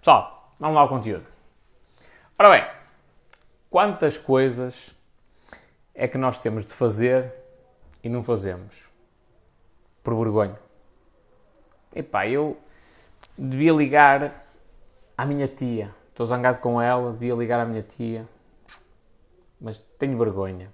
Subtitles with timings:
[0.00, 1.26] Pessoal, vamos lá ao conteúdo.
[2.38, 2.66] Ora bem,
[3.68, 4.96] quantas coisas
[5.94, 7.34] é que nós temos de fazer
[8.02, 8.88] e não fazemos?
[10.02, 10.58] Por vergonha.
[11.94, 12.58] Epá, eu
[13.36, 14.42] devia ligar
[15.18, 15.94] à minha tia.
[16.08, 18.26] Estou zangado com ela, devia ligar à minha tia.
[19.60, 20.72] Mas tenho vergonha.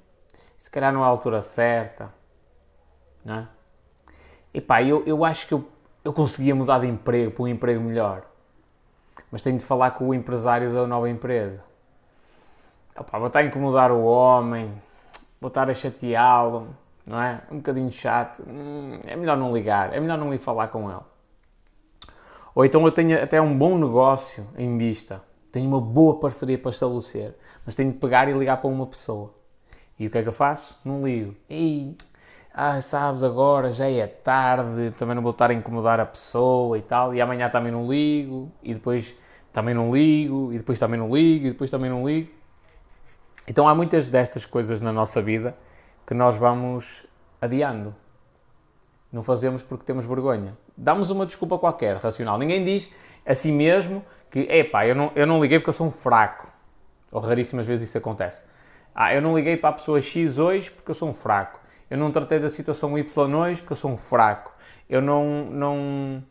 [0.57, 2.15] Se calhar não é a altura certa.
[3.25, 3.49] Não é?
[4.55, 5.69] Epá, eu, eu acho que eu,
[6.05, 8.36] eu conseguia mudar de emprego para um emprego melhor
[9.31, 11.63] mas tenho de falar com o empresário da nova empresa.
[12.99, 14.73] Opa, vou estar a incomodar o homem,
[15.41, 16.69] vou estar a chateá-lo,
[17.05, 17.43] não é?
[17.51, 18.43] Um bocadinho chato.
[18.49, 21.01] Hum, é melhor não ligar, é melhor não ir falar com ele.
[22.55, 25.23] Ou então eu tenho até um bom negócio em vista,
[25.53, 27.35] tenho uma boa parceria para estabelecer,
[27.67, 29.35] mas tenho de pegar e ligar para uma pessoa.
[29.99, 30.79] E o que é que eu faço?
[30.85, 31.35] Não ligo.
[31.51, 31.95] E
[32.59, 36.81] ah, sabes, agora já é tarde, também não vou estar a incomodar a pessoa e
[36.81, 39.15] tal, e amanhã também não ligo, e depois
[39.53, 42.31] também não ligo, e depois também não ligo, e depois também não ligo.
[43.47, 45.55] Então há muitas destas coisas na nossa vida
[46.07, 47.07] que nós vamos
[47.43, 47.95] adiando.
[49.13, 50.57] Não fazemos porque temos vergonha.
[50.75, 52.39] Damos uma desculpa qualquer, racional.
[52.39, 52.91] Ninguém diz
[53.27, 56.49] a si mesmo que, epá, eu não, eu não liguei porque eu sou um fraco.
[57.13, 58.45] Ou raríssimas vezes isso acontece.
[58.95, 61.66] Ah, eu não liguei para a pessoa X hoje porque eu sou um fraco.
[61.91, 64.53] Eu não tratei da situação Y hoje porque eu sou um fraco.
[64.89, 66.25] Eu não, não,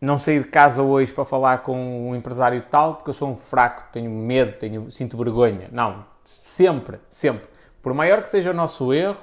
[0.00, 3.36] não saí de casa hoje para falar com um empresário tal porque eu sou um
[3.36, 5.68] fraco, tenho medo, tenho, sinto vergonha.
[5.72, 7.48] Não, sempre, sempre.
[7.82, 9.18] Por maior que seja o nosso erro,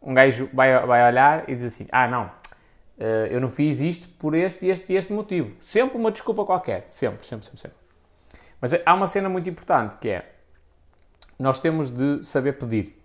[0.00, 2.30] um gajo vai, vai olhar e diz assim: Ah, não,
[2.98, 5.56] eh, eu não fiz isto por este, este e este motivo.
[5.60, 6.84] Sempre uma desculpa qualquer.
[6.84, 7.76] Sempre, sempre, sempre, sempre.
[8.60, 10.34] Mas há uma cena muito importante que é:
[11.38, 12.95] nós temos de saber pedir.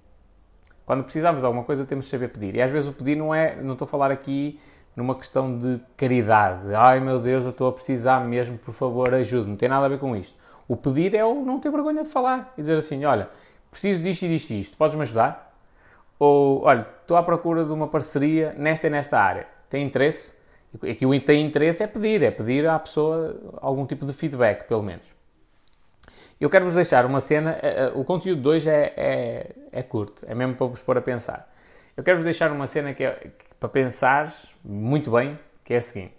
[0.85, 2.55] Quando precisamos de alguma coisa, temos de saber pedir.
[2.55, 4.59] E às vezes o pedir não é, não estou a falar aqui
[4.95, 6.73] numa questão de caridade.
[6.75, 9.49] Ai meu Deus, eu estou a precisar mesmo, por favor, ajude.
[9.49, 10.35] Não tem nada a ver com isto.
[10.67, 13.29] O pedir é o não ter vergonha de falar e dizer assim: olha,
[13.69, 15.53] preciso disto e disto e isto, podes-me ajudar?
[16.19, 19.47] Ou, olha, estou à procura de uma parceria nesta e nesta área.
[19.69, 20.39] Tem interesse?
[20.89, 24.83] Aqui o tem interesse é pedir, é pedir à pessoa algum tipo de feedback, pelo
[24.83, 25.05] menos.
[26.41, 30.25] Eu quero-vos deixar uma cena, eh, eh, o conteúdo de hoje é, é, é curto,
[30.25, 31.47] é mesmo para vos pôr a pensar.
[31.95, 33.27] Eu quero-vos deixar uma cena que é
[33.59, 34.33] para pensar
[34.65, 36.15] muito bem, que é a seguinte.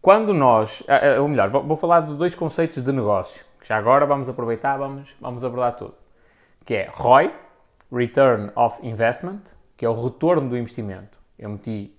[0.00, 4.06] Quando nós, eh, ou melhor, vou falar de dois conceitos de negócio, que já agora
[4.06, 5.94] vamos aproveitar, vamos, vamos abordar tudo.
[6.64, 7.34] Que é ROI,
[7.92, 9.42] Return of Investment,
[9.76, 11.18] que é o retorno do investimento.
[11.38, 11.94] Eu meti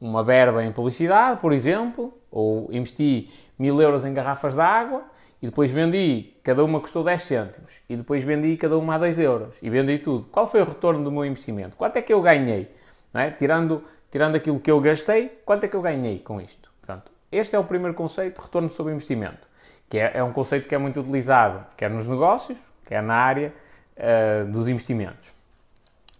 [0.00, 5.04] uma verba em publicidade, por exemplo, ou investi mil euros em garrafas de água
[5.40, 9.18] e depois vendi, cada uma custou 10 cêntimos, e depois vendi cada uma a 2
[9.18, 10.26] euros, e vendi tudo.
[10.26, 11.76] Qual foi o retorno do meu investimento?
[11.76, 12.74] Quanto é que eu ganhei?
[13.12, 13.30] É?
[13.30, 16.70] Tirando, tirando aquilo que eu gastei, quanto é que eu ganhei com isto?
[16.80, 19.48] Portanto, este é o primeiro conceito, retorno sobre investimento,
[19.88, 23.52] que é, é um conceito que é muito utilizado, quer nos negócios, quer na área
[23.96, 25.34] uh, dos investimentos.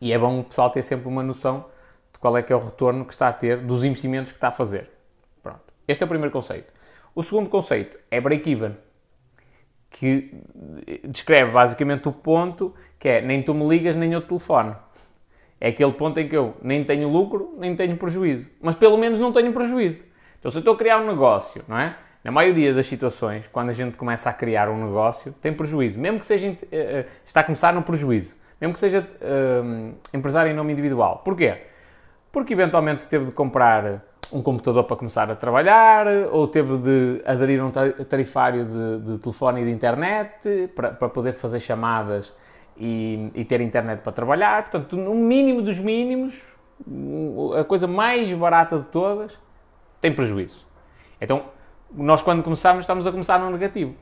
[0.01, 1.67] E é bom o pessoal ter sempre uma noção
[2.13, 4.49] de qual é que é o retorno que está a ter dos investimentos que está
[4.49, 4.91] a fazer.
[5.43, 5.61] Pronto.
[5.87, 6.73] Este é o primeiro conceito.
[7.15, 8.77] O segundo conceito é break-even
[9.99, 10.31] que
[11.05, 14.77] descreve basicamente o ponto que é nem tu me ligas nem eu te telefono.
[15.61, 18.49] É aquele ponto em que eu nem tenho lucro, nem tenho prejuízo.
[18.61, 20.03] Mas pelo menos não tenho prejuízo.
[20.39, 21.97] Então se eu estou a criar um negócio, não é?
[22.23, 25.99] Na maioria das situações, quando a gente começa a criar um negócio, tem prejuízo.
[25.99, 28.35] Mesmo que seja, uh, está a começar no prejuízo.
[28.61, 31.23] Mesmo que seja uh, empresário em nome individual.
[31.25, 31.63] Porquê?
[32.33, 37.61] Porque eventualmente teve de comprar um computador para começar a trabalhar, ou teve de aderir
[37.61, 42.35] a um tarifário de, de telefone e de internet para, para poder fazer chamadas
[42.77, 44.63] e, e, ter internet para trabalhar.
[44.63, 46.57] Portanto, no mínimo dos mínimos,
[47.59, 49.39] a coisa mais barata de todas
[50.01, 50.67] tem prejuízo.
[51.21, 51.45] Então,
[51.91, 53.95] nós quando começamos, estamos a começar no negativo.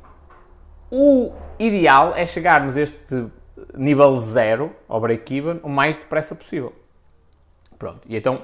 [0.90, 3.26] O ideal é chegarmos a este
[3.76, 6.72] nível zero, ao break-even, o mais depressa possível.
[7.78, 8.42] Pronto, e então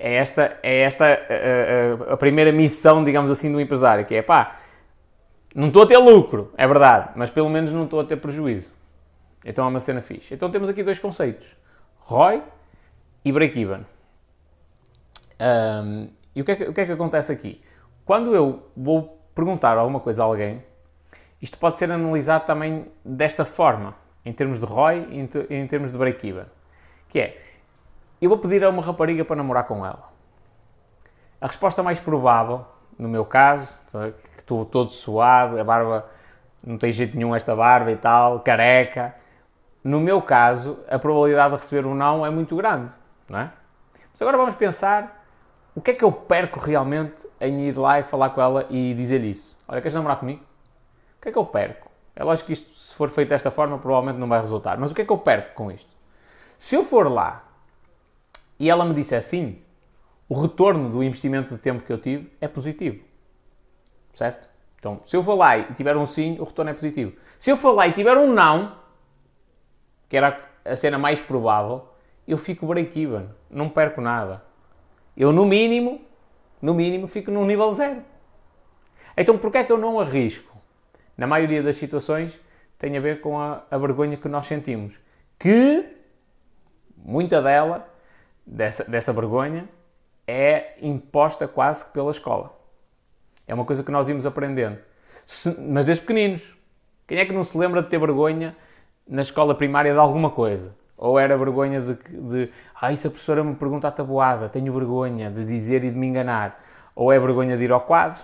[0.00, 4.22] é esta, é esta a, a, a, primeira missão, digamos assim, do empresário, que é
[4.22, 4.56] pá,
[5.54, 8.68] não estou a ter lucro, é verdade, mas pelo menos não estou a ter prejuízo.
[9.44, 10.32] Então é uma cena fixe.
[10.32, 11.54] Então temos aqui dois conceitos,
[11.98, 12.42] ROI
[13.22, 13.84] e break-even.
[15.38, 17.60] Um, e o que, é que, o que é que acontece aqui?
[18.06, 20.62] Quando eu vou perguntar alguma coisa a alguém,
[21.42, 23.94] isto pode ser analisado também desta forma,
[24.24, 25.06] em termos de ROI
[25.50, 26.44] e em termos de break-even.
[27.08, 27.42] Que é,
[28.20, 30.10] eu vou pedir a uma rapariga para namorar com ela.
[31.40, 32.66] A resposta mais provável,
[32.98, 33.72] no meu caso,
[34.34, 36.06] que estou todo suado, a barba
[36.64, 39.14] não tem jeito nenhum esta barba e tal, careca.
[39.82, 42.90] No meu caso, a probabilidade de receber um não é muito grande,
[43.28, 43.50] não é?
[44.12, 45.24] Mas agora vamos pensar
[45.74, 48.92] o que é que eu perco realmente em ir lá e falar com ela e
[48.92, 49.56] dizer isso.
[49.66, 50.42] Olha, queres namorar comigo?
[51.16, 51.90] O que é que eu perco?
[52.14, 54.76] É lógico que isto, se for feito desta forma, provavelmente não vai resultar.
[54.76, 55.88] Mas o que é que eu perco com isto?
[56.58, 57.44] Se eu for lá
[58.60, 59.58] e ela me disser sim,
[60.28, 63.02] o retorno do investimento de tempo que eu tive é positivo.
[64.14, 64.48] Certo?
[64.78, 67.14] Então, se eu for lá e tiver um sim, o retorno é positivo.
[67.38, 68.76] Se eu for lá e tiver um não,
[70.10, 71.88] que era a cena mais provável,
[72.28, 73.28] eu fico break-even.
[73.50, 74.42] Não perco nada.
[75.16, 76.02] Eu, no mínimo,
[76.60, 78.04] no mínimo, fico num nível zero.
[79.16, 80.56] Então, porquê é que eu não arrisco?
[81.16, 82.38] Na maioria das situações,
[82.78, 85.00] tem a ver com a, a vergonha que nós sentimos.
[85.38, 85.96] Que,
[86.96, 87.89] muita dela,
[88.50, 89.68] dessa, dessa vergonha,
[90.26, 92.58] é imposta quase que pela escola.
[93.46, 94.78] É uma coisa que nós íamos aprendendo.
[95.26, 96.56] Se, mas desde pequeninos.
[97.06, 98.56] Quem é que não se lembra de ter vergonha
[99.08, 100.72] na escola primária de alguma coisa?
[100.96, 105.30] Ou era vergonha de, de ah, se a professora me pergunta a tabuada, tenho vergonha
[105.30, 106.62] de dizer e de me enganar.
[106.94, 108.22] Ou é vergonha de ir ao quadro,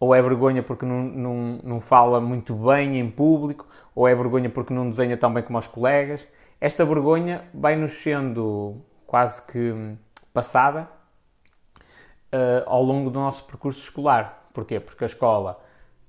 [0.00, 4.50] ou é vergonha porque não, não, não fala muito bem em público, ou é vergonha
[4.50, 6.26] porque não desenha tão bem como os colegas.
[6.60, 8.82] Esta vergonha vai-nos sendo
[9.12, 9.94] quase que
[10.32, 10.88] passada
[12.32, 14.48] uh, ao longo do nosso percurso escolar.
[14.54, 14.80] Porquê?
[14.80, 15.62] Porque a escola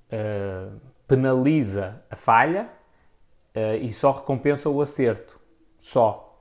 [0.07, 2.69] uh, penaliza a falha
[3.53, 5.37] uh, e só recompensa o acerto.
[5.77, 6.39] Só.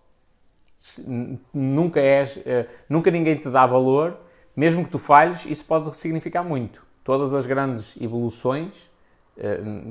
[1.53, 2.41] Nunca és,
[2.89, 4.19] nunca ninguém te dá valor,
[4.55, 6.85] mesmo que tu falhes, isso pode significar muito.
[7.05, 8.91] Todas as grandes evoluções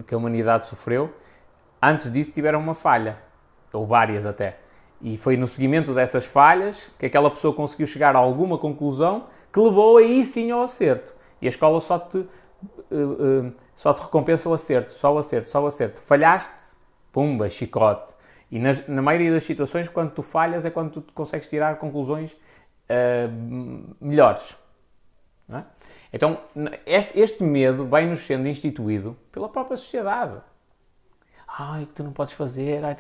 [0.06, 1.14] que a humanidade sofreu,
[1.82, 3.18] antes disso tiveram uma falha,
[3.72, 4.61] ou várias até.
[5.02, 9.60] E foi no seguimento dessas falhas que aquela pessoa conseguiu chegar a alguma conclusão que
[9.60, 11.14] levou aí sim ao acerto.
[11.42, 12.28] E a escola só te, uh,
[12.92, 16.00] uh, só te recompensa o acerto, só o acerto, só o acerto.
[16.00, 16.76] Falhaste,
[17.12, 18.14] pumba, chicote.
[18.52, 22.34] E nas, na maioria das situações, quando tu falhas, é quando tu consegues tirar conclusões
[22.34, 24.56] uh, melhores.
[25.50, 25.64] É?
[26.14, 26.40] Então,
[26.86, 30.42] este, este medo vai-nos sendo instituído pela própria sociedade.
[31.48, 32.96] Ai, que tu não podes fazer, ai,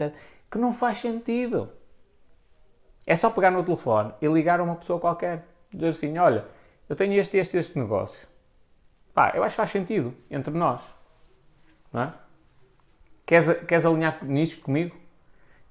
[0.50, 1.70] que não faz sentido.
[3.06, 5.46] É só pegar no telefone e ligar a uma pessoa qualquer.
[5.72, 6.46] Dizer assim, olha,
[6.88, 8.28] eu tenho este, este, este negócio.
[9.14, 10.84] Pá, eu acho que faz sentido entre nós.
[11.92, 12.14] Não é?
[13.26, 14.96] Queres, queres alinhar nisto comigo?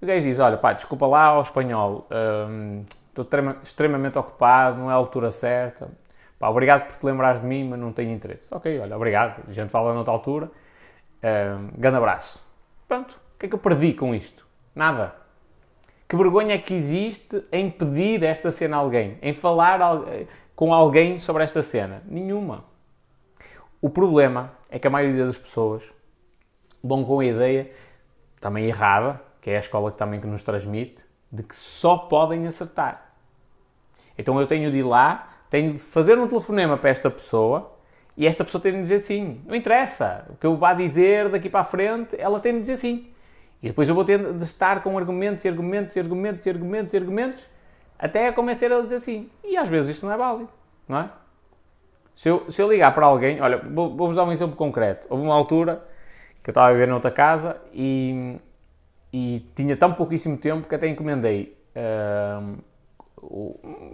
[0.01, 2.07] E o gajo diz, olha, pá, desculpa lá ao espanhol.
[2.49, 3.27] Hum, estou
[3.63, 5.91] extremamente ocupado, não é a altura certa.
[6.39, 8.49] Pá, obrigado por te lembrares de mim, mas não tenho interesse.
[8.51, 9.43] Ok, olha, obrigado.
[9.47, 10.51] A gente fala noutra altura.
[11.23, 12.43] Um, grande abraço.
[12.89, 13.13] Pronto.
[13.35, 14.47] O que é que eu perdi com isto?
[14.75, 15.20] Nada.
[16.11, 19.17] Que vergonha é que existe em pedir esta cena a alguém?
[19.23, 19.79] Em falar
[20.57, 22.03] com alguém sobre esta cena?
[22.05, 22.65] Nenhuma.
[23.81, 25.85] O problema é que a maioria das pessoas
[26.83, 27.71] vão com a ideia,
[28.41, 32.45] também errada, que é a escola que também que nos transmite, de que só podem
[32.45, 33.13] acertar.
[34.19, 37.79] Então eu tenho de ir lá, tenho de fazer um telefonema para esta pessoa
[38.17, 39.43] e esta pessoa tem de dizer sim.
[39.47, 40.27] Não interessa.
[40.29, 43.10] O que eu vá dizer daqui para a frente, ela tem de dizer sim.
[43.63, 46.95] E depois eu vou ter de estar com argumentos e argumentos e argumentos e argumentos
[46.95, 47.47] e argumentos
[47.99, 49.31] até a convencer a dizer sim.
[49.45, 50.49] E às vezes isto não é válido,
[50.89, 51.11] não é?
[52.15, 55.07] Se eu, se eu ligar para alguém, olha, vou-vos dar um exemplo concreto.
[55.11, 55.83] Houve uma altura
[56.43, 58.37] que eu estava a viver noutra casa e,
[59.13, 62.59] e tinha tão pouquíssimo tempo que até encomendei uh,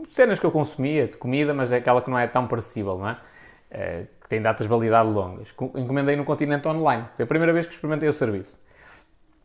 [0.09, 3.09] cenas que eu consumia de comida, mas é aquela que não é tão perecível, não
[3.09, 3.12] é?
[3.12, 5.55] Uh, que tem datas de validade longas.
[5.75, 7.05] Encomendei no continente online.
[7.17, 8.59] Foi a primeira vez que experimentei o serviço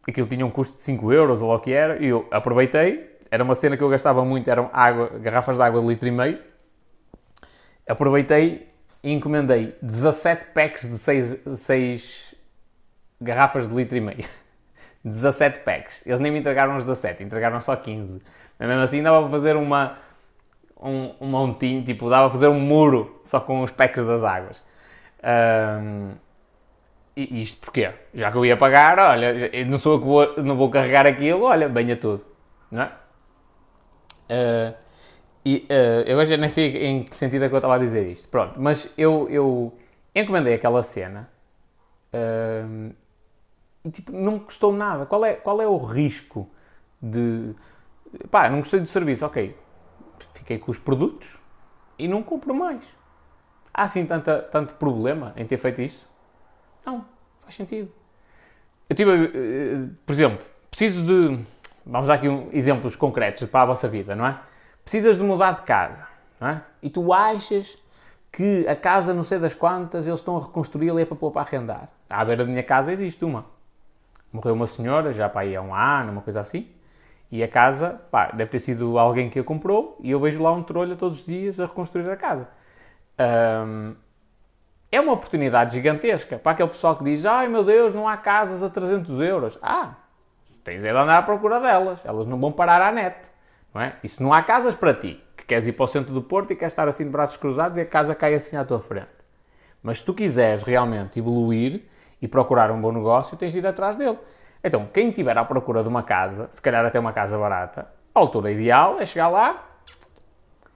[0.09, 3.43] aquilo tinha um custo de 5 euros ou o que era, e eu aproveitei, era
[3.43, 6.39] uma cena que eu gastava muito, eram água, garrafas de água de litro e meio,
[7.87, 8.67] aproveitei
[9.03, 12.35] e encomendei 17 packs de 6, 6
[13.19, 14.25] garrafas de litro e meio.
[15.03, 16.05] 17 packs.
[16.05, 18.21] Eles nem me entregaram os 17, entregaram só 15.
[18.59, 19.97] Mas mesmo assim dava para fazer uma,
[20.79, 24.63] um, um montinho, tipo, dava para fazer um muro só com os packs das águas.
[25.23, 26.11] Um,
[27.15, 27.91] e isto porquê?
[28.13, 31.43] Já que eu ia pagar, olha, não sou eu que vou, não vou carregar aquilo,
[31.43, 32.25] olha, venha tudo.
[32.71, 32.91] Não é?
[34.31, 34.75] Uh,
[35.43, 38.07] e uh, eu já nem sei em que sentido é que eu estava a dizer
[38.07, 38.29] isto.
[38.29, 39.77] Pronto, mas eu, eu
[40.15, 41.29] encomendei aquela cena
[42.13, 42.93] uh,
[43.83, 45.05] e tipo, não me custou nada.
[45.05, 46.49] Qual é, qual é o risco
[47.01, 47.53] de.
[48.29, 49.57] Pá, não gostei do serviço, ok.
[50.33, 51.39] Fiquei com os produtos
[51.97, 52.83] e não compro mais.
[53.73, 56.10] Há assim tanta, tanto problema em ter feito isso?
[56.85, 57.05] Não,
[57.41, 57.91] faz sentido.
[58.89, 61.45] Eu tive, eh, por exemplo, preciso de.
[61.85, 64.39] Vamos dar aqui um, exemplos concretos para a vossa vida, não é?
[64.83, 66.07] Precisas de mudar de casa,
[66.39, 66.61] não é?
[66.81, 67.77] E tu achas
[68.31, 71.31] que a casa, não sei das quantas, eles estão a reconstruí-la e é para pôr
[71.31, 71.89] para arrendar.
[72.09, 73.45] À beira da minha casa existe uma.
[74.31, 76.69] Morreu uma senhora, já para aí há um ano, uma coisa assim.
[77.31, 80.51] E a casa, pá, deve ter sido alguém que a comprou e eu vejo lá
[80.51, 82.47] um trolho todos os dias a reconstruir a casa.
[83.19, 83.95] Um,
[84.91, 88.61] é uma oportunidade gigantesca para aquele pessoal que diz: ai meu Deus, não há casas
[88.61, 89.57] a 300 euros.
[89.61, 89.95] Ah,
[90.63, 93.15] tens é de andar à procura delas, elas não vão parar à net.
[93.73, 93.95] Não é?
[94.03, 96.51] E se não há casas para ti, que queres ir para o centro do Porto
[96.51, 99.07] e queres estar assim de braços cruzados e a casa cai assim à tua frente.
[99.81, 101.83] Mas se tu quiseres realmente evoluir
[102.21, 104.19] e procurar um bom negócio, tens de ir atrás dele.
[104.63, 108.19] Então, quem estiver à procura de uma casa, se calhar até uma casa barata, a
[108.19, 109.63] altura ideal é chegar lá,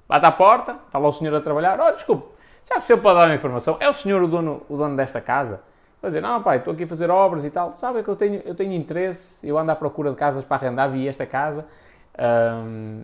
[0.08, 2.35] bate à porta, está lá o senhor a trabalhar, oh, desculpe,
[2.82, 3.78] se eu pode dar uma informação?
[3.80, 5.62] É o senhor o dono, o dono desta casa?
[6.02, 8.42] Vai dizer, não pai, estou aqui a fazer obras e tal, sabe que eu tenho,
[8.46, 11.66] eu tenho interesse, eu ando à procura de casas para arrendar, vi esta casa,
[12.20, 13.04] hum,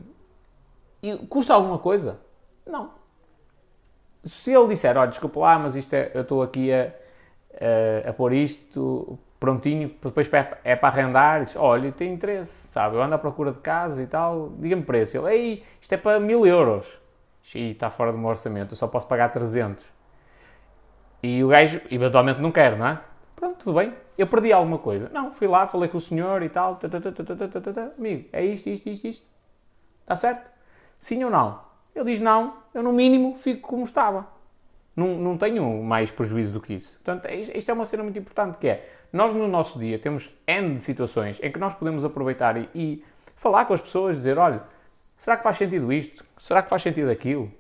[1.02, 2.20] e custa alguma coisa?
[2.66, 2.92] Não.
[4.24, 6.92] Se ele disser, olha, desculpa lá, mas isto é, eu estou aqui a,
[8.06, 10.30] a, a pôr isto prontinho, depois
[10.64, 14.06] é para arrendar, diz, olha, tem interesse, sabe, eu ando à procura de casa e
[14.06, 15.18] tal, diga-me preço.
[15.18, 17.01] Ele, ei, isto é para mil euros.
[17.56, 19.86] E está fora do meu orçamento, eu só posso pagar 300.
[21.24, 23.02] E o gajo, eventualmente, não quer, não é?
[23.36, 23.94] Pronto, tudo bem.
[24.18, 25.10] Eu perdi alguma coisa.
[25.10, 26.80] Não, fui lá, falei com o senhor e tal.
[27.98, 29.28] Amigo, é isto, isto, isto, isto.
[30.02, 30.52] Está certo?
[31.00, 31.62] Sim ou não?
[31.96, 34.28] Ele diz não, eu no mínimo fico como estava.
[34.96, 36.96] Não, não tenho mais prejuízo do que isso.
[36.96, 40.30] Portanto, é, isto é uma cena muito importante que é, nós no nosso dia temos
[40.48, 43.06] N de situações em que nós podemos aproveitar e, e
[43.36, 44.64] falar com as pessoas, dizer, olha,
[45.22, 46.26] será que faz sentido isto?
[46.40, 47.52] Será que faz sentido aquilo?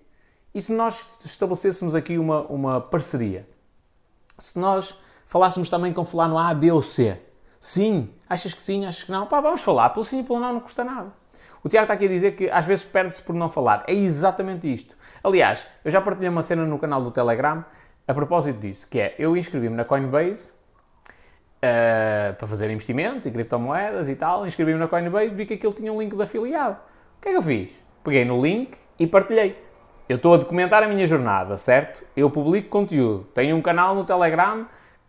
[0.51, 3.47] E se nós estabelecêssemos aqui uma, uma parceria?
[4.39, 7.19] Se nós falássemos também com fulano A, B ou C?
[7.59, 9.27] Sim, achas que sim, achas que não?
[9.27, 11.13] Pá, vamos falar, pelo sim e pelo não não custa nada.
[11.63, 13.83] O Tiago está aqui a dizer que às vezes perde-se por não falar.
[13.85, 14.97] É exatamente isto.
[15.23, 17.63] Aliás, eu já partilhei uma cena no canal do Telegram
[18.07, 24.09] a propósito disso, que é, eu inscrevi-me na Coinbase uh, para fazer investimentos em criptomoedas
[24.09, 26.89] e tal, inscrevi-me na Coinbase, vi que aquilo tinha um link de afiliado.
[27.21, 27.69] O que é que eu fiz?
[28.03, 29.55] Peguei no link e partilhei.
[30.09, 32.03] Eu estou a documentar a minha jornada, certo?
[32.17, 33.27] Eu publico conteúdo.
[33.35, 34.65] Tenho um canal no Telegram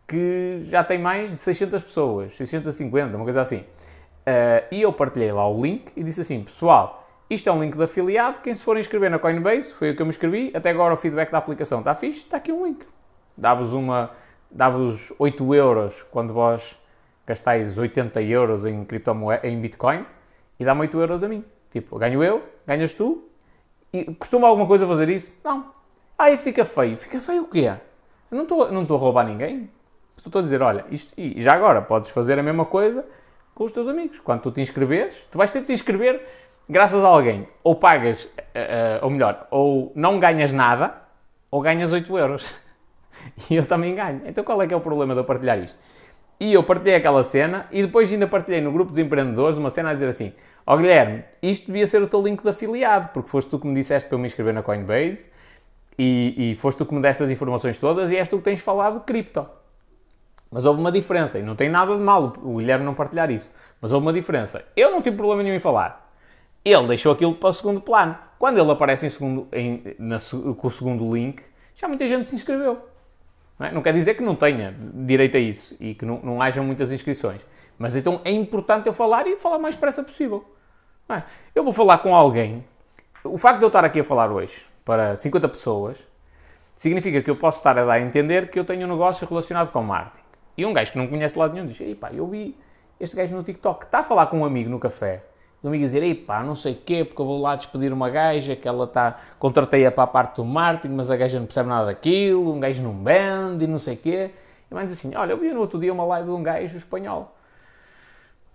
[0.06, 3.60] que já tem mais de 600 pessoas, 650, uma coisa assim.
[3.60, 7.74] Uh, e eu partilhei lá o link e disse assim: pessoal, isto é um link
[7.74, 8.40] de afiliado.
[8.40, 10.52] Quem se for inscrever na Coinbase, foi o que eu me inscrevi.
[10.54, 12.86] Até agora o feedback da aplicação está fixe, está aqui um link.
[13.34, 14.10] Dá-vos uma.
[14.50, 16.78] Dá-vos 8 euros quando vós
[17.26, 20.04] gastais 80 euros em criptomoeda, em Bitcoin,
[20.60, 21.42] e dá-me 8 euros a mim.
[21.72, 23.28] Tipo, ganho eu, ganhas tu.
[23.92, 25.34] E costuma alguma coisa fazer isso?
[25.42, 25.72] Não.
[26.18, 26.96] Aí fica feio.
[26.96, 27.72] Fica feio o quê?
[28.30, 29.68] Eu não estou não a roubar ninguém.
[30.16, 33.04] Estou a dizer, olha, isto, e já agora podes fazer a mesma coisa
[33.54, 34.20] com os teus amigos.
[34.20, 36.24] Quando tu te inscreveres, tu vais ter de te inscrever
[36.68, 37.48] graças a alguém.
[37.64, 40.94] Ou pagas, uh, uh, ou melhor, ou não ganhas nada,
[41.50, 42.54] ou ganhas 8 euros.
[43.48, 44.22] E eu também ganho.
[44.26, 45.78] Então qual é que é o problema de eu partilhar isto?
[46.40, 49.90] E eu partilhei aquela cena e depois ainda partilhei no grupo dos empreendedores uma cena
[49.90, 50.32] a dizer assim:
[50.66, 53.66] Ó oh, Guilherme, isto devia ser o teu link de afiliado, porque foste tu que
[53.66, 55.28] me disseste para eu me inscrever na Coinbase
[55.98, 58.60] e, e foste tu que me deste as informações todas e és tu que tens
[58.60, 59.46] falado de cripto.
[60.50, 63.50] Mas houve uma diferença, e não tem nada de mal o Guilherme não partilhar isso,
[63.80, 64.64] mas houve uma diferença.
[64.76, 66.12] Eu não tive problema nenhum em falar.
[66.64, 68.16] Ele deixou aquilo para o segundo plano.
[68.38, 70.18] Quando ele aparece em segundo, em, na,
[70.56, 71.42] com o segundo link,
[71.74, 72.78] já muita gente se inscreveu.
[73.58, 73.72] Não, é?
[73.72, 76.92] não, quer dizer que não tenha direito a isso e que não, não hajam muitas
[76.92, 77.46] inscrições.
[77.78, 80.44] Mas então é importante eu falar e falar mais depressa possível.
[81.08, 81.22] É?
[81.54, 82.64] Eu vou falar com alguém.
[83.24, 86.06] O facto de eu estar aqui a falar hoje para 50 pessoas
[86.76, 89.70] significa que eu posso estar a dar a entender que eu tenho um negócio relacionado
[89.70, 90.22] com marketing.
[90.56, 92.56] E um gajo que não conhece lado nenhum diz: Ei pá, eu vi
[92.98, 95.22] este gajo no TikTok, está a falar com um amigo no café.
[95.62, 97.92] E o amigo dizer: Ei pá, não sei o quê, porque eu vou lá despedir
[97.92, 99.20] uma gaja que ela está.
[99.38, 102.82] Contratei-a para a parte do marketing, mas a gaja não percebe nada daquilo, um gajo
[102.82, 104.30] não vende e não sei o quê.
[104.70, 107.36] E dizer assim: Olha, eu vi no outro dia uma live de um gajo espanhol.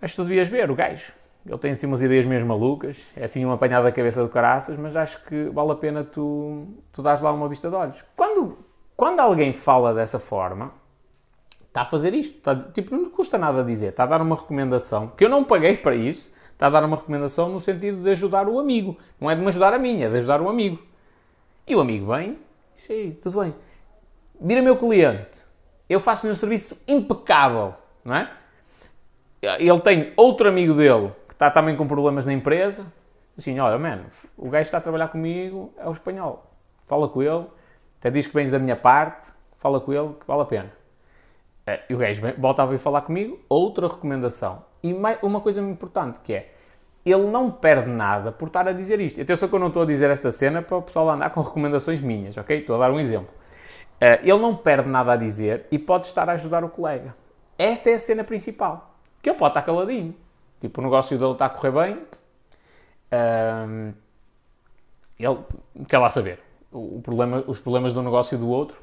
[0.00, 1.17] Acho que tu devias ver o gajo.
[1.48, 4.76] Ele tem assim umas ideias mesmo malucas, é assim um apanhado da cabeça do caraças,
[4.76, 8.04] mas acho que vale a pena tu, tu dares lá uma vista de olhos.
[8.14, 8.58] Quando,
[8.94, 10.72] quando alguém fala dessa forma,
[11.66, 12.38] está a fazer isto.
[12.74, 13.88] Tipo, não custa nada dizer.
[13.88, 16.96] Está a dar uma recomendação, que eu não paguei para isso, está a dar uma
[16.96, 18.98] recomendação no sentido de ajudar o amigo.
[19.18, 20.78] Não é de me ajudar a mim, é de ajudar o amigo.
[21.66, 22.38] E o amigo vem,
[22.76, 23.54] diz, tudo bem.
[24.38, 25.42] Vira meu cliente.
[25.88, 27.72] Eu faço-lhe um serviço impecável,
[28.04, 28.30] não é?
[29.40, 32.84] Ele tem outro amigo dele está também com problemas na empresa.
[33.36, 36.44] Assim, olha, mano, o gajo está a trabalhar comigo, é o espanhol.
[36.84, 37.46] Fala com ele,
[38.00, 40.72] até diz que vens da minha parte, fala com ele, que vale a pena.
[41.64, 44.64] Eh, e o gajo volta a vir falar comigo, outra recomendação.
[44.82, 44.92] E
[45.22, 46.52] uma coisa importante que é,
[47.06, 49.20] ele não perde nada por estar a dizer isto.
[49.20, 52.00] Atenção que eu não estou a dizer esta cena para o pessoal andar com recomendações
[52.00, 52.58] minhas, ok?
[52.58, 53.32] Estou a dar um exemplo.
[54.00, 57.14] Eh, ele não perde nada a dizer e pode estar a ajudar o colega.
[57.56, 58.96] Esta é a cena principal.
[59.22, 60.16] Que ele pode estar caladinho.
[60.60, 62.02] Tipo, o negócio dele está a correr bem.
[63.12, 63.92] Um,
[65.18, 65.38] ele
[65.88, 66.40] quer lá saber.
[66.70, 68.80] O problema, os problemas do negócio do outro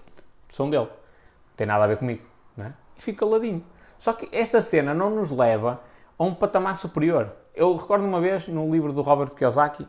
[0.50, 0.86] são dele.
[0.86, 2.24] Não tem nada a ver comigo.
[2.55, 2.74] Não é?
[2.98, 3.63] E fico caladinho.
[3.98, 5.82] Só que esta cena não nos leva
[6.17, 7.32] a um patamar superior.
[7.53, 9.88] Eu recordo uma vez, no livro do Robert Kiyosaki,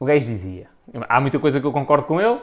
[0.00, 0.68] o gajo dizia,
[1.08, 2.40] há muita coisa que eu concordo com ele,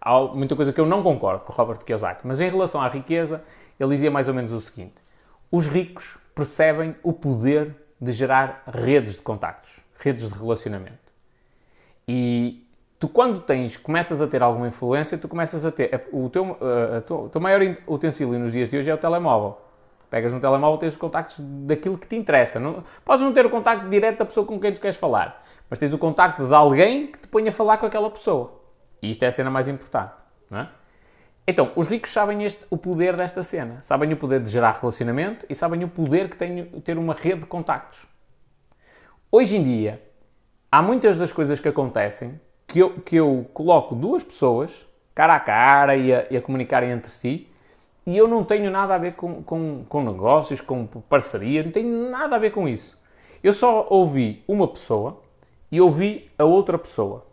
[0.00, 2.88] há muita coisa que eu não concordo com o Robert Kiyosaki, mas em relação à
[2.88, 3.42] riqueza,
[3.78, 4.94] ele dizia mais ou menos o seguinte,
[5.50, 10.98] os ricos percebem o poder de gerar redes de contactos, redes de relacionamento.
[12.08, 12.66] E
[12.98, 16.58] tu quando tens, começas a ter alguma influência, tu começas a ter, o teu,
[17.08, 19.56] o teu maior utensílio nos dias de hoje é o telemóvel.
[20.10, 22.58] Pegas no telemóvel, tens os contactos daquilo que te interessa.
[22.58, 25.78] Não, podes não ter o contacto direto da pessoa com quem tu queres falar, mas
[25.78, 28.60] tens o contacto de alguém que te ponha a falar com aquela pessoa.
[29.00, 30.14] E isto é a cena mais importante,
[30.50, 30.68] não é?
[31.46, 33.82] Então, os ricos sabem este, o poder desta cena.
[33.82, 37.40] Sabem o poder de gerar relacionamento e sabem o poder que tem ter uma rede
[37.40, 38.06] de contactos.
[39.30, 40.00] Hoje em dia,
[40.70, 45.40] há muitas das coisas que acontecem que eu, que eu coloco duas pessoas, cara a
[45.40, 47.48] cara, e a, e a comunicarem entre si,
[48.06, 52.10] e eu não tenho nada a ver com, com, com negócios, com parceria, não tenho
[52.10, 52.98] nada a ver com isso.
[53.42, 55.20] Eu só ouvi uma pessoa
[55.70, 57.26] e ouvi a outra pessoa.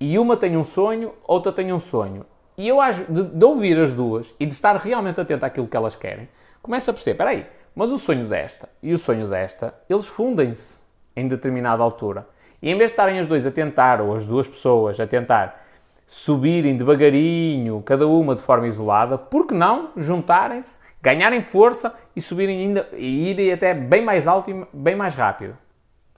[0.00, 2.24] E uma tem um sonho, outra tem um sonho.
[2.58, 5.94] E eu, de, de ouvir as duas e de estar realmente atento àquilo que elas
[5.94, 6.28] querem,
[6.60, 10.80] começo a perceber, espera aí, mas o sonho desta e o sonho desta, eles fundem-se
[11.14, 12.26] em determinada altura.
[12.60, 15.64] E em vez de estarem os dois a tentar, ou as duas pessoas a tentar
[16.04, 22.58] subirem devagarinho, cada uma de forma isolada, por que não juntarem-se, ganharem força e subirem
[22.58, 25.56] ainda e irem até bem mais alto e bem mais rápido?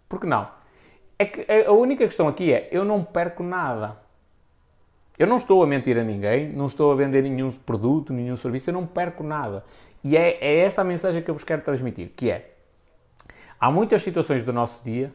[0.08, 0.48] Por que não?
[1.18, 3.98] É que a única questão aqui é, eu não perco nada.
[5.20, 8.70] Eu não estou a mentir a ninguém, não estou a vender nenhum produto, nenhum serviço,
[8.70, 9.62] eu não perco nada.
[10.02, 12.52] E é, é esta a mensagem que eu vos quero transmitir, que é,
[13.60, 15.12] há muitas situações do nosso dia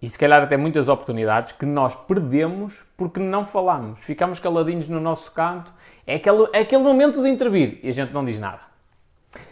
[0.00, 4.02] e se calhar até muitas oportunidades que nós perdemos porque não falamos.
[4.02, 5.74] Ficamos caladinhos no nosso canto.
[6.06, 8.62] É aquele, é aquele momento de intervir e a gente não diz nada.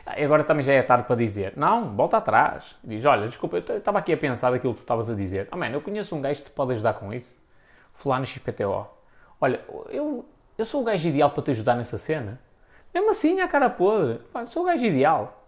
[0.06, 1.52] Agora também já é tarde para dizer.
[1.54, 2.74] Não, volta atrás.
[2.83, 5.50] Diz, olha, desculpa, eu estava aqui a pensar daquilo que tu estavas a dizer.
[5.53, 7.37] Oh, man, eu conheço um gajo que te pode ajudar com isso.
[7.92, 8.95] Fulano XPTO.
[9.40, 10.25] Olha, eu,
[10.57, 12.40] eu sou o gajo ideal para te ajudar nessa cena.
[12.94, 14.20] Mesmo assim, a cara podre.
[14.33, 15.44] Pá, sou o gajo ideal.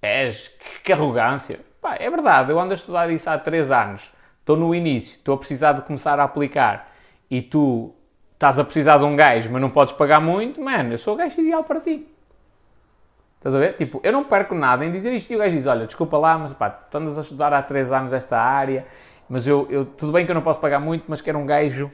[0.00, 1.60] És, que, que arrogância.
[1.80, 4.12] Pá, é verdade, eu ando a estudar isso há 3 anos
[4.48, 6.90] estou no início, estou a precisar de começar a aplicar
[7.30, 7.92] e tu
[8.32, 11.16] estás a precisar de um gajo, mas não podes pagar muito, mano, eu sou o
[11.18, 12.08] gajo ideal para ti.
[13.36, 13.74] Estás a ver?
[13.74, 15.30] Tipo, eu não perco nada em dizer isto.
[15.30, 17.92] E o gajo diz: Olha, desculpa lá, mas pá, tu andas a estudar há 3
[17.92, 18.84] anos esta área,
[19.28, 21.88] mas eu, eu, tudo bem que eu não posso pagar muito, mas quero um gajo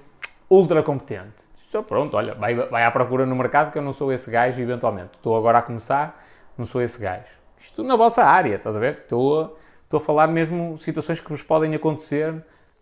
[0.49, 1.45] ultra competente.
[1.57, 4.61] Estou pronto, olha, vai, vai à procura no mercado que eu não sou esse gajo,
[4.61, 5.11] eventualmente.
[5.15, 6.25] Estou agora a começar,
[6.57, 7.39] não sou esse gajo.
[7.59, 8.99] Isto na vossa área, estás a ver?
[9.03, 9.57] Estou
[9.95, 12.35] Estou a falar mesmo situações que vos podem acontecer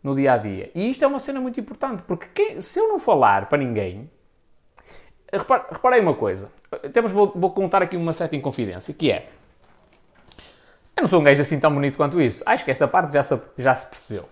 [0.03, 0.70] no dia a dia.
[0.75, 4.11] E isto é uma cena muito importante, porque quem, se eu não falar para ninguém.
[5.31, 6.51] Repare, reparei uma coisa.
[6.92, 9.29] Temos, vou, vou, contar aqui uma certa inconfidência, que é.
[10.96, 12.42] Eu não sou um gajo assim tão bonito quanto isso.
[12.46, 14.27] Acho que essa parte já se, já se percebeu.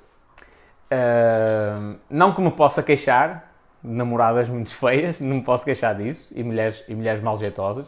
[2.08, 6.84] Não que me possa queixar namoradas muito feias, não me posso queixar disso, e mulheres,
[6.88, 7.86] e mulheres mal jeitosas,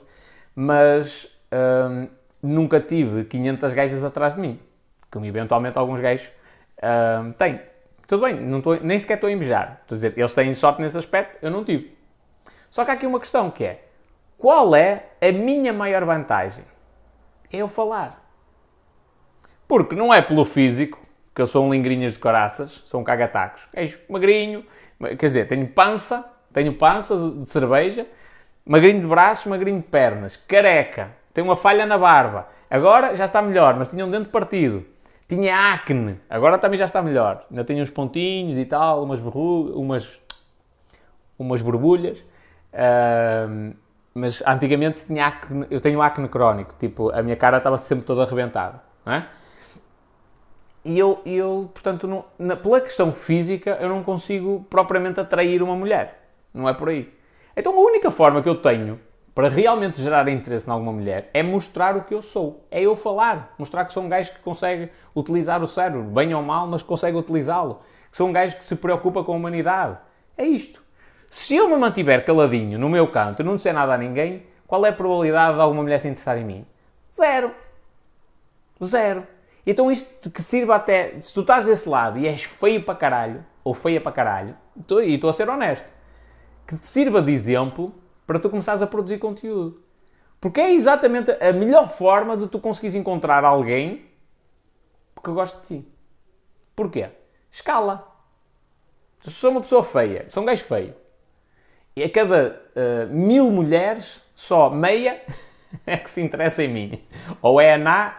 [0.55, 2.09] mas uh,
[2.43, 4.59] nunca tive 500 gajas atrás de mim
[5.13, 6.27] como eventualmente alguns gajos
[6.79, 7.61] uh, têm.
[8.09, 9.81] Tudo bem, não tô, nem sequer estou a invejar.
[9.83, 11.97] Estou a dizer, eles têm sorte nesse aspecto, eu não tive.
[12.71, 13.85] Só que há aqui uma questão que é,
[14.39, 16.65] qual é a minha maior vantagem?
[17.53, 18.21] É eu falar.
[19.69, 20.99] Porque não é pelo físico,
[21.35, 23.69] que eu sou um lingrinhas de coraças, sou um cagatacos.
[23.73, 24.65] És magrinho,
[25.01, 28.07] quer dizer, tenho pança, tenho pança de, de cerveja,
[28.65, 32.49] magrinho de braços, magrinho de pernas, careca, tenho uma falha na barba.
[32.71, 34.85] Agora já está melhor, mas tinha um dente partido.
[35.29, 37.47] Tinha acne, agora também já está melhor.
[37.51, 40.21] Ainda tenho uns pontinhos e tal, umas, verrugas, umas,
[41.39, 42.19] umas borbulhas.
[42.73, 43.75] Uh,
[44.15, 48.23] mas antigamente tinha acne, eu tenho acne crónico, tipo, a minha cara estava sempre toda
[48.23, 49.27] arrebentada, não é?
[50.85, 55.77] E eu, eu portanto, não, na, pela questão física, eu não consigo propriamente atrair uma
[55.77, 56.23] mulher.
[56.53, 57.13] Não é por aí.
[57.57, 58.99] Então a única forma que eu tenho
[59.35, 62.67] para realmente gerar interesse em alguma mulher é mostrar o que eu sou.
[62.71, 63.55] É eu falar.
[63.59, 67.17] Mostrar que sou um gajo que consegue utilizar o cérebro, bem ou mal, mas consegue
[67.17, 67.81] utilizá-lo.
[68.11, 69.97] Que sou um gajo que se preocupa com a humanidade.
[70.37, 70.83] É isto.
[71.31, 74.85] Se eu me mantiver caladinho no meu canto e não disser nada a ninguém, qual
[74.85, 76.67] é a probabilidade de alguma mulher se interessar em mim?
[77.15, 77.53] Zero.
[78.83, 79.27] Zero.
[79.67, 81.21] Então isto que sirva até...
[81.21, 85.15] Se tu estás desse lado e és feio para caralho, ou feia para caralho, e
[85.15, 85.91] estou a ser honesto,
[86.67, 87.95] que te sirva de exemplo
[88.27, 89.83] para tu começares a produzir conteúdo.
[90.41, 94.11] Porque é exatamente a melhor forma de tu conseguires encontrar alguém
[95.23, 95.89] que goste de ti.
[96.75, 97.11] Porquê?
[97.51, 98.09] Escala.
[99.21, 100.97] Se sou uma pessoa feia, sou um gajo feio,
[101.95, 105.23] E a cada uh, mil mulheres, só meia
[105.87, 107.03] é que se interessa em mim.
[107.41, 108.15] Ou é a Ná,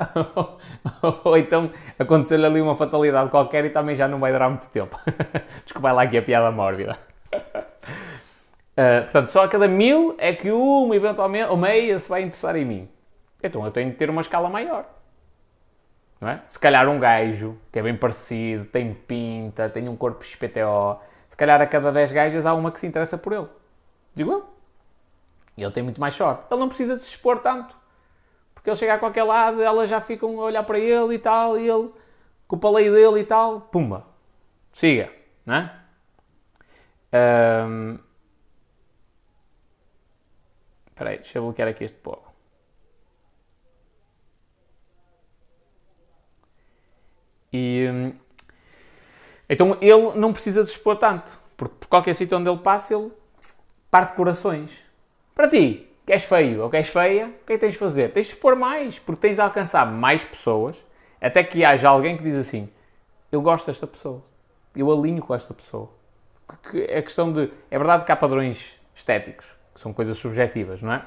[1.24, 5.00] ou então acontecer-lhe ali uma fatalidade qualquer e também já não vai durar muito tempo.
[5.64, 6.98] Desculpa lá aqui a piada mórbida.
[8.76, 12.56] Uh, portanto, só a cada mil é que uma, eventualmente, ou meia, se vai interessar
[12.56, 12.90] em mim.
[13.42, 14.86] Então eu tenho de ter uma escala maior.
[16.20, 16.42] Não é?
[16.48, 21.36] Se calhar um gajo que é bem parecido, tem pinta, tem um corpo XPTO, se
[21.36, 23.48] calhar a cada 10 gajas há uma que se interessa por ele.
[24.16, 24.53] Digo eu.
[25.56, 26.46] E ele tem muito mais sorte.
[26.50, 27.76] Ele não precisa de se expor tanto.
[28.54, 31.60] Porque ele chega a qualquer lado, elas já ficam a olhar para ele e tal,
[31.60, 31.92] e ele,
[32.48, 34.06] com o paleio dele e tal, pumba.
[34.74, 35.12] Siga,
[35.46, 35.84] não é?
[37.68, 38.00] Um...
[40.88, 42.34] Espera aí, deixa eu bloquear aqui este povo.
[47.52, 48.14] E, hum,
[49.48, 53.12] então ele não precisa de expor tanto, porque por qualquer sítio onde ele passa, ele
[53.92, 54.83] parte corações.
[55.36, 57.80] Para ti, que és feio ou que és feia, o que é que tens de
[57.80, 58.12] fazer?
[58.12, 60.84] Tens de expor mais, porque tens de alcançar mais pessoas,
[61.22, 62.70] até que haja alguém que diz assim:
[63.32, 64.24] Eu gosto desta pessoa,
[64.76, 65.90] eu alinho com esta pessoa.
[66.46, 67.50] Porque é questão de.
[67.72, 71.06] É verdade que há padrões estéticos, que são coisas subjetivas, não é?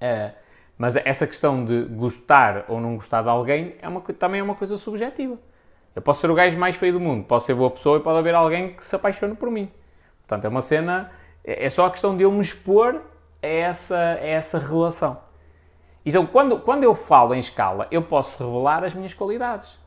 [0.00, 0.32] é
[0.76, 4.56] mas essa questão de gostar ou não gostar de alguém é uma, também é uma
[4.56, 5.38] coisa subjetiva.
[5.94, 8.18] Eu posso ser o gajo mais feio do mundo, posso ser boa pessoa e pode
[8.18, 9.70] haver alguém que se apaixone por mim.
[10.18, 11.12] Portanto, é uma cena.
[11.44, 13.02] É, é só a questão de eu me expor
[13.42, 15.18] a essa, a essa relação.
[16.04, 19.78] Então, quando, quando eu falo em escala, eu posso revelar as minhas qualidades.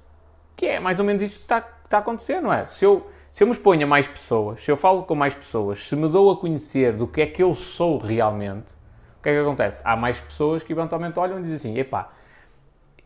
[0.55, 2.65] Que é mais ou menos isso que está, que está não é?
[2.65, 5.79] Se eu, se eu me exponho a mais pessoas, se eu falo com mais pessoas,
[5.83, 8.71] se me dou a conhecer do que é que eu sou realmente,
[9.19, 9.81] o que é que acontece?
[9.85, 12.09] Há mais pessoas que eventualmente olham e dizem assim: epá,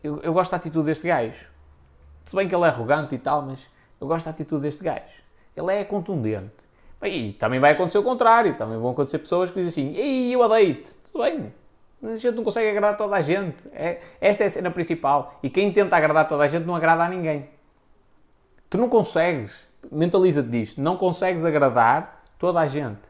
[0.02, 1.46] eu, eu gosto da atitude deste gajo.
[2.24, 3.68] Tudo bem que ele é arrogante e tal, mas
[4.00, 5.22] eu gosto da atitude deste gajo.
[5.54, 6.71] Ele é contundente.
[7.02, 8.54] E também vai acontecer o contrário.
[8.56, 10.94] Também vão acontecer pessoas que dizem assim: Ei, eu odeio-te.
[11.10, 11.52] Tudo bem.
[12.02, 13.56] A gente não consegue agradar toda a gente.
[13.72, 15.38] É, esta é a cena principal.
[15.42, 17.48] E quem tenta agradar toda a gente não agrada a ninguém.
[18.68, 19.68] Tu não consegues.
[19.90, 20.80] Mentaliza-te disto.
[20.80, 23.00] Não consegues agradar toda a gente.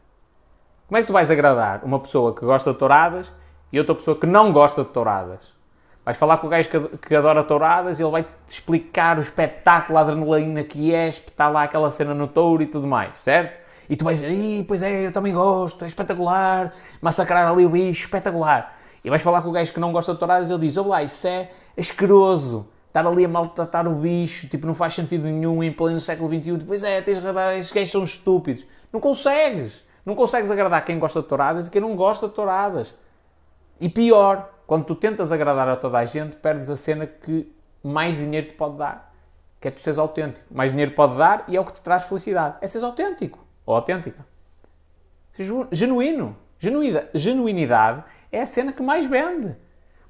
[0.87, 3.31] Como é que tu vais agradar uma pessoa que gosta de touradas
[3.71, 5.53] e outra pessoa que não gosta de touradas?
[6.05, 6.69] Vais falar com o gajo
[7.01, 11.63] que, adora touradas e ele vai-te explicar o espetáculo, a adrenalina que é, espetar lá
[11.63, 13.62] aquela cena no touro e tudo mais, certo?
[13.89, 18.05] E tu vais dizer, pois é, eu também gosto, é espetacular, massacrar ali o bicho,
[18.05, 18.77] espetacular.
[19.03, 21.27] E vais falar com o gajo que não gosta de touradas ele diz, olá, isso
[21.27, 25.99] é asqueroso, estar ali a maltratar o bicho, tipo, não faz sentido nenhum em pleno
[25.99, 26.63] século XXI.
[26.65, 28.65] Pois é, tens de estes gajos são estúpidos.
[28.91, 29.83] Não consegues.
[30.05, 32.95] Não consegues agradar quem gosta de touradas e quem não gosta de touradas.
[33.79, 37.51] E pior, quando tu tentas agradar a toda a gente, perdes a cena que
[37.83, 39.13] mais dinheiro te pode dar.
[39.59, 40.45] Que é tu seres autêntico.
[40.51, 42.57] Mais dinheiro pode dar e é o que te traz felicidade.
[42.61, 43.42] É seres autêntico.
[43.65, 44.25] Ou autêntica.
[45.71, 46.35] Genuíno.
[46.59, 47.09] Genuída.
[47.13, 49.55] Genuinidade é a cena que mais vende.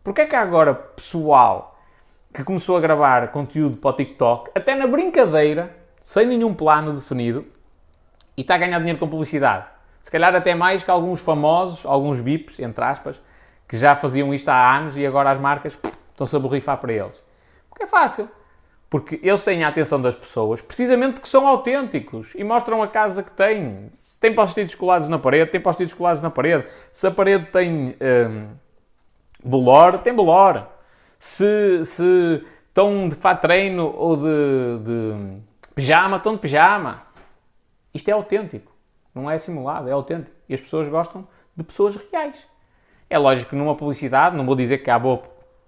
[0.04, 1.80] Porque é que há agora pessoal
[2.34, 7.46] que começou a gravar conteúdo para o TikTok, até na brincadeira, sem nenhum plano definido,
[8.36, 9.66] e está a ganhar dinheiro com publicidade?
[10.02, 13.22] Se calhar até mais que alguns famosos, alguns bips, entre aspas,
[13.68, 15.78] que já faziam isto há anos e agora as marcas
[16.12, 17.24] estão-se a borrifar para eles.
[17.70, 18.30] Porque é fácil.
[18.94, 23.24] Porque eles têm a atenção das pessoas precisamente porque são autênticos e mostram a casa
[23.24, 23.92] que têm.
[24.04, 26.68] Se tem post-its colados na parede, tem post-its colados na parede.
[26.92, 28.50] Se a parede tem hum,
[29.44, 30.68] bolor, tem bolor.
[31.20, 35.42] Se, se estão de fato treino ou de, de
[35.74, 37.02] pijama, estão de pijama.
[37.96, 38.72] Isto é autêntico.
[39.16, 40.38] Não é simulado, é autêntico.
[40.48, 41.28] E as pessoas gostam
[41.58, 42.46] de pessoas reais.
[43.10, 45.24] É lógico que numa publicidade, não vou dizer que, há boa,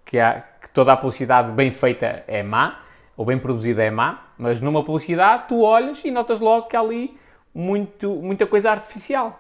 [0.06, 2.85] que, há, que toda a publicidade bem feita é má,
[3.16, 6.80] ou bem produzida é má, mas numa publicidade tu olhas e notas logo que há
[6.80, 7.18] ali
[7.54, 9.40] muito, muita coisa artificial.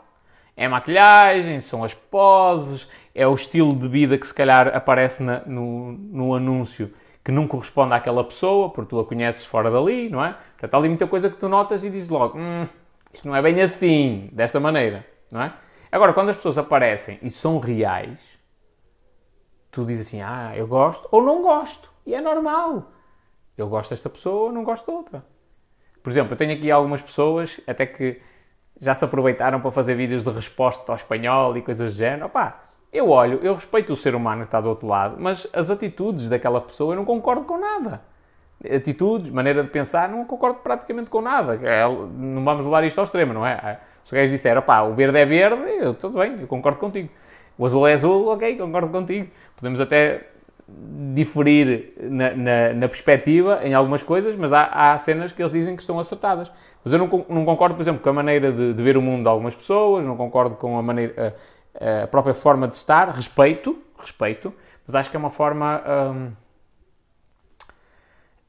[0.55, 5.21] É a maquilhagem, são as poses, é o estilo de vida que se calhar aparece
[5.21, 10.09] na, no, no anúncio que não corresponde àquela pessoa, porque tu a conheces fora dali,
[10.09, 10.35] não é?
[10.51, 12.67] Portanto, há ali muita coisa que tu notas e dizes logo, hum,
[13.11, 15.53] isto não é bem assim, desta maneira, não é?
[15.91, 18.37] Agora, quando as pessoas aparecem e são reais,
[19.71, 21.89] tu dizes assim: ah, eu gosto ou não gosto.
[22.05, 22.91] E é normal.
[23.57, 25.25] Eu gosto desta pessoa, não gosto de outra.
[26.03, 28.21] Por exemplo, eu tenho aqui algumas pessoas, até que
[28.79, 32.25] já se aproveitaram para fazer vídeos de resposta ao espanhol e coisas do género.
[32.25, 35.69] Opá, eu olho, eu respeito o ser humano que está do outro lado, mas as
[35.69, 38.01] atitudes daquela pessoa eu não concordo com nada.
[38.73, 41.59] Atitudes, maneira de pensar, não concordo praticamente com nada.
[41.63, 43.79] É, não vamos levar isto ao extremo, não é?
[44.05, 47.09] Se o gajo disser, pá, o verde é verde, eu, tudo bem, eu concordo contigo.
[47.57, 49.29] O azul é azul, ok, concordo contigo.
[49.55, 50.27] Podemos até
[50.67, 55.75] diferir na, na, na, perspectiva em algumas coisas, mas há, há, cenas que eles dizem
[55.75, 56.51] que estão acertadas.
[56.83, 59.21] Mas eu não, não concordo, por exemplo, com a maneira de, de, ver o mundo
[59.21, 61.35] de algumas pessoas, não concordo com a, maneira,
[61.79, 64.51] a, a, própria forma de estar, respeito, respeito,
[64.87, 65.83] mas acho que é uma forma.
[65.87, 66.31] Hum,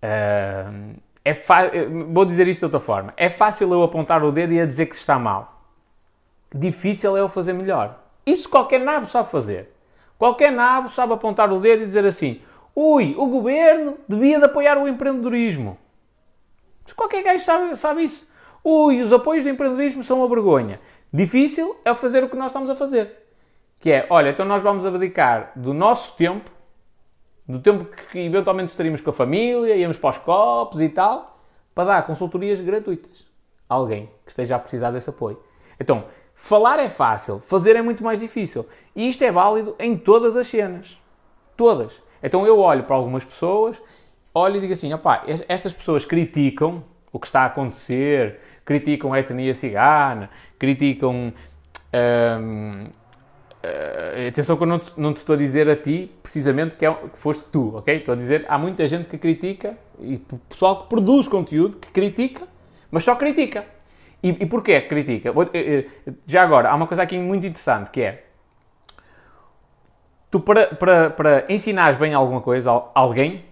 [0.03, 1.35] hum, é
[2.13, 3.13] vou dizer isto de outra forma.
[3.17, 5.61] É fácil eu apontar o dedo e a dizer que está mal.
[6.55, 7.99] Difícil é eu fazer melhor.
[8.25, 9.76] Isso qualquer nabo sabe fazer.
[10.19, 12.41] Qualquer nabo sabe apontar o dedo e dizer assim:
[12.75, 15.79] ui, o governo devia de apoiar o empreendedorismo.
[16.83, 18.27] Mas qualquer gajo sabe, sabe isso.
[18.63, 20.81] Ui, os apoios do empreendedorismo são uma vergonha.
[21.13, 23.27] Difícil é fazer o que nós estamos a fazer.
[23.81, 26.51] Que é, olha, então nós vamos abdicar do nosso tempo,
[27.47, 31.41] do tempo que eventualmente estaríamos com a família, íamos para os copos e tal,
[31.75, 33.27] para dar consultorias gratuitas
[33.69, 35.41] a alguém que esteja a precisar desse apoio.
[35.79, 36.05] Então,
[36.39, 38.67] Falar é fácil, fazer é muito mais difícil.
[38.95, 40.97] E isto é válido em todas as cenas.
[41.57, 42.03] Todas.
[42.23, 43.83] Então eu olho para algumas pessoas,
[44.35, 49.19] olho e digo assim: opá, estas pessoas criticam o que está a acontecer, criticam a
[49.19, 51.33] etnia cigana, criticam.
[51.95, 52.85] Hum,
[53.65, 56.85] uh, atenção que eu não te, não te, estou a dizer a ti, precisamente, que,
[56.85, 57.97] é, que foste tu, ok?
[57.97, 60.19] Estou a dizer, há muita gente que critica, e
[60.49, 62.43] pessoal que produz conteúdo que critica,
[62.91, 63.76] mas só critica.
[64.27, 65.33] E, e porquê que critica?
[65.55, 68.25] Eh, eh, já agora, há uma coisa aqui muito interessante que é
[70.29, 73.45] tu para, para, para ensinares bem alguma coisa a alguém,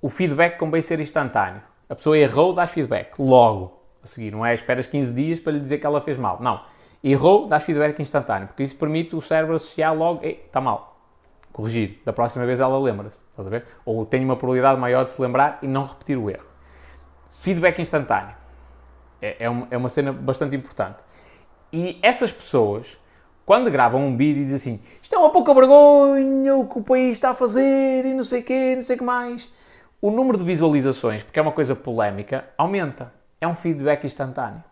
[0.00, 1.60] o feedback convém ser instantâneo.
[1.90, 4.54] A pessoa errou, dás feedback logo a seguir, não é?
[4.54, 6.38] Esperas 15 dias para lhe dizer que ela fez mal.
[6.40, 6.62] Não.
[7.04, 10.96] Errou, dás feedback instantâneo, porque isso permite o cérebro associar logo, está mal.
[11.52, 12.00] Corrigir.
[12.02, 13.66] Da próxima vez ela lembra-se, estás a ver?
[13.84, 16.46] Ou tem uma probabilidade maior de se lembrar e não repetir o erro.
[17.30, 18.37] Feedback instantâneo.
[19.20, 20.98] É, é, uma, é uma cena bastante importante.
[21.72, 22.96] E essas pessoas,
[23.44, 26.82] quando gravam um vídeo e dizem assim isto é uma pouca vergonha o que o
[26.82, 29.50] país está a fazer e não sei o quê, não sei o que mais,
[30.00, 33.12] o número de visualizações, porque é uma coisa polémica, aumenta.
[33.40, 34.62] É um feedback instantâneo.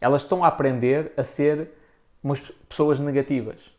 [0.00, 1.70] Elas estão a aprender a ser
[2.22, 3.70] umas pessoas negativas.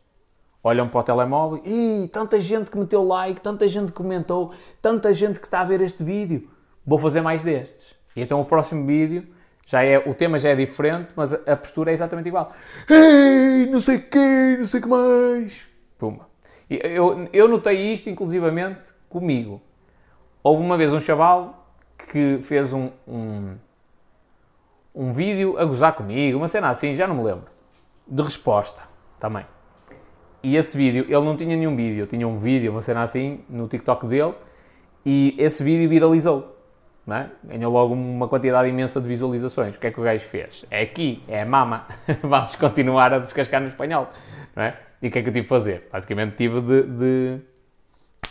[0.62, 5.12] Olham para o telemóvel e tanta gente que meteu like, tanta gente que comentou, tanta
[5.12, 6.48] gente que está a ver este vídeo.
[6.86, 7.94] Vou fazer mais destes.
[8.16, 9.26] E então o próximo vídeo
[9.66, 12.52] já é, o tema já é diferente, mas a, postura é exatamente igual.
[12.88, 15.66] Ei, não sei o quê, não sei o que mais.
[15.98, 16.28] Pumba.
[16.68, 19.60] Eu, eu notei isto, inclusivamente, comigo.
[20.42, 21.66] Houve uma vez um chaval
[22.10, 23.54] que fez um, um,
[24.94, 27.46] um vídeo a gozar comigo, uma cena assim, já não me lembro.
[28.06, 28.82] De resposta,
[29.18, 29.46] também.
[30.42, 33.66] E esse vídeo, ele não tinha nenhum vídeo, tinha um vídeo, uma cena assim, no
[33.66, 34.34] TikTok dele,
[35.06, 36.53] e esse vídeo viralizou
[37.10, 37.26] é?
[37.44, 39.76] ganhou logo uma quantidade imensa de visualizações.
[39.76, 40.64] O que é que o gajo fez?
[40.70, 41.86] É aqui, é mama.
[42.22, 44.08] Vamos continuar a descascar no espanhol.
[44.56, 44.74] É?
[45.02, 45.88] E o que é que eu tive de fazer?
[45.92, 47.40] Basicamente tive de, de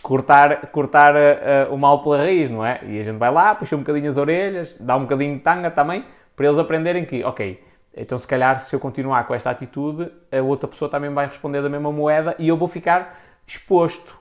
[0.02, 2.80] cortar, cortar uh, o mal pela raiz, não é?
[2.84, 5.70] E a gente vai lá, puxa um bocadinho as orelhas, dá um bocadinho de tanga
[5.70, 6.06] também,
[6.36, 7.64] para eles aprenderem que, ok,
[7.96, 11.62] então se calhar se eu continuar com esta atitude, a outra pessoa também vai responder
[11.62, 14.20] da mesma moeda e eu vou ficar exposto.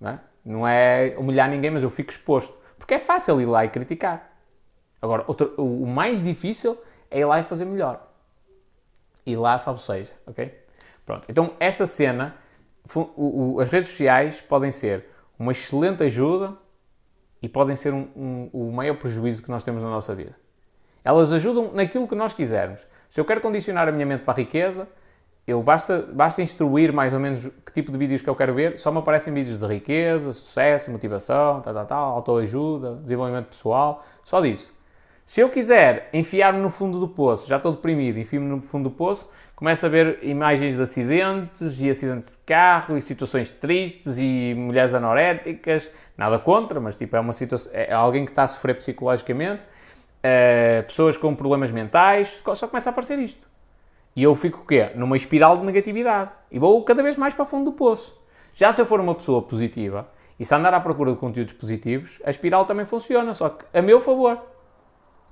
[0.00, 2.59] Não é, não é humilhar ninguém, mas eu fico exposto.
[2.90, 4.32] Porque é fácil ir lá e criticar.
[5.00, 6.76] Agora, outro, o mais difícil
[7.08, 8.04] é ir lá e fazer melhor.
[9.24, 10.52] E lá, salvo seja, ok?
[11.06, 11.24] Pronto.
[11.28, 12.34] Então, esta cena,
[12.92, 15.06] o, o, as redes sociais podem ser
[15.38, 16.56] uma excelente ajuda
[17.40, 20.34] e podem ser um, um, o maior prejuízo que nós temos na nossa vida.
[21.04, 22.84] Elas ajudam naquilo que nós quisermos.
[23.08, 24.88] Se eu quero condicionar a minha mente para a riqueza,
[25.46, 28.78] eu basta, basta instruir mais ou menos que tipo de vídeos que eu quero ver,
[28.78, 34.40] só me aparecem vídeos de riqueza, sucesso, motivação, tal, tal, tal, autoajuda, desenvolvimento pessoal, só
[34.40, 34.72] disso.
[35.26, 38.94] Se eu quiser enfiar-me no fundo do poço, já estou deprimido, enfio-me no fundo do
[38.94, 44.54] poço, começo a ver imagens de acidentes e acidentes de carro e situações tristes e
[44.56, 48.74] mulheres anoréticas, nada contra, mas tipo é uma situação, é alguém que está a sofrer
[48.74, 49.62] psicologicamente,
[50.22, 53.46] é, pessoas com problemas mentais, só começa a aparecer isto.
[54.20, 54.90] E eu fico o quê?
[54.94, 56.32] Numa espiral de negatividade.
[56.52, 58.22] E vou cada vez mais para o fundo do poço.
[58.52, 60.06] Já se eu for uma pessoa positiva
[60.38, 63.80] e se andar à procura de conteúdos positivos, a espiral também funciona, só que a
[63.80, 64.38] meu favor.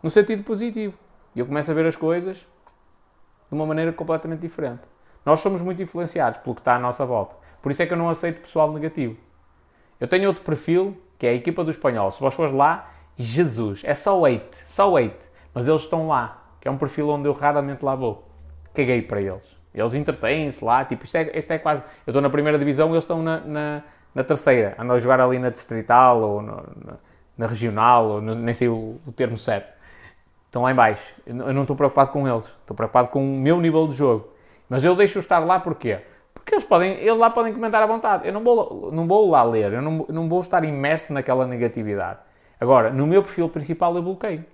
[0.03, 0.97] No sentido positivo.
[1.37, 4.81] E eu começo a ver as coisas de uma maneira completamente diferente.
[5.23, 7.37] Nós somos muito influenciados pelo que está à nossa volta.
[7.61, 9.19] Por isso é que eu não aceito pessoal negativo.
[10.01, 12.11] Eu tenho outro perfil, que é a equipa do espanhol.
[12.11, 15.29] Se vós fores lá, Jesus, é só hate, só hate.
[15.53, 18.28] Mas eles estão lá, que é um perfil onde eu raramente lá vou
[18.79, 19.57] caguei para eles.
[19.75, 21.83] Eles entretêm-se lá, tipo, isto é, isto é quase.
[22.07, 23.83] Eu estou na primeira divisão, eles estão na, na,
[24.15, 24.75] na terceira.
[24.79, 26.93] Andam a jogar ali na distrital ou no, na,
[27.37, 29.77] na, regional, ou no, nem sei o, o, termo certo.
[30.47, 31.15] Estão lá em baixo.
[31.27, 34.29] Eu não estou preocupado com eles, estou preocupado com o meu nível de jogo.
[34.69, 36.01] Mas eu deixo estar lá porquê?
[36.33, 38.27] Porque eles, podem, eles lá podem comentar à vontade.
[38.27, 42.21] Eu não vou, não vou lá ler, eu não, não vou estar imerso naquela negatividade.
[42.61, 44.45] Agora, no meu perfil principal eu bloqueio.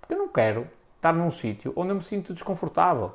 [0.00, 3.12] Porque eu não quero estar num sítio onde eu me sinto desconfortável.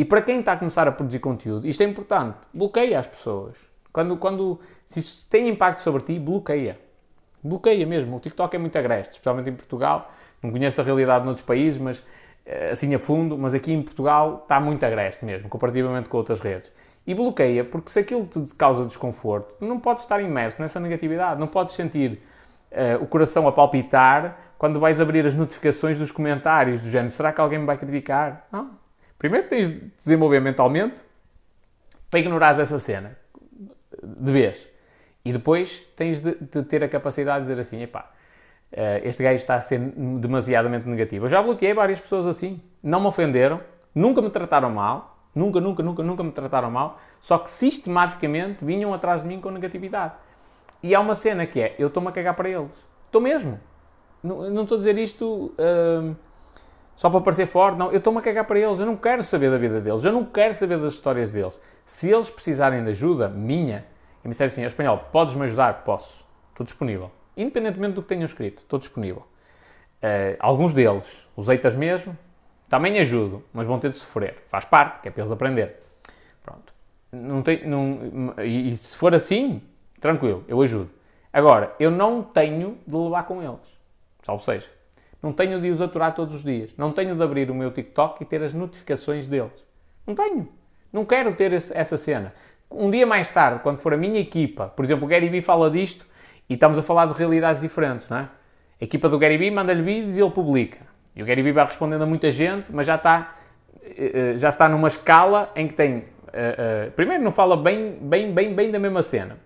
[0.00, 2.38] E para quem está a começar a produzir conteúdo, isto é importante.
[2.54, 3.58] Bloqueia as pessoas.
[3.92, 6.78] Quando, quando, se isso tem impacto sobre ti, bloqueia.
[7.44, 8.16] Bloqueia mesmo.
[8.16, 10.10] O TikTok é muito agreste, especialmente em Portugal.
[10.42, 12.02] Não conheço a realidade noutros países, mas
[12.46, 13.36] eh, assim a fundo.
[13.36, 16.72] Mas aqui em Portugal está muito agreste mesmo, comparativamente com outras redes.
[17.06, 21.38] E bloqueia, porque se aquilo te causa desconforto, não podes estar imerso nessa negatividade.
[21.38, 22.22] Não podes sentir
[22.72, 27.34] uh, o coração a palpitar quando vais abrir as notificações dos comentários do género: será
[27.34, 28.46] que alguém me vai criticar?
[28.50, 28.79] Não.
[29.20, 31.04] Primeiro tens de desenvolver mentalmente
[32.10, 33.18] para ignorares essa cena
[34.02, 34.66] de vez.
[35.22, 38.10] E depois tens de, de ter a capacidade de dizer assim: epá,
[38.72, 41.26] uh, este gajo está a ser demasiadamente negativo.
[41.26, 43.60] Eu já bloqueei várias pessoas assim, não me ofenderam,
[43.94, 48.94] nunca me trataram mal, nunca, nunca, nunca, nunca me trataram mal, só que sistematicamente vinham
[48.94, 50.14] atrás de mim com negatividade.
[50.82, 52.72] E há uma cena que é: eu estou-me a cagar para eles.
[53.04, 53.60] Estou mesmo.
[54.22, 55.54] Não, não estou a dizer isto.
[55.58, 56.16] Uh,
[56.96, 59.50] só para parecer forte, não, eu estou-me a cagar para eles, eu não quero saber
[59.50, 61.58] da vida deles, eu não quero saber das histórias deles.
[61.84, 63.84] Se eles precisarem de ajuda, minha,
[64.22, 65.82] e me disserem assim, espanhol, podes-me ajudar?
[65.82, 66.24] Posso.
[66.50, 67.10] Estou disponível.
[67.36, 69.24] Independentemente do que tenham escrito, estou disponível.
[70.02, 72.16] Uh, alguns deles, os eitas mesmo,
[72.68, 74.44] também ajudo, mas vão ter de sofrer.
[74.48, 75.82] Faz parte, que é para eles aprender.
[76.42, 76.72] Pronto.
[77.10, 79.62] Não tem, não, e, e se for assim,
[80.00, 80.90] tranquilo, eu ajudo.
[81.32, 83.60] Agora, eu não tenho de levar com eles.
[84.22, 84.68] Salvo seja.
[85.22, 86.70] Não tenho de os aturar todos os dias.
[86.76, 89.66] Não tenho de abrir o meu TikTok e ter as notificações deles.
[90.06, 90.48] Não tenho.
[90.92, 92.32] Não quero ter esse, essa cena.
[92.70, 95.70] Um dia mais tarde, quando for a minha equipa, por exemplo, o Gary Vee fala
[95.70, 96.06] disto
[96.48, 98.28] e estamos a falar de realidades diferentes, não é?
[98.80, 100.78] A equipa do Gary Vee manda-lhe vídeos e ele publica.
[101.14, 103.36] E o Gary Vee vai respondendo a muita gente, mas já está,
[103.82, 106.04] eh, eh, já está numa escala em que tem.
[106.32, 109.36] Eh, primeiro, não fala bem, bem, bem, bem da mesma cena,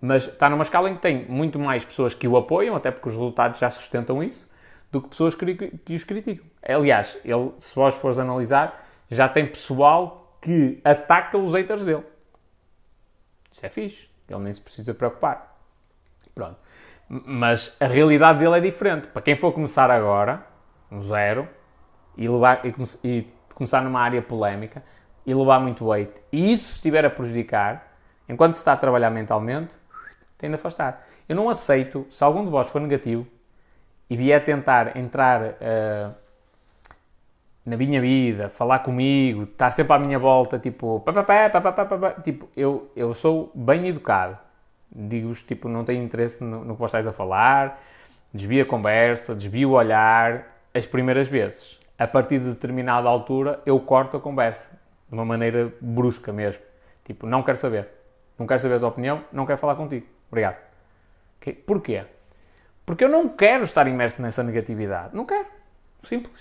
[0.00, 3.08] mas está numa escala em que tem muito mais pessoas que o apoiam, até porque
[3.08, 4.47] os resultados já sustentam isso
[4.90, 6.46] do que pessoas que, os criticam.
[6.62, 12.04] Aliás, ele, se vós fores analisar, já tem pessoal que ataca os haters dele.
[13.50, 14.08] Isso é fixe.
[14.28, 15.58] Ele nem se precisa preocupar.
[16.34, 16.56] Pronto.
[17.08, 19.08] Mas a realidade dele é diferente.
[19.08, 20.44] Para quem for começar agora,
[20.90, 21.48] um zero,
[22.16, 22.74] e, levar, e,
[23.04, 24.82] e começar numa área polémica,
[25.24, 27.92] e levar muito hate, e isso estiver a prejudicar,
[28.28, 29.74] enquanto se está a trabalhar mentalmente,
[30.38, 31.06] tem de afastar.
[31.28, 33.26] Eu não aceito, se algum de vós for negativo,
[34.10, 36.14] e vier tentar entrar uh,
[37.64, 42.90] na minha vida, falar comigo, estar sempre à minha volta, tipo, pá, pá, tipo eu,
[42.96, 44.38] eu sou bem educado.
[44.90, 47.82] Digo-vos, tipo, não tenho interesse no, no que vós estáis a falar,
[48.32, 51.78] desvio a conversa, desvio o olhar, as primeiras vezes.
[51.98, 54.70] A partir de determinada altura, eu corto a conversa,
[55.08, 56.62] de uma maneira brusca mesmo.
[57.04, 57.88] Tipo, não quero saber.
[58.38, 60.06] Não quero saber a tua opinião, não quero falar contigo.
[60.30, 60.56] Obrigado.
[61.40, 61.52] Okay?
[61.52, 62.04] Porquê?
[62.88, 65.14] Porque eu não quero estar imerso nessa negatividade.
[65.14, 65.44] Não quero.
[66.02, 66.40] Simples.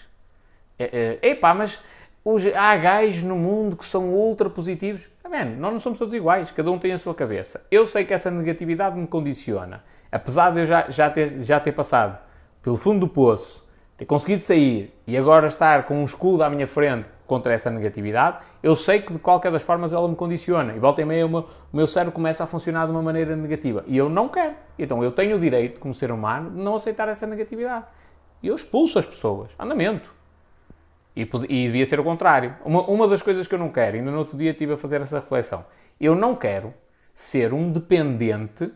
[0.80, 1.84] É, é, epá, mas
[2.24, 5.10] hoje há gajos no mundo que são ultra positivos.
[5.22, 5.58] Tá vendo?
[5.58, 6.50] Nós não somos todos iguais.
[6.50, 7.66] Cada um tem a sua cabeça.
[7.70, 9.84] Eu sei que essa negatividade me condiciona.
[10.10, 12.18] Apesar de eu já, já, ter, já ter passado
[12.64, 16.66] pelo fundo do poço, ter conseguido sair e agora estar com um escudo à minha
[16.66, 20.74] frente contra essa negatividade, eu sei que de qualquer das formas ela me condiciona.
[20.74, 23.36] E volta e meia o meu, o meu cérebro começa a funcionar de uma maneira
[23.36, 23.84] negativa.
[23.86, 24.56] E eu não quero.
[24.80, 27.86] Então eu tenho o direito, como ser humano, de não aceitar essa negatividade.
[28.42, 29.52] E eu expulso as pessoas.
[29.60, 30.12] Andamento.
[31.16, 32.56] E, e devia ser o contrário.
[32.64, 35.02] Uma, uma das coisas que eu não quero, ainda no outro dia estive a fazer
[35.02, 35.66] essa reflexão,
[36.00, 36.74] eu não quero
[37.14, 38.72] ser um dependente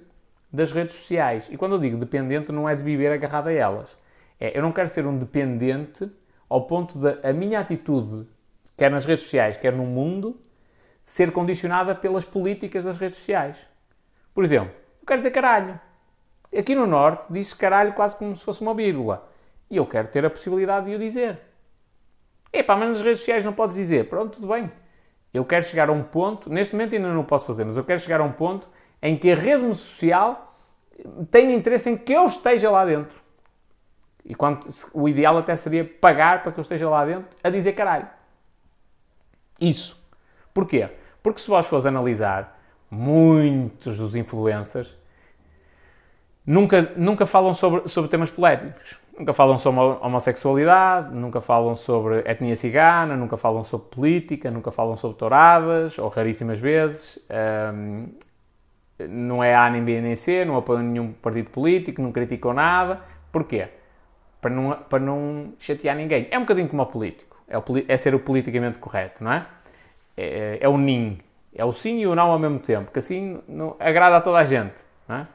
[0.51, 1.47] das redes sociais.
[1.51, 3.97] E quando eu digo dependente, não é de viver agarrado a elas.
[4.39, 6.11] É, eu não quero ser um dependente
[6.49, 8.27] ao ponto da minha atitude
[8.81, 10.41] quer nas redes sociais, quer no mundo,
[11.03, 13.55] ser condicionada pelas políticas das redes sociais.
[14.33, 15.79] Por exemplo, eu quero dizer caralho.
[16.57, 19.29] Aqui no Norte diz caralho quase como se fosse uma vírgula.
[19.69, 21.39] E eu quero ter a possibilidade de o dizer.
[22.51, 24.09] Epá, mas nas redes sociais não podes dizer.
[24.09, 24.71] Pronto, tudo bem.
[25.31, 27.99] Eu quero chegar a um ponto, neste momento ainda não posso fazer, mas eu quero
[27.99, 28.67] chegar a um ponto
[28.99, 30.55] em que a rede social
[31.29, 33.21] tem interesse em que eu esteja lá dentro.
[34.25, 37.73] E quanto, o ideal até seria pagar para que eu esteja lá dentro a dizer
[37.73, 38.20] caralho.
[39.62, 40.01] Isso.
[40.51, 40.89] Porquê?
[41.22, 42.59] Porque se vós fores analisar,
[42.89, 44.97] muitos dos influencers
[46.45, 48.99] nunca, nunca falam sobre, sobre temas polémicos.
[49.18, 54.97] Nunca falam sobre homossexualidade, nunca falam sobre etnia cigana, nunca falam sobre política, nunca falam
[54.97, 57.20] sobre touradas, ou raríssimas vezes.
[57.74, 58.07] Um,
[59.07, 63.01] não é A nem B nem C, não apoiam nenhum partido político, não criticam nada.
[63.32, 63.68] Porquê?
[64.39, 66.28] Para não, para não chatear ninguém.
[66.32, 69.45] É um bocadinho como o político é, o, é ser o politicamente correto, não é?
[70.16, 71.20] É, é o NIN.
[71.54, 74.38] É o sim e o não ao mesmo tempo, que assim não, agrada a toda
[74.38, 74.76] a gente.
[75.08, 75.28] Não é?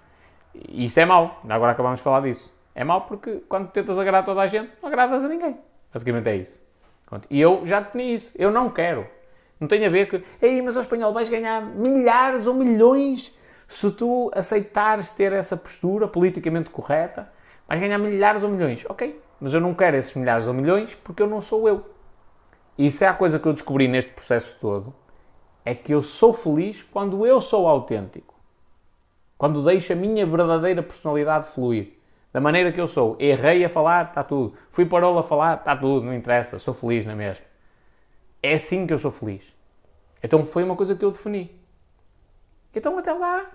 [0.54, 1.42] E isso é mau.
[1.46, 2.56] Agora acabamos de falar disso.
[2.74, 5.58] É mau porque quando tentas agradar toda a gente, não agradas a ninguém.
[5.92, 6.60] Basicamente é isso.
[7.30, 8.32] E eu já defini isso.
[8.34, 9.06] Eu não quero.
[9.60, 10.20] Não tem a ver com.
[10.40, 13.36] Ei, mas ao espanhol vais ganhar milhares ou milhões
[13.68, 17.30] se tu aceitares ter essa postura politicamente correta.
[17.68, 18.84] Vais ganhar milhares ou milhões.
[18.88, 21.95] Ok, mas eu não quero esses milhares ou milhões porque eu não sou eu.
[22.78, 24.94] E isso é a coisa que eu descobri neste processo todo.
[25.64, 28.34] É que eu sou feliz quando eu sou autêntico.
[29.36, 31.94] Quando deixo a minha verdadeira personalidade fluir.
[32.32, 33.16] Da maneira que eu sou.
[33.18, 34.54] Errei a falar, está tudo.
[34.70, 36.58] Fui parou a falar, está tudo, não interessa.
[36.58, 37.44] Sou feliz, não é mesmo?
[38.42, 39.42] É assim que eu sou feliz.
[40.22, 41.50] Então foi uma coisa que eu defini.
[42.74, 43.46] Então até lá,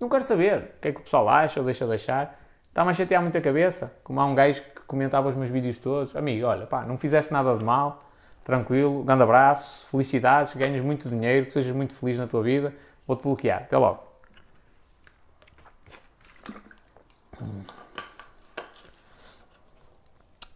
[0.00, 2.40] não quero saber o que é que o pessoal acha ou deixa de achar.
[2.68, 5.78] Está-me a chatear muito a cabeça, como há um gajo que comentava os meus vídeos
[5.78, 6.14] todos.
[6.14, 8.04] Amigo, olha, pá, não fizeste nada de mal,
[8.46, 12.72] tranquilo, grande abraço, felicidades, ganhas muito dinheiro, que sejas muito feliz na tua vida,
[13.04, 13.62] vou-te bloquear.
[13.62, 14.06] Até logo.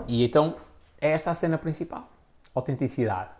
[0.06, 0.56] E então,
[1.00, 2.08] é esta a cena principal.
[2.54, 3.30] Autenticidade.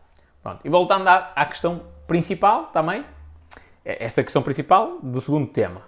[0.43, 0.61] Pronto.
[0.65, 3.07] E voltando à, à questão principal também,
[3.85, 5.83] é esta questão principal do segundo tema,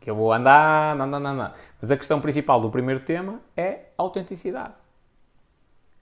[0.00, 1.52] que eu vou andar, não, não, não, não.
[1.78, 4.72] Mas a questão principal do primeiro tema é autenticidade.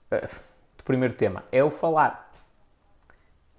[0.08, 0.55] Do
[0.86, 2.32] primeiro tema é o falar.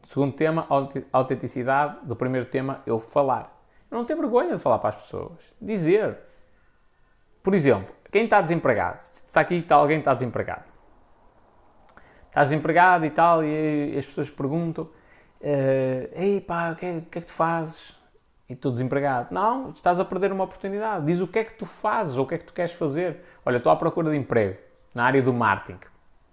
[0.02, 0.68] Do segundo tema,
[1.12, 2.00] autenticidade.
[2.04, 3.56] Do primeiro tema, eu falar.
[3.92, 5.54] Eu não tenho vergonha de falar para as pessoas.
[5.62, 6.18] Dizer.
[7.44, 9.00] Por exemplo, quem está desempregado?
[9.02, 10.78] Está aqui está alguém que está desempregado
[12.38, 17.18] estás desempregado e tal, e as pessoas perguntam: uh, Ei pá, o que, é, que
[17.18, 17.98] é que tu fazes?
[18.50, 19.34] E tu desempregado.
[19.34, 21.06] Não, estás a perder uma oportunidade.
[21.06, 23.22] Diz o que é que tu fazes ou o que é que tu queres fazer.
[23.46, 24.58] Olha, estou à procura de emprego
[24.96, 25.80] na área do marketing.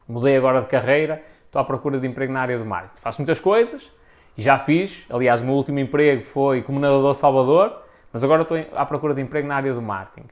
[0.09, 3.01] Mudei agora de carreira, estou à procura de emprego na área do marketing.
[3.01, 3.91] Faço muitas coisas
[4.37, 5.07] já fiz.
[5.11, 7.83] Aliás, o meu último emprego foi como nadador Salvador,
[8.13, 10.29] mas agora estou à procura de emprego na área do marketing.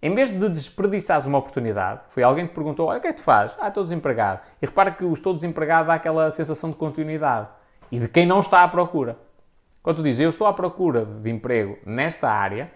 [0.00, 3.12] Em vez de desperdiçares uma oportunidade, foi alguém que te perguntou: Olha, o que é
[3.12, 3.56] que tu fazes?
[3.60, 4.40] Ah, estou desempregado.
[4.60, 7.48] E repara que o estou desempregado dá aquela sensação de continuidade
[7.90, 9.16] e de quem não está à procura.
[9.82, 12.70] Quando tu dizes eu estou à procura de emprego nesta área,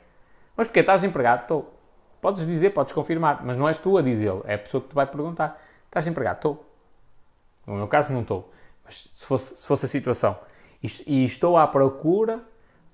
[0.57, 1.43] mas porque estás desempregado?
[1.43, 1.73] Estou.
[2.21, 4.95] Podes dizer, podes confirmar, mas não és tu a dizê-lo, é a pessoa que te
[4.95, 5.61] vai perguntar:
[5.97, 6.37] Estás desempregado?
[6.37, 6.71] Estou.
[7.67, 8.53] No meu caso, não estou.
[8.85, 10.37] Mas se fosse, se fosse a situação.
[11.07, 12.41] E estou à procura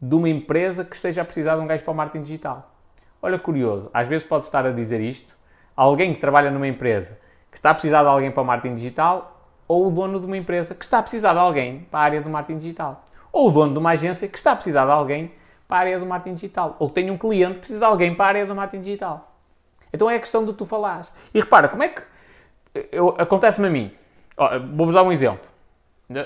[0.00, 2.72] de uma empresa que esteja a precisar de um gajo para o marketing digital.
[3.20, 5.34] Olha, curioso, às vezes pode estar a dizer isto
[5.74, 7.18] alguém que trabalha numa empresa
[7.50, 10.36] que está a precisar de alguém para o marketing digital ou o dono de uma
[10.36, 13.05] empresa que está a precisar de alguém para a área do marketing digital.
[13.32, 15.32] Ou o dono de uma agência que está a precisar de alguém
[15.66, 16.76] para a área do marketing digital.
[16.78, 19.34] Ou tem um cliente que precisa de alguém para a área do marketing digital.
[19.92, 21.12] Então é a questão de tu falares.
[21.34, 22.11] E repara, como é que
[23.18, 23.95] acontece-me a mim?
[24.75, 25.47] Vou-vos dar um exemplo.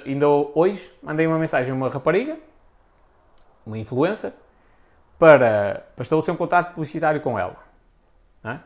[0.04, 2.36] Ainda hoje mandei uma mensagem a uma rapariga,
[3.64, 4.32] uma influencer,
[5.18, 7.56] para, para estabelecer um contrato publicitário com ela.
[8.42, 8.60] Não é?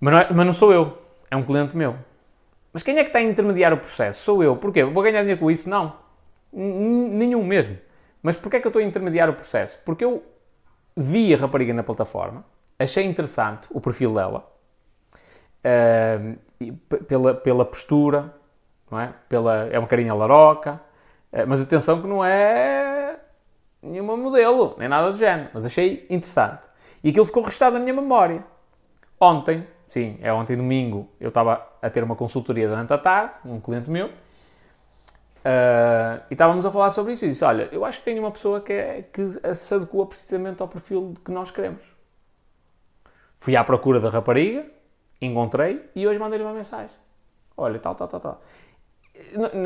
[0.00, 0.98] Mas, não é, mas não sou eu,
[1.30, 1.96] é um cliente meu.
[2.72, 4.24] Mas quem é que está a intermediar o processo?
[4.24, 4.56] Sou eu.
[4.56, 4.82] Porquê?
[4.82, 5.68] Vou ganhar dinheiro com isso?
[5.68, 5.94] Não.
[6.52, 7.78] Nenhum mesmo.
[8.22, 9.78] Mas porquê é que eu estou a intermediar o processo?
[9.84, 10.22] Porque eu
[10.96, 12.44] vi a rapariga na plataforma,
[12.78, 14.51] achei interessante o perfil dela,
[15.64, 18.34] uh, pela, pela postura,
[18.90, 19.12] não é?
[19.28, 20.80] Pela, é uma carinha laroca,
[21.32, 23.16] uh, mas atenção que não é
[23.82, 26.68] nenhuma modelo, nem nada do género, mas achei interessante.
[27.02, 28.44] E aquilo ficou registado na minha memória.
[29.20, 33.60] Ontem, sim, é ontem domingo, eu estava a ter uma consultoria durante a tarde, um
[33.60, 34.12] cliente meu, uh,
[36.30, 37.24] e estávamos a falar sobre isso.
[37.24, 40.62] E disse: Olha, eu acho que tenho uma pessoa que, é, que se adequa precisamente
[40.62, 41.82] ao perfil que nós queremos.
[43.38, 44.64] Fui à procura da rapariga,
[45.26, 46.96] encontrei e hoje mandei-lhe uma mensagem.
[47.56, 48.42] Olha, tal, tal, tal, tal.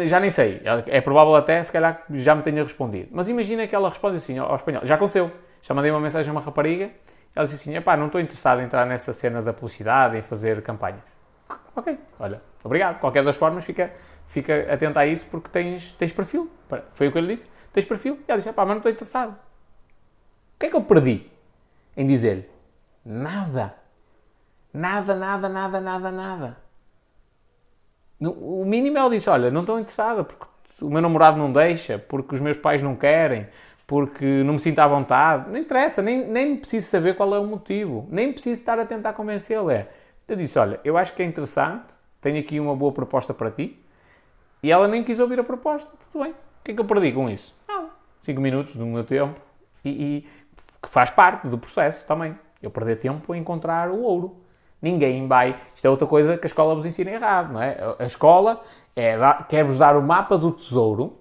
[0.06, 0.60] Já nem sei.
[0.86, 3.08] É provável até, se calhar, já me tenha respondido.
[3.12, 4.84] Mas imagina que ela responde assim ao espanhol.
[4.84, 5.30] Já aconteceu.
[5.62, 6.90] Já mandei uma mensagem a uma rapariga.
[7.34, 10.62] Ela disse assim: pá, não estou interessado em entrar nessa cena da publicidade, em fazer
[10.62, 11.00] campanhas.
[11.74, 12.98] Ok, olha, obrigado.
[12.98, 13.92] Qualquer das formas, fica,
[14.26, 16.50] fica atento a isso porque tens, tens perfil.
[16.92, 17.48] Foi o que eu lhe disse.
[17.72, 18.18] Tens perfil.
[18.26, 19.32] E ela disse: pá, mas não estou interessado.
[19.32, 21.30] O que é que eu perdi
[21.96, 22.48] em dizer-lhe?
[23.04, 23.74] Nada.
[24.76, 26.56] Nada, nada, nada, nada, nada.
[28.20, 30.44] O mínimo ela disse: Olha, não estou interessada porque
[30.82, 33.48] o meu namorado não deixa, porque os meus pais não querem,
[33.86, 35.50] porque não me sinto à vontade.
[35.50, 39.14] Não interessa, nem, nem preciso saber qual é o motivo, nem preciso estar a tentar
[39.14, 39.72] convencê-la.
[39.72, 39.88] É.
[40.28, 43.82] Eu disse: Olha, eu acho que é interessante, tenho aqui uma boa proposta para ti.
[44.62, 45.90] E ela nem quis ouvir a proposta.
[46.12, 46.32] Tudo bem.
[46.32, 47.54] O que é que eu perdi com isso?
[47.66, 47.88] Nada.
[48.20, 49.40] Cinco minutos do meu tempo.
[49.82, 50.28] E, e
[50.82, 52.38] que faz parte do processo também.
[52.60, 54.44] Eu perder tempo a encontrar o ouro.
[54.80, 55.56] Ninguém vai.
[55.74, 57.76] Isto é outra coisa que a escola vos ensina errado, não é?
[57.98, 58.62] A escola
[58.94, 59.16] é,
[59.48, 61.18] quer-vos dar o mapa do tesouro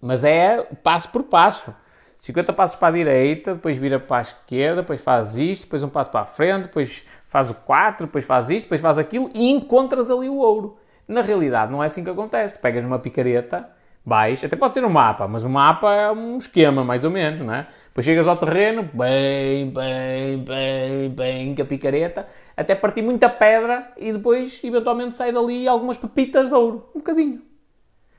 [0.00, 1.74] Mas é passo por passo.
[2.18, 5.88] 50 passos para a direita, depois vira para a esquerda, depois faz isto, depois um
[5.88, 9.50] passo para a frente, depois faz o 4, depois faz isto, depois faz aquilo e
[9.50, 10.78] encontras ali o ouro.
[11.08, 12.58] Na realidade, não é assim que acontece.
[12.58, 13.68] Pegas uma picareta,
[14.04, 17.40] vais, até pode ser um mapa, mas o mapa é um esquema, mais ou menos,
[17.40, 17.66] não é?
[17.88, 22.28] Depois chegas ao terreno, bem, bem, bem, bem, com a picareta,
[22.62, 26.88] até partir muita pedra e depois, eventualmente, sai dali algumas pepitas de ouro.
[26.94, 27.42] Um bocadinho.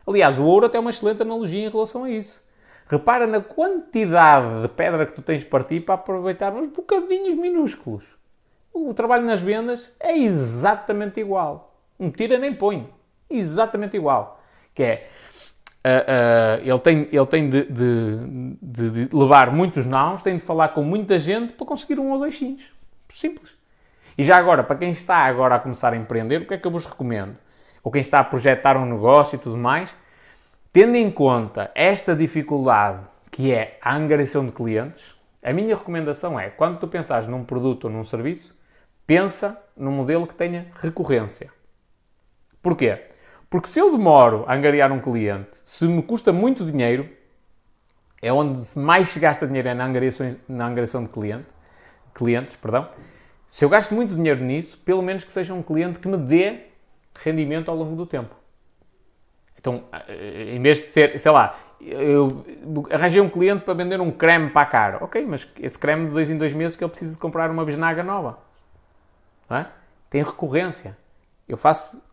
[0.06, 2.44] Aliás, o ouro até é uma excelente analogia em relação a isso.
[2.88, 8.04] Repara na quantidade de pedra que tu tens de partir para aproveitar uns bocadinhos minúsculos.
[8.74, 11.76] O trabalho nas vendas é exatamente igual.
[12.00, 12.90] Um tira nem põe.
[13.30, 14.42] Exatamente igual.
[14.76, 15.08] Que é,
[15.86, 20.42] uh, uh, ele tem, ele tem de, de, de, de, levar muitos nãos, tem de
[20.42, 22.72] falar com muita gente para conseguir um ou dois sims.
[23.10, 23.63] Simples.
[24.18, 26.68] E já agora, para quem está agora a começar a empreender, o que é que
[26.68, 27.36] eu vos recomendo?
[27.84, 29.94] Ou quem está a projetar um negócio e tudo mais,
[30.74, 36.50] Tendo em conta esta dificuldade que é a angariação de clientes, a minha recomendação é,
[36.50, 38.60] quando tu pensares num produto ou num serviço,
[39.06, 41.52] pensa num modelo que tenha recorrência.
[42.60, 43.04] Porquê?
[43.52, 47.08] Porque se eu demoro a angariar um cliente, se me custa muito dinheiro,
[48.20, 51.46] é onde mais se gasta dinheiro é na angariação, na angariação de cliente,
[52.16, 52.90] clientes, perdão.
[53.54, 56.62] Se eu gasto muito dinheiro nisso, pelo menos que seja um cliente que me dê
[57.14, 58.34] rendimento ao longo do tempo.
[59.56, 62.44] Então, em vez de ser, sei lá, eu
[62.90, 65.04] arranjei um cliente para vender um creme para a cara.
[65.04, 67.64] Ok, mas esse creme de dois em dois meses que ele precisa de comprar uma
[67.64, 68.40] bisnaga nova.
[69.52, 69.68] É?
[70.10, 70.98] Tem recorrência.
[71.48, 72.04] Eu faço,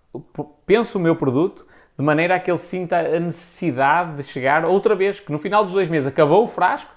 [0.66, 1.66] penso o meu produto
[1.98, 5.64] de maneira a que ele sinta a necessidade de chegar outra vez, que no final
[5.64, 6.94] dos dois meses acabou o frasco,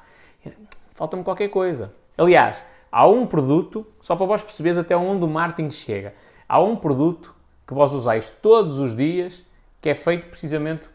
[0.96, 1.94] falta-me qualquer coisa.
[2.18, 6.14] Aliás, há um produto, só para vós perceberes até onde o marketing chega,
[6.48, 7.34] há um produto
[7.66, 9.44] que vós usais todos os dias
[9.82, 10.88] que é feito precisamente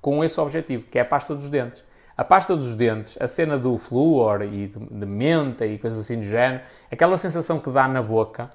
[0.00, 1.84] com esse objetivo, que é a pasta dos dentes.
[2.16, 6.24] A pasta dos dentes, a cena do flúor e de, menta e coisas assim do
[6.24, 8.48] género, aquela sensação que dá na boca,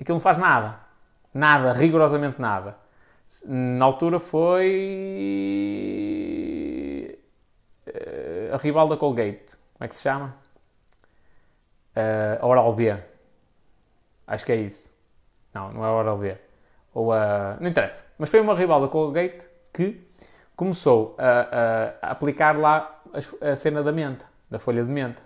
[0.00, 0.78] aquilo não faz nada.
[1.34, 2.76] Nada, rigorosamente nada.
[3.44, 5.18] Na altura foi
[7.88, 9.56] uh, a rival da Colgate.
[9.74, 10.34] Como é que se chama?
[11.98, 12.96] Uh, Oral B.
[14.26, 14.92] Acho que é isso.
[15.52, 16.36] Não, não é Oral B
[16.98, 17.56] ou a.
[17.60, 18.04] Não interessa.
[18.18, 20.00] Mas foi uma rival da Colgate que
[20.56, 25.22] começou a, a, a aplicar lá a, a, cena da menta, da folha de menta.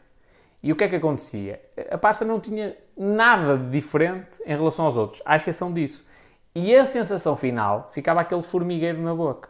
[0.63, 1.61] E o que é que acontecia?
[1.91, 6.07] A pasta não tinha nada de diferente em relação aos outros, à exceção disso.
[6.55, 9.49] E a sensação final ficava aquele formigueiro na boca.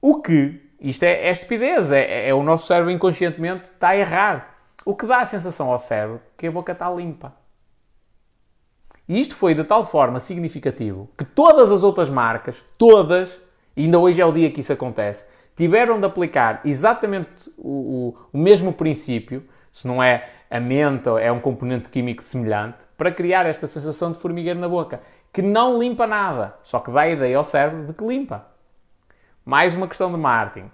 [0.00, 4.59] O que, isto é, é estupidez, é, é o nosso cérebro inconscientemente está a errar.
[4.90, 7.32] O que dá a sensação ao cérebro que a boca está limpa.
[9.08, 13.40] E isto foi de tal forma significativo que todas as outras marcas, todas,
[13.76, 15.24] e ainda hoje é o dia que isso acontece,
[15.54, 21.30] tiveram de aplicar exatamente o, o, o mesmo princípio, se não é a menta, é
[21.30, 25.00] um componente químico semelhante, para criar esta sensação de formigueiro na boca,
[25.32, 28.44] que não limpa nada, só que dá a ideia ao cérebro de que limpa.
[29.44, 30.68] Mais uma questão de marketing.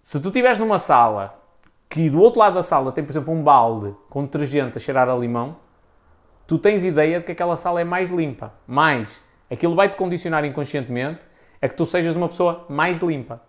[0.00, 1.44] Se tu estiveres numa sala
[1.88, 5.08] que do outro lado da sala tem, por exemplo, um balde com detergente a cheirar
[5.08, 5.56] a limão,
[6.46, 8.52] tu tens ideia de que aquela sala é mais limpa.
[8.66, 11.20] Mais, aquilo vai-te condicionar inconscientemente
[11.60, 13.40] a que tu sejas uma pessoa mais limpa.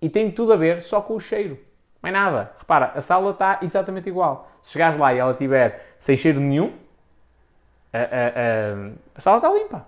[0.00, 1.58] E tem tudo a ver só com o cheiro.
[2.02, 2.52] Mais nada.
[2.58, 4.50] Repara, a sala está exatamente igual.
[4.62, 6.72] Se chegares lá e ela tiver sem cheiro nenhum,
[7.92, 9.86] a, a, a, a sala está limpa.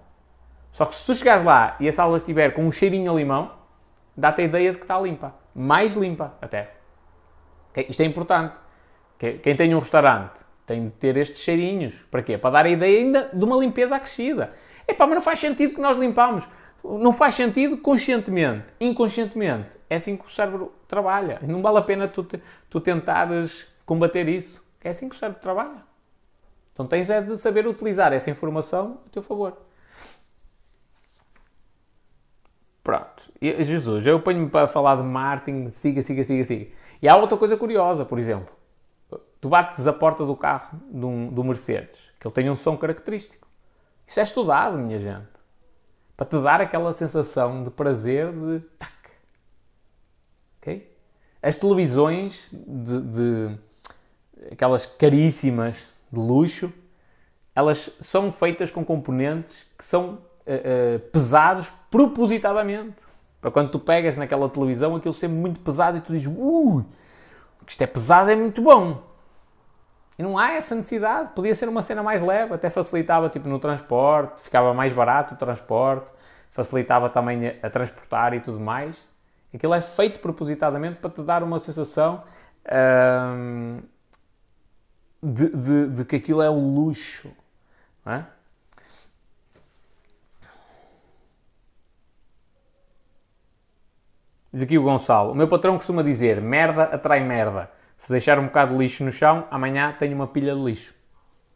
[0.71, 3.53] Só que se tu chegares lá e a sala estiver com um cheirinho a limão,
[4.17, 5.35] dá-te a ideia de que está limpa.
[5.55, 6.82] Mais limpa, até.
[7.77, 8.55] Isto é importante.
[9.18, 11.95] Quem tem um restaurante tem de ter estes cheirinhos.
[12.11, 12.37] Para quê?
[12.37, 14.53] Para dar a ideia ainda de uma limpeza acrescida.
[14.87, 16.49] Epá, mas não faz sentido que nós limpamos.
[16.85, 18.66] Não faz sentido conscientemente.
[18.81, 19.77] Inconscientemente.
[19.89, 21.39] É assim que o cérebro trabalha.
[21.43, 22.27] Não vale a pena tu,
[22.68, 24.62] tu tentares combater isso.
[24.83, 25.83] É assim que o cérebro trabalha.
[26.73, 29.57] Então tens é de saber utilizar essa informação a teu favor.
[32.83, 33.31] Pronto.
[33.41, 36.66] Jesus, eu ponho-me para falar de marketing, siga, siga, siga, siga.
[37.03, 38.63] E há outra coisa curiosa, por exemplo
[39.43, 43.49] tu bates a porta do carro do, do Mercedes, que ele tem um som característico.
[44.07, 45.27] Isso é estudado, minha gente.
[46.17, 48.93] Para te dar aquela sensação de prazer de tac.
[51.43, 53.59] As televisões de, de
[54.53, 56.73] aquelas caríssimas de luxo,
[57.53, 63.02] elas são feitas com componentes que são uh, uh, pesados propositadamente.
[63.43, 66.84] Para quando tu pegas naquela televisão, aquilo sempre muito pesado e tu dizes, ui,
[67.66, 69.03] isto é pesado, é muito bom.
[70.16, 71.30] E não há essa necessidade.
[71.34, 75.36] Podia ser uma cena mais leve, até facilitava tipo, no transporte, ficava mais barato o
[75.36, 76.07] transporte,
[76.51, 79.05] facilitava também a, a transportar e tudo mais.
[79.53, 82.22] Aquilo é feito propositadamente para te dar uma sensação
[83.36, 83.80] hum,
[85.20, 87.34] de, de, de, que aquilo é o luxo.
[88.05, 88.26] Não é?
[94.53, 97.71] Diz aqui o Gonçalo: O meu patrão costuma dizer: merda atrai merda.
[97.97, 100.93] Se deixar um bocado de lixo no chão, amanhã tenho uma pilha de lixo.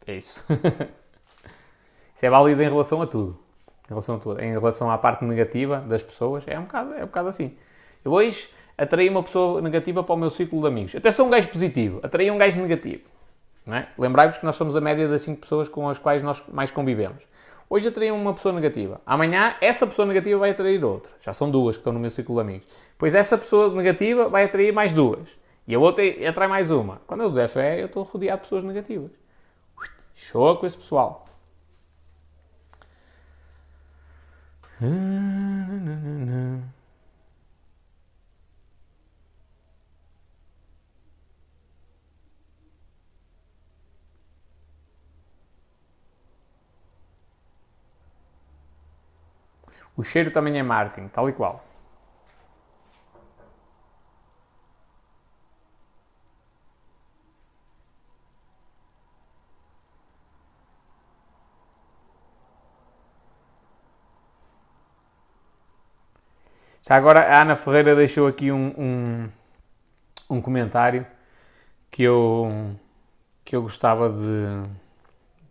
[0.07, 0.43] É isso.
[2.15, 3.37] isso é válido em relação a tudo.
[3.85, 4.41] Em relação a tudo.
[4.41, 7.55] Em relação à parte negativa das pessoas, é um bocado, é um bocado assim.
[8.03, 10.95] Eu hoje atraí uma pessoa negativa para o meu ciclo de amigos.
[10.95, 13.03] Até sou um gajo positivo, atraí um gajo negativo.
[13.67, 13.87] É?
[13.97, 17.27] Lembrai-vos que nós somos a média das 5 pessoas com as quais nós mais convivemos.
[17.69, 19.01] Hoje atraí uma pessoa negativa.
[19.05, 21.11] Amanhã, essa pessoa negativa vai atrair outra.
[21.19, 22.67] Já são duas que estão no meu ciclo de amigos.
[22.97, 25.37] Pois essa pessoa negativa vai atrair mais duas.
[25.67, 27.01] E a outra atrai mais uma.
[27.05, 29.11] Quando eu der fé, eu estou rodeado de pessoas negativas.
[30.15, 31.27] Show com esse pessoal.
[49.97, 51.61] O cheiro também é marketing, tal e qual.
[66.87, 69.29] Já agora a Ana Ferreira deixou aqui um, um,
[70.29, 71.05] um comentário
[71.91, 72.75] que eu,
[73.45, 74.69] que eu gostava de,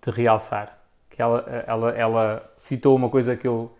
[0.02, 0.78] de realçar.
[1.10, 3.75] Que ela, ela, ela citou uma coisa que eu,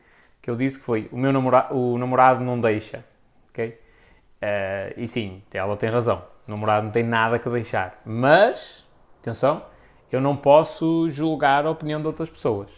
[0.47, 3.05] que eu disse que foi o meu namorado, o namorado não deixa.
[3.51, 3.69] ok?
[3.71, 6.23] Uh, e sim, ela tem razão.
[6.47, 8.01] O namorado não tem nada que deixar.
[8.05, 8.87] Mas,
[9.21, 9.65] atenção,
[10.09, 12.71] eu não posso julgar a opinião de outras pessoas.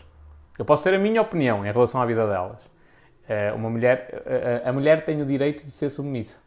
[0.58, 2.58] Eu posso ter a minha opinião em relação à vida delas.
[3.28, 6.38] Eh, uma mulher, a, eh, a mulher tem o direito de ser submissa.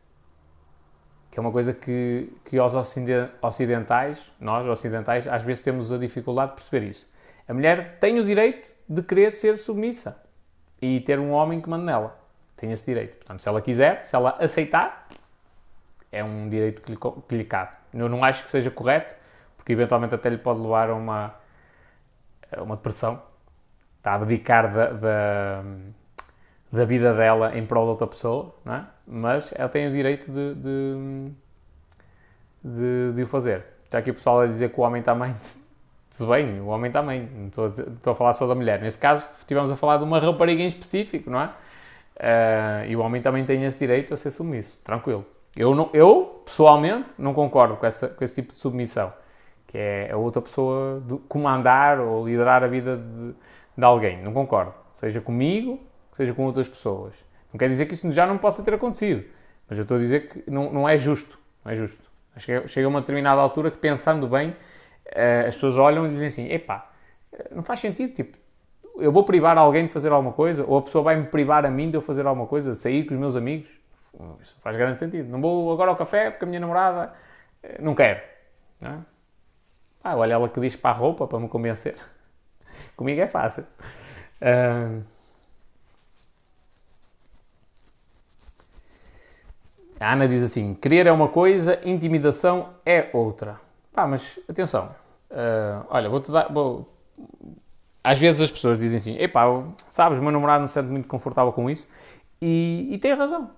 [1.29, 6.53] Que é uma coisa que, que aos ocidentais, nós ocidentais, às vezes temos a dificuldade
[6.53, 7.07] de perceber isso.
[7.47, 10.19] A mulher tem o direito de querer ser submissa
[10.81, 12.19] e ter um homem que manda nela.
[12.57, 13.17] Tem esse direito.
[13.17, 15.07] Portanto, se ela quiser, se ela aceitar,
[16.11, 17.71] é um direito que lhe, que lhe cabe.
[17.93, 19.15] Eu não acho que seja correto,
[19.57, 21.35] porque eventualmente até lhe pode levar a uma,
[22.51, 23.21] a uma depressão.
[23.97, 25.63] Está a abdicar da, da
[26.71, 28.85] da vida dela em prol de outra pessoa, não é?
[29.05, 31.31] mas ela tem o direito de, de,
[32.63, 33.65] de, de o fazer.
[33.83, 35.35] Está aqui o pessoal a dizer que o homem também.
[36.17, 37.29] Tudo bem, o homem também.
[37.47, 38.81] Estou a, dizer, estou a falar só da mulher.
[38.81, 41.45] Neste caso, estivemos a falar de uma rapariga em específico, não é?
[42.17, 45.25] Uh, e o homem também tem esse direito a ser submisso, tranquilo.
[45.55, 49.11] Eu, não, eu pessoalmente, não concordo com, essa, com esse tipo de submissão,
[49.67, 53.33] que é a outra pessoa comandar ou liderar a vida de,
[53.77, 54.21] de alguém.
[54.21, 54.73] Não concordo.
[54.93, 55.79] Seja comigo,
[56.15, 57.13] seja com outras pessoas.
[57.51, 59.25] Não quer dizer que isso já não possa ter acontecido,
[59.67, 61.39] mas eu estou a dizer que não, não é justo.
[61.65, 62.09] Não é justo.
[62.37, 64.55] Chega, chega a uma determinada altura que, pensando bem,
[65.47, 66.89] as pessoas olham e dizem assim: epá,
[67.51, 68.37] não faz sentido, tipo,
[68.97, 71.71] eu vou privar alguém de fazer alguma coisa, ou a pessoa vai me privar a
[71.71, 73.69] mim de eu fazer alguma coisa, sair com os meus amigos.
[74.41, 75.29] Isso faz grande sentido.
[75.29, 77.13] Não vou agora ao café porque a minha namorada
[77.63, 78.49] eh, não quer.
[78.79, 78.97] Não é?
[80.03, 81.95] Ah, olha ela que diz para a roupa para me convencer.
[82.97, 83.65] Comigo é fácil.
[84.41, 85.01] Uh,
[90.01, 93.61] A Ana diz assim: querer é uma coisa, intimidação é outra.
[93.93, 94.95] Pá, mas atenção,
[95.31, 96.51] uh, olha, vou-te dar.
[96.51, 96.91] Vou...
[98.03, 99.43] Às vezes as pessoas dizem assim: epá,
[99.89, 101.87] sabes, o meu namorado não se sente muito confortável com isso,
[102.41, 103.51] e, e tem razão.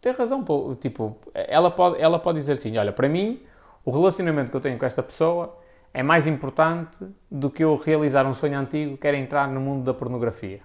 [0.00, 0.74] Tem razão, pô.
[0.74, 3.40] tipo, ela pode, ela pode dizer assim: olha, para mim,
[3.84, 5.58] o relacionamento que eu tenho com esta pessoa
[5.94, 6.96] é mais importante
[7.30, 10.60] do que eu realizar um sonho antigo que era entrar no mundo da pornografia.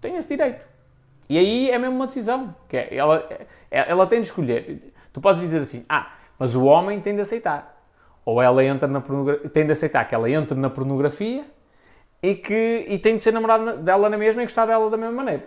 [0.00, 0.66] Tem esse direito.
[1.28, 2.54] E aí é mesmo uma decisão.
[2.68, 3.28] Que é, ela,
[3.70, 4.92] é, ela tem de escolher.
[5.12, 7.78] Tu podes dizer assim, ah, mas o homem tem de aceitar.
[8.24, 9.02] Ou ela entra na
[9.52, 11.44] tem de aceitar que ela entre na pornografia
[12.22, 15.14] e que e tem de ser namorado dela na mesma e gostar dela da mesma
[15.14, 15.44] maneira.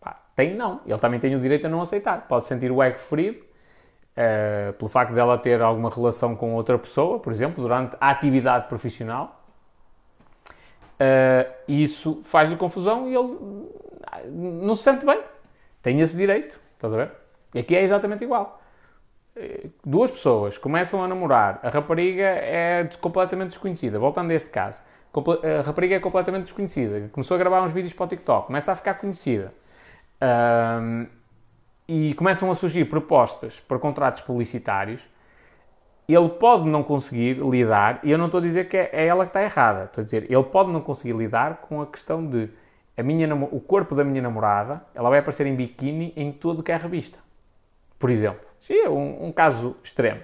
[0.00, 0.80] Pá, tem não.
[0.84, 2.26] Ele também tem o direito a não aceitar.
[2.26, 7.20] Pode sentir o ego ferido uh, pelo facto dela ter alguma relação com outra pessoa,
[7.20, 9.40] por exemplo, durante a atividade profissional.
[11.00, 13.38] Uh, isso faz-lhe confusão e ele
[14.32, 15.22] não se sente bem.
[15.80, 17.12] Tem esse direito, estás a ver?
[17.54, 18.57] E aqui é exatamente igual.
[19.84, 23.98] Duas pessoas começam a namorar, a rapariga é completamente desconhecida.
[23.98, 24.80] Voltando a este caso,
[25.14, 27.08] a rapariga é completamente desconhecida.
[27.12, 29.52] Começou a gravar uns vídeos para o TikTok, começa a ficar conhecida.
[30.20, 31.06] Um,
[31.86, 35.08] e começam a surgir propostas para contratos publicitários.
[36.08, 39.30] Ele pode não conseguir lidar, e eu não estou a dizer que é ela que
[39.30, 42.50] está errada, estou a dizer, ele pode não conseguir lidar com a questão de
[42.96, 46.72] a minha, o corpo da minha namorada, ela vai aparecer em biquíni em tudo que
[46.72, 47.18] é revista.
[47.98, 48.47] Por exemplo.
[48.60, 50.22] Sim, é um, um caso extremo.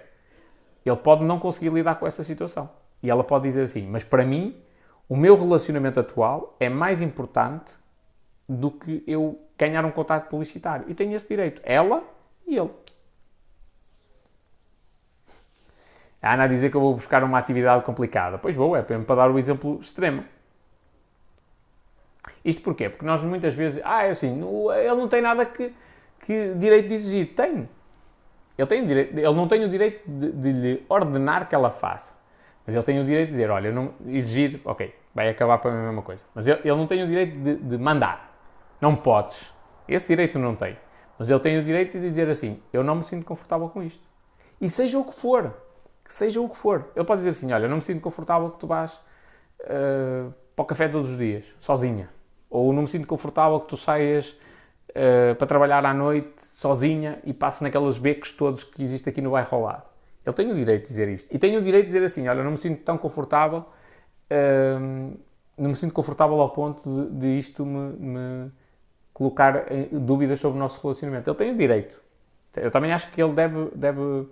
[0.85, 2.68] Ele pode não conseguir lidar com essa situação.
[3.03, 4.57] E ela pode dizer assim, mas para mim,
[5.09, 7.72] o meu relacionamento atual é mais importante
[8.49, 10.87] do que eu ganhar um contato publicitário.
[10.89, 11.61] E tem esse direito.
[11.64, 12.03] Ela
[12.47, 12.70] e ele.
[16.20, 18.39] A Ana a dizer que eu vou buscar uma atividade complicada.
[18.39, 20.24] Pois vou, é para dar o exemplo extremo.
[22.43, 22.89] Isto porquê?
[22.89, 24.41] Porque nós muitas vezes, ah, é assim,
[24.72, 25.72] ele não tem nada que,
[26.20, 27.35] que direito de exigir.
[27.35, 27.68] Tem.
[28.57, 32.15] Ele, tem direito, ele não tem o direito de, de lhe ordenar que ela faça.
[32.67, 35.75] Mas ele tem o direito de dizer, olha, não exigir, ok, vai acabar para a
[35.75, 36.25] mesma coisa.
[36.35, 38.33] Mas ele, ele não tem o direito de, de, mandar.
[38.81, 39.53] Não podes.
[39.87, 40.79] Esse direito não tem.
[41.19, 44.03] Mas ele tem o direito de dizer assim, eu não me sinto confortável com isto.
[44.61, 45.53] E seja o que for.
[46.05, 46.91] Que seja o que for.
[46.95, 48.95] Ele pode dizer assim, olha, eu não me sinto confortável que tu vás
[49.61, 52.09] uh, para o café todos os dias, sozinha.
[52.49, 54.37] Ou não me sinto confortável que tu saias
[54.95, 59.31] uh, para trabalhar à noite sozinha e passes naqueles becos todos que existem aqui no
[59.33, 59.83] bairro ao lado.
[60.25, 61.35] Ele tem o direito de dizer isto.
[61.35, 65.19] E tem o direito de dizer assim: olha, não me sinto tão confortável, uh,
[65.59, 68.53] não me sinto confortável ao ponto de, de isto me, me,
[69.13, 71.29] colocar dúvidas sobre o nosso relacionamento.
[71.29, 72.03] Ele tem o direito.
[72.57, 74.29] Eu também acho que ele deve, deve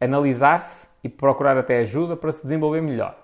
[0.00, 3.16] analisar-se e procurar até ajuda para se desenvolver melhor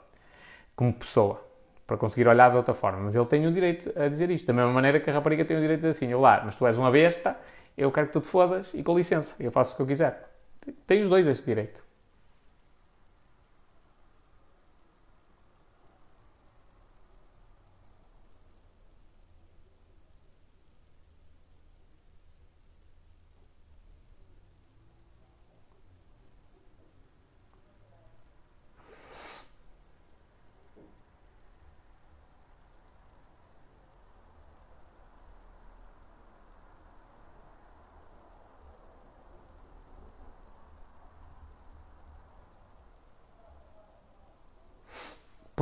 [0.76, 1.43] como pessoa
[1.86, 3.00] para conseguir olhar de outra forma.
[3.00, 4.46] Mas ele tem o direito a dizer isto.
[4.46, 6.66] Da mesma maneira que a rapariga tem o direito de dizer assim: Olá, mas tu
[6.66, 7.36] és uma besta,
[7.76, 10.30] eu quero que tu te fodas e com licença, eu faço o que eu quiser.
[10.86, 11.83] Tem os dois esse direito.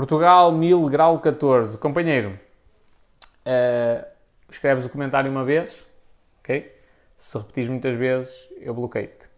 [0.03, 1.79] Portugal 1000 grau 14.
[1.79, 2.37] Companheiro,
[3.47, 4.05] uh,
[4.51, 5.87] escreves o comentário uma vez,
[6.41, 6.77] ok?
[7.17, 9.31] Se repetires muitas vezes, eu bloqueio-te.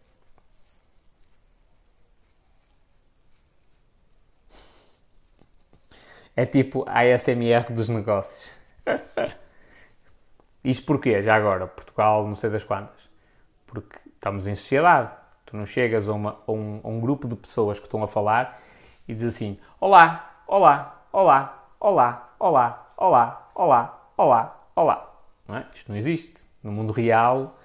[6.34, 8.56] É tipo a ASMR dos negócios.
[10.64, 11.22] Isto porquê?
[11.22, 13.06] Já agora, Portugal, não sei das quantas.
[13.66, 15.10] Porque estamos em sociedade.
[15.44, 18.08] Tu não chegas a, uma, a, um, a um grupo de pessoas que estão a
[18.08, 18.62] falar
[19.06, 25.14] e dizes assim: Olá, olá, olá, olá, olá, olá, olá, olá, olá.
[25.47, 25.66] Não é?
[25.74, 26.42] Isto não existe.
[26.62, 27.59] No mundo real,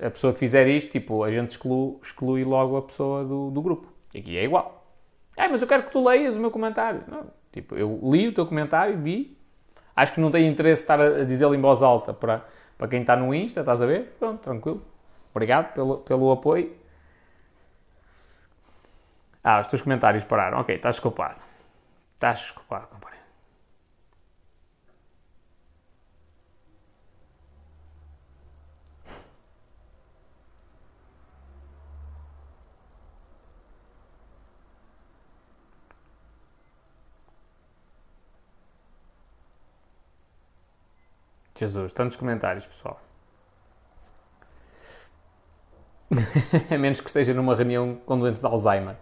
[0.00, 3.60] a pessoa que fizer isto, tipo, a gente exclui, exclui logo a pessoa do, do
[3.60, 3.92] grupo.
[4.14, 4.86] E aqui é igual.
[5.36, 7.02] Ah, mas eu quero que tu leias o meu comentário.
[7.08, 9.36] Não, tipo, eu li o teu comentário, vi.
[9.94, 12.44] Acho que não tem interesse estar a dizê-lo em voz alta para,
[12.78, 14.16] para quem está no Insta, estás a ver?
[14.18, 14.82] Pronto, tranquilo.
[15.34, 16.72] Obrigado pelo, pelo apoio.
[19.42, 20.60] Ah, os teus comentários pararam.
[20.60, 21.51] Ok, estás desculpado.
[22.22, 23.26] Estás desculpado, companheiro.
[41.56, 43.00] Jesus, tantos comentários, pessoal.
[46.70, 48.96] a menos que esteja numa reunião com doença de Alzheimer.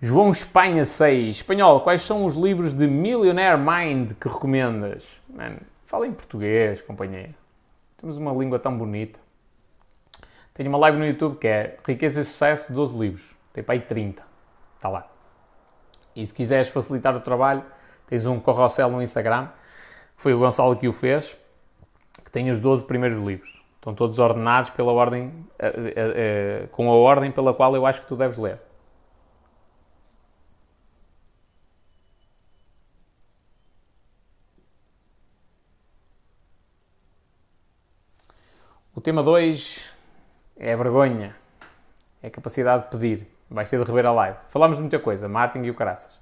[0.00, 1.38] João Espanha 6.
[1.38, 5.20] Espanhol, quais são os livros de Millionaire Mind que recomendas?
[5.28, 7.34] Mano, fala em português, companheiro.
[7.96, 9.18] Temos uma língua tão bonita.
[10.54, 13.36] Tenho uma live no YouTube que é Riqueza e Sucesso, 12 livros.
[13.52, 14.22] Tem para aí 30.
[14.76, 15.08] Está lá.
[16.14, 17.64] E se quiseres facilitar o trabalho,
[18.06, 19.48] tens um carrossel no Instagram.
[20.16, 21.36] Foi o Gonçalo que o fez.
[22.24, 23.64] Que tem os 12 primeiros livros.
[23.74, 28.02] Estão todos ordenados pela ordem, eh, eh, eh, com a ordem pela qual eu acho
[28.02, 28.60] que tu deves ler.
[39.08, 39.86] Tema 2
[40.58, 41.34] é a vergonha,
[42.22, 43.26] é a capacidade de pedir.
[43.48, 44.36] Vais ter de rever a live.
[44.48, 46.20] Falámos de muita coisa, marketing e o caraças.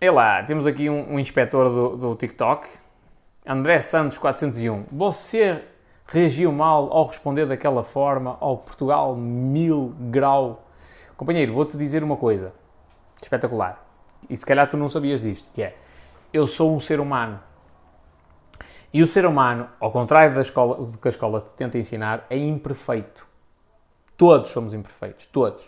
[0.00, 2.66] E lá, temos aqui um, um inspetor do, do TikTok,
[3.46, 4.86] André Santos 401.
[4.90, 5.64] Você
[6.04, 10.68] reagiu mal ao responder daquela forma ao Portugal mil grau?
[11.16, 12.52] Companheiro, vou-te dizer uma coisa
[13.22, 13.89] espetacular
[14.28, 15.76] e se calhar tu não sabias disto, que é,
[16.32, 17.40] eu sou um ser humano.
[18.92, 22.26] E o ser humano, ao contrário da escola, do que a escola te tenta ensinar,
[22.28, 23.26] é imperfeito.
[24.16, 25.62] Todos somos imperfeitos, todos.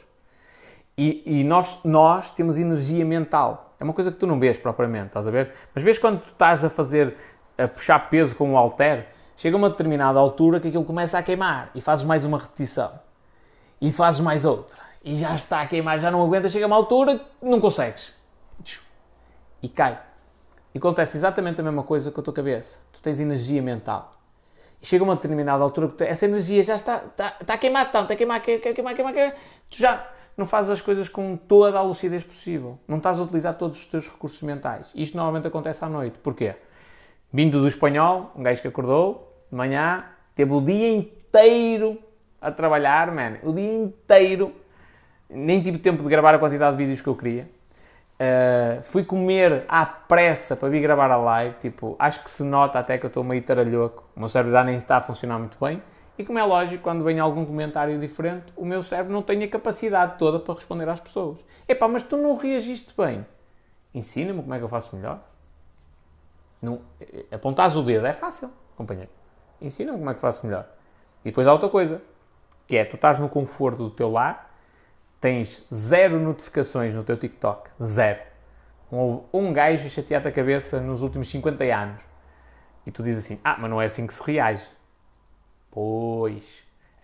[0.99, 3.75] E, e, nós, nós temos energia mental.
[3.81, 5.53] É uma coisa que tu não vês propriamente, estás a ver?
[5.75, 7.17] Mas vês quando tu estás a fazer,
[7.57, 11.23] a puxar peso com o halter, chega a uma determinada altura que aquilo começa a
[11.23, 12.93] queimar e fazes mais uma repetição.
[13.81, 14.79] E fazes mais outra.
[15.05, 18.15] E já está a queimar, já não aguenta, chega a uma altura que não consegues.
[19.63, 20.01] E cai.
[20.75, 22.79] E acontece exatamente a mesma coisa com a tua cabeça.
[22.93, 24.17] Tu tens energia mental.
[24.81, 28.13] E chega uma determinada altura que essa energia já está, está, está a queimar tanto,
[28.13, 29.35] está a queimar, queimar, queimar, queimar, queimar.
[29.71, 32.79] Tu já não fazes as coisas com toda a lucidez possível.
[32.89, 34.91] Não estás a utilizar todos os teus recursos mentais.
[34.95, 36.19] Isto normalmente acontece à noite.
[36.19, 36.57] Porquê?
[37.33, 41.99] Vindo do espanhol, um gajo que acordou de manhã, teve o dia inteiro
[42.41, 43.37] a trabalhar, man.
[43.43, 44.53] O dia inteiro.
[45.31, 47.49] Nem tive tempo de gravar a quantidade de vídeos que eu queria.
[48.21, 51.57] Uh, fui comer à pressa para vir gravar a live.
[51.61, 54.05] Tipo, acho que se nota até que eu estou meio taralhoco.
[54.15, 55.83] O meu cérebro já nem está a funcionar muito bem.
[56.17, 59.49] E como é lógico, quando vem algum comentário diferente, o meu cérebro não tem a
[59.49, 61.39] capacidade toda para responder às pessoas.
[61.67, 63.27] Epá, mas tu não reagiste bem.
[63.95, 65.21] Ensina-me como é que eu faço melhor.
[66.61, 66.81] Não,
[67.33, 69.11] apontares o dedo é fácil, companheiro.
[69.61, 70.67] Ensina-me como é que faço melhor.
[71.25, 72.01] E depois há outra coisa,
[72.67, 74.52] que é, tu estás no conforto do teu lar,
[75.23, 77.71] tens zero notificações no teu TikTok.
[77.81, 78.19] Zero.
[78.93, 82.03] Um, um gajo chateado a cabeça nos últimos 50 anos.
[82.85, 84.67] E tu dizes assim, ah, mas não é assim que se reage.
[85.71, 86.45] Pois.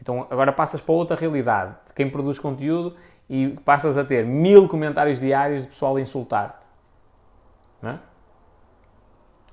[0.03, 2.97] Então agora passas para outra realidade de quem produz conteúdo
[3.31, 6.67] e passas a ter mil comentários diários de pessoal a insultar-te.
[7.85, 7.99] É?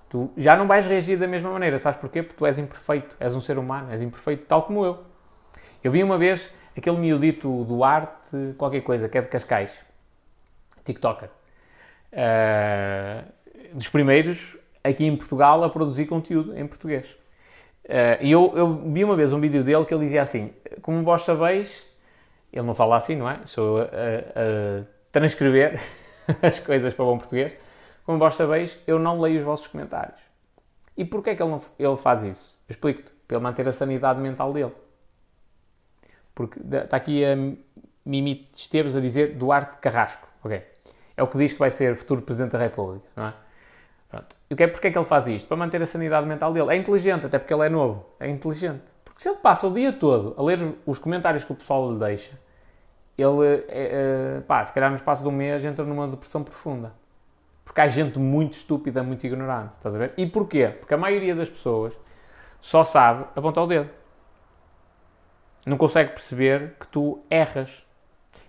[0.09, 1.77] Tu já não vais reagir da mesma maneira.
[1.77, 2.23] Sabes porquê?
[2.23, 3.15] Porque tu és imperfeito.
[3.19, 3.91] És um ser humano.
[3.91, 5.03] És imperfeito tal como eu.
[5.83, 9.79] Eu vi uma vez aquele miudito Duarte, qualquer coisa, que é de Cascais.
[10.83, 11.29] TikToker.
[12.13, 13.25] Uh,
[13.73, 17.07] dos primeiros aqui em Portugal a produzir conteúdo em português.
[17.85, 21.03] Uh, e eu, eu, vi uma vez um vídeo dele que ele dizia assim: Como
[21.03, 21.87] vós sabeis,
[22.53, 23.39] ele não fala assim, não é?
[23.45, 25.81] Sou a, a, a transcrever
[26.41, 27.63] as coisas para bom português.
[28.05, 30.19] Como vós sabeis, eu não leio os vossos comentários.
[30.95, 32.57] E porquê é que ele, não, ele faz isso?
[32.69, 33.11] Explico-te.
[33.27, 34.71] Para ele manter a sanidade mental dele.
[36.35, 37.35] Porque está aqui a
[38.05, 40.27] Mimi Esteves a dizer Duarte Carrasco.
[40.43, 40.61] Ok.
[41.17, 43.33] É o que diz que vai ser futuro Presidente da República, não é?
[44.09, 44.35] Pronto.
[44.49, 45.47] E o que é, porque é que ele faz isto?
[45.47, 46.71] Para manter a sanidade mental dele.
[46.71, 48.05] É inteligente, até porque ele é novo.
[48.19, 48.83] É inteligente.
[49.03, 51.97] Porque se ele passa o dia todo a ler os comentários que o pessoal lhe
[51.97, 52.37] deixa,
[53.17, 56.93] ele, é, é, pá, se calhar no espaço de um mês entra numa depressão profunda.
[57.63, 59.73] Porque há gente muito estúpida, muito ignorante.
[59.77, 60.13] Estás a ver?
[60.17, 60.67] E porquê?
[60.67, 61.93] Porque a maioria das pessoas
[62.61, 63.89] só sabe apontar o dedo.
[65.65, 67.85] Não consegue perceber que tu erras.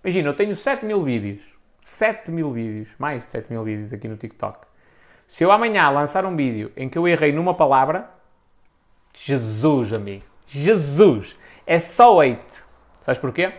[0.04, 1.54] Imagina, eu tenho 7 mil vídeos.
[1.80, 2.94] 7 mil vídeos.
[2.98, 4.66] Mais de 7 mil vídeos aqui no TikTok.
[5.26, 8.10] Se eu amanhã lançar um vídeo em que eu errei numa palavra,
[9.14, 11.36] Jesus, amigo, Jesus,
[11.66, 12.62] é só hate.
[13.00, 13.52] Sabes porquê?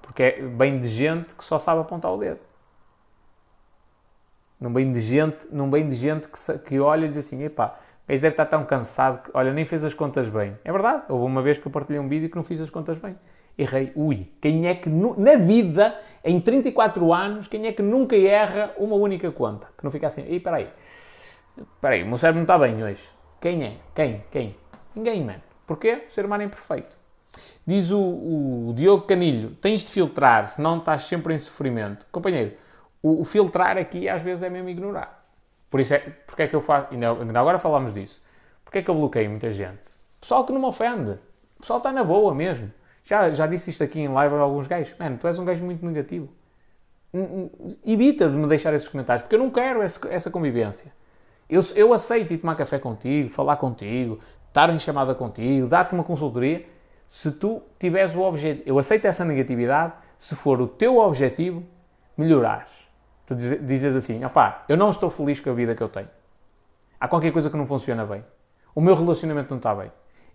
[0.00, 2.40] Porque é bem de gente que só sabe apontar o dedo.
[4.60, 7.78] Não bem de gente, não bem de gente que, que olha e diz assim, epá,
[8.12, 10.54] mas deve estar tão cansado que, olha, nem fez as contas bem.
[10.62, 12.98] É verdade, houve uma vez que eu partilhei um vídeo que não fiz as contas
[12.98, 13.16] bem.
[13.56, 13.90] Errei.
[13.96, 18.96] Ui, quem é que na vida, em 34 anos, quem é que nunca erra uma
[18.96, 19.66] única conta?
[19.78, 20.68] Que não fica assim, ei, peraí,
[21.56, 23.02] Espera aí, o meu cérebro não está bem hoje.
[23.40, 23.76] Quem é?
[23.94, 24.24] Quem?
[24.30, 24.56] Quem?
[24.94, 25.42] Ninguém, mano.
[25.66, 26.04] Porquê?
[26.06, 26.96] O ser humano é imperfeito.
[27.66, 32.06] Diz o, o, Diogo Canilho, tens de filtrar, senão estás sempre em sofrimento.
[32.12, 32.56] Companheiro,
[33.02, 35.21] o, o, filtrar aqui às vezes é mesmo ignorar.
[35.72, 38.22] Por isso é, porque é que eu faço, ainda, agora falámos disso,
[38.62, 39.80] porque é que eu bloqueio muita gente?
[40.20, 41.18] Pessoal que não me ofende.
[41.58, 42.70] Pessoal está na boa mesmo.
[43.02, 44.94] Já, já disse isto aqui em live a alguns gajos.
[44.98, 46.28] Mano, tu és um gajo muito negativo.
[47.86, 50.92] Evita de me deixar esses comentários, porque eu não quero essa, convivência.
[51.48, 56.04] Eu, eu aceito ir tomar café contigo, falar contigo, estar em chamada contigo, dar-te uma
[56.04, 56.66] consultoria,
[57.08, 58.62] se tu tiveres o objetivo.
[58.66, 61.64] Eu aceito essa negatividade se for o teu objetivo
[62.14, 62.81] melhorares.
[63.26, 66.08] Tu dizes assim, opá, eu não estou feliz com a vida que eu tenho.
[66.98, 68.24] Há qualquer coisa que não funciona bem.
[68.74, 69.90] O meu relacionamento não está bem.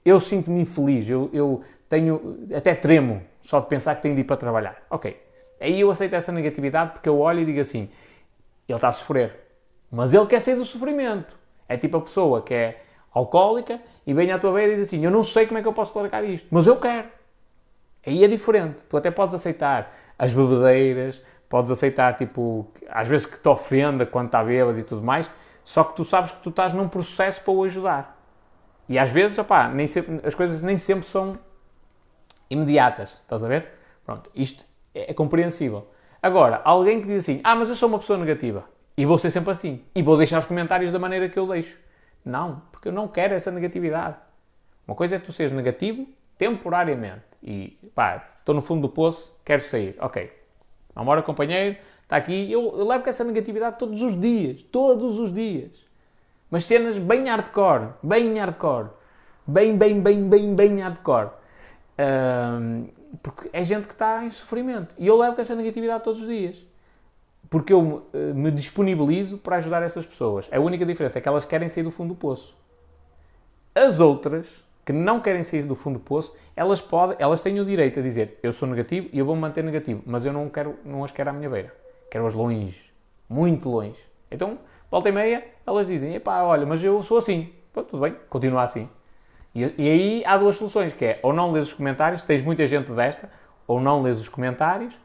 [0.06, 4.24] Eu sinto-me infeliz, eu, eu tenho, até tremo só de pensar que tenho de ir
[4.24, 4.78] para trabalhar.
[4.90, 5.22] Ok.
[5.60, 7.90] Aí eu aceito essa negatividade porque eu olho e digo assim,
[8.68, 9.48] ele está a sofrer.
[9.92, 11.38] Mas ele quer sair do sofrimento.
[11.68, 12.82] É tipo a pessoa que é
[13.14, 15.68] alcoólica e vem à tua beira e diz assim: Eu não sei como é que
[15.68, 17.08] eu posso largar isto, mas eu quero.
[18.06, 18.84] Aí é diferente.
[18.90, 24.28] Tu até podes aceitar as bebedeiras, podes aceitar, tipo, às vezes que te ofenda quando
[24.28, 25.32] está bêbado e tudo mais,
[25.64, 28.18] só que tu sabes que tu estás num processo para o ajudar.
[28.88, 31.34] E às vezes, opá, nem sempre, as coisas nem sempre são
[32.50, 33.20] imediatas.
[33.22, 33.68] Estás a ver?
[34.06, 35.88] Pronto, isto é, é compreensível.
[36.22, 38.64] Agora, alguém que diz assim: Ah, mas eu sou uma pessoa negativa.
[38.96, 39.84] E vou ser sempre assim.
[39.94, 41.78] E vou deixar os comentários da maneira que eu deixo.
[42.26, 44.16] Não, porque eu não quero essa negatividade.
[44.88, 47.24] Uma coisa é tu seres negativo temporariamente.
[47.44, 49.96] E pá, estou no fundo do poço, quero sair.
[50.00, 50.32] Ok.
[50.98, 52.52] Amora, companheiro, está aqui.
[52.52, 54.64] Eu, eu levo com essa negatividade todos os dias.
[54.64, 55.86] Todos os dias.
[56.50, 57.90] Mas cenas bem hardcore.
[58.02, 58.90] Bem hardcore.
[59.46, 61.30] Bem, bem, bem, bem, bem hardcore.
[62.00, 62.88] Um,
[63.22, 64.96] porque é gente que está em sofrimento.
[64.98, 66.66] E eu levo com essa negatividade todos os dias.
[67.48, 70.50] Porque eu uh, me disponibilizo para ajudar essas pessoas.
[70.52, 72.58] A única diferença é que elas querem sair do fundo do poço.
[73.76, 77.66] As outras, que não querem sair do fundo do poço, elas, podem, elas têm o
[77.66, 80.48] direito a dizer eu sou negativo e eu vou me manter negativo, mas eu não,
[80.48, 81.76] quero, não as quero à minha beira.
[82.10, 82.82] Quero-as longe.
[83.28, 84.00] Muito longe.
[84.32, 84.58] Então,
[84.90, 87.54] volta e meia, elas dizem, epá, olha, mas eu sou assim.
[87.74, 88.90] Pô, tudo bem, continua assim.
[89.54, 92.42] E, e, aí há duas soluções, que é ou não lês os comentários, se tens
[92.42, 93.30] muita gente desta,
[93.68, 94.98] ou não lês os comentários,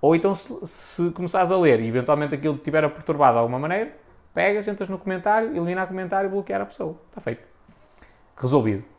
[0.00, 3.40] ou então se, se começares a ler e eventualmente aquilo te estiver a perturbar de
[3.40, 3.96] alguma maneira,
[4.32, 6.96] pegas, entras no comentário, elimina o comentário e bloquear a pessoa.
[7.10, 7.42] Está feito.
[8.36, 8.93] Resolvido.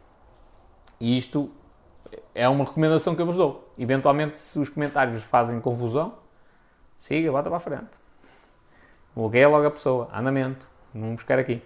[1.00, 1.52] E isto
[2.34, 3.72] é uma recomendação que eu vos dou.
[3.78, 6.16] Eventualmente, se os comentários fazem confusão,
[6.98, 8.06] siga, bota para a frente.
[9.16, 10.10] Bloqueia logo a pessoa.
[10.14, 10.70] Andamento.
[10.93, 11.62] Não buscar aqui.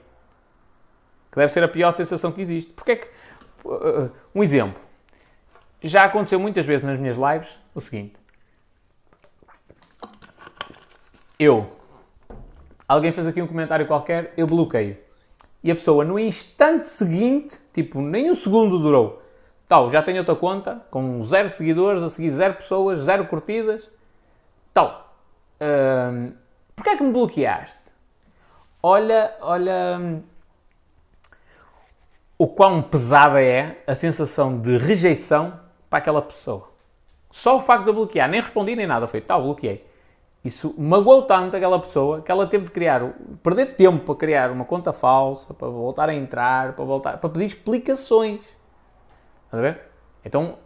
[1.31, 2.73] Que deve ser a pior sensação que existe.
[2.73, 3.07] Porque é que.
[3.65, 4.81] Uh, um exemplo.
[5.81, 8.15] Já aconteceu muitas vezes nas minhas lives o seguinte.
[11.39, 11.71] Eu.
[12.87, 14.97] Alguém fez aqui um comentário qualquer, eu bloqueio.
[15.63, 19.18] E a pessoa, no instante seguinte, tipo, nem um segundo durou.
[19.69, 23.89] Tal, já tenho outra conta, com zero seguidores, a seguir zero pessoas, zero curtidas.
[24.73, 25.13] Tal.
[25.61, 26.33] Hum,
[26.79, 27.89] Porquê é que me bloqueaste?
[28.81, 30.21] Olha, olha
[32.37, 35.59] o quão pesada é a sensação de rejeição
[35.89, 36.69] para aquela pessoa.
[37.29, 39.85] Só o facto de bloquear, nem respondi nem nada, foi tal, bloqueei.
[40.41, 43.01] Isso magoou tanto aquela pessoa que ela teve de criar,
[43.43, 47.45] perder tempo para criar uma conta falsa, para voltar a entrar, para voltar, para pedir
[47.47, 48.41] explicações.
[49.49, 49.81] Estás a ver?
[50.23, 50.59] Então,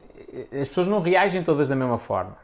[0.52, 2.36] as pessoas não reagem todas da mesma forma.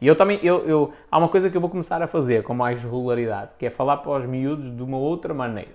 [0.00, 2.52] E eu também, eu, eu, há uma coisa que eu vou começar a fazer com
[2.52, 5.74] mais regularidade, que é falar para os miúdos de uma outra maneira.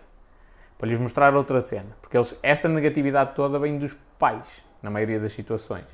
[0.77, 1.95] Para lhes mostrar outra cena.
[2.01, 4.45] Porque eles, essa negatividade toda vem dos pais,
[4.83, 5.85] na maioria das situações.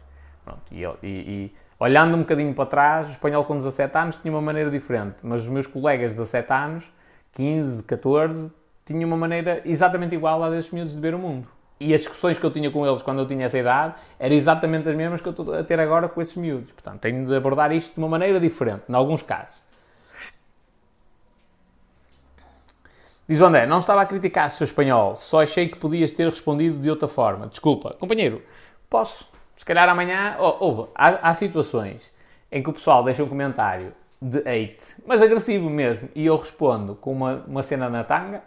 [0.43, 4.33] Pronto, e, e, e, olhando um bocadinho para trás, o espanhol com 17 anos tinha
[4.33, 6.91] uma maneira diferente, mas os meus colegas de 17 anos,
[7.33, 8.51] 15, 14,
[8.85, 11.47] tinham uma maneira exatamente igual à desses miúdos de ver o mundo.
[11.81, 14.87] E as discussões que eu tinha com eles quando eu tinha essa idade eram exatamente
[14.87, 16.71] as mesmas que eu estou a ter agora com esses miúdos.
[16.71, 19.63] Portanto, tenho de abordar isto de uma maneira diferente, em alguns casos.
[23.27, 26.29] Diz o André, não estava a criticar o seu espanhol, só achei que podias ter
[26.29, 27.47] respondido de outra forma.
[27.47, 27.95] Desculpa.
[27.99, 28.43] Companheiro,
[28.87, 29.27] posso.
[29.55, 32.13] Se calhar amanhã, oh, oh, há, há situações
[32.51, 36.93] em que o pessoal deixa um comentário de hate, mas agressivo mesmo, e eu respondo
[36.93, 38.43] com uma, uma cena na tanga.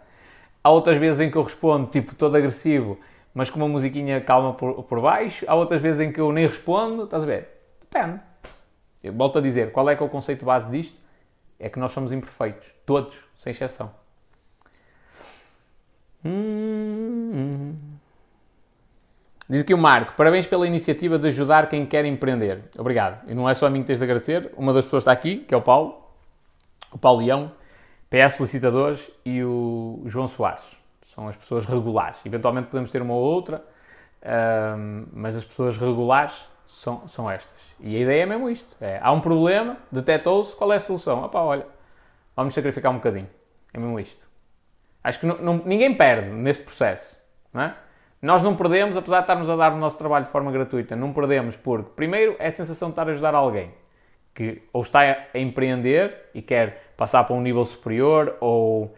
[0.63, 2.97] Há outras vezes em que eu respondo, tipo, todo agressivo,
[3.35, 5.43] mas com uma musiquinha calma por, por baixo.
[5.45, 7.49] Há outras vezes em que eu nem respondo, estás a ver?
[7.81, 8.21] Depende.
[9.03, 10.97] Eu volto a dizer, qual é que é o conceito base disto?
[11.59, 13.91] É que nós somos imperfeitos, todos, sem exceção.
[16.23, 17.75] Hum,
[19.47, 22.63] Diz aqui o Marco, parabéns pela iniciativa de ajudar quem quer empreender.
[22.77, 23.29] Obrigado.
[23.29, 25.39] E não é só a mim que tens de agradecer, uma das pessoas está aqui,
[25.39, 26.01] que é o Paulo,
[26.91, 27.51] o Paulo Leão,
[28.09, 30.84] PS Licitadores e o João Soares
[31.15, 32.17] são as pessoas regulares.
[32.25, 33.63] Eventualmente podemos ter uma ou outra,
[35.13, 36.35] mas as pessoas regulares
[36.67, 37.73] são, são estas.
[37.79, 38.75] E a ideia é mesmo isto.
[38.81, 41.23] É, há um problema, detectou-se, qual é a solução?
[41.23, 41.65] Opá, olha,
[42.35, 43.29] vamos sacrificar um bocadinho.
[43.73, 44.27] É mesmo isto.
[45.03, 47.17] Acho que não, não, ninguém perde neste processo.
[47.53, 47.75] Não é?
[48.21, 51.13] Nós não perdemos, apesar de estarmos a dar o nosso trabalho de forma gratuita, não
[51.13, 53.71] perdemos porque, primeiro, é a sensação de estar a ajudar alguém
[54.33, 54.99] que ou está
[55.33, 58.93] a empreender e quer passar para um nível superior ou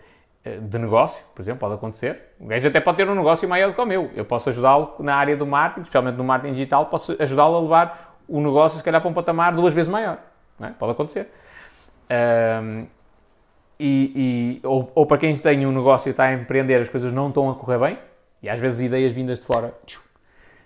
[0.62, 2.34] de negócio, por exemplo, pode acontecer.
[2.40, 4.12] O gajo até pode ter um negócio maior do que o meu.
[4.16, 8.18] Eu posso ajudá-lo na área do marketing, especialmente no marketing digital, posso ajudá-lo a levar
[8.28, 10.20] o negócio, se calhar, para um patamar duas vezes maior.
[10.62, 10.68] É?
[10.70, 11.30] Pode acontecer.
[12.10, 12.88] Um,
[13.80, 17.12] e, e ou, ou, para quem tem um negócio e está a empreender, as coisas
[17.12, 18.00] não estão a correr bem,
[18.42, 19.74] e às vezes ideias vindas de fora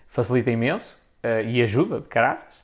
[0.08, 2.64] facilita imenso uh, e ajuda de caraças.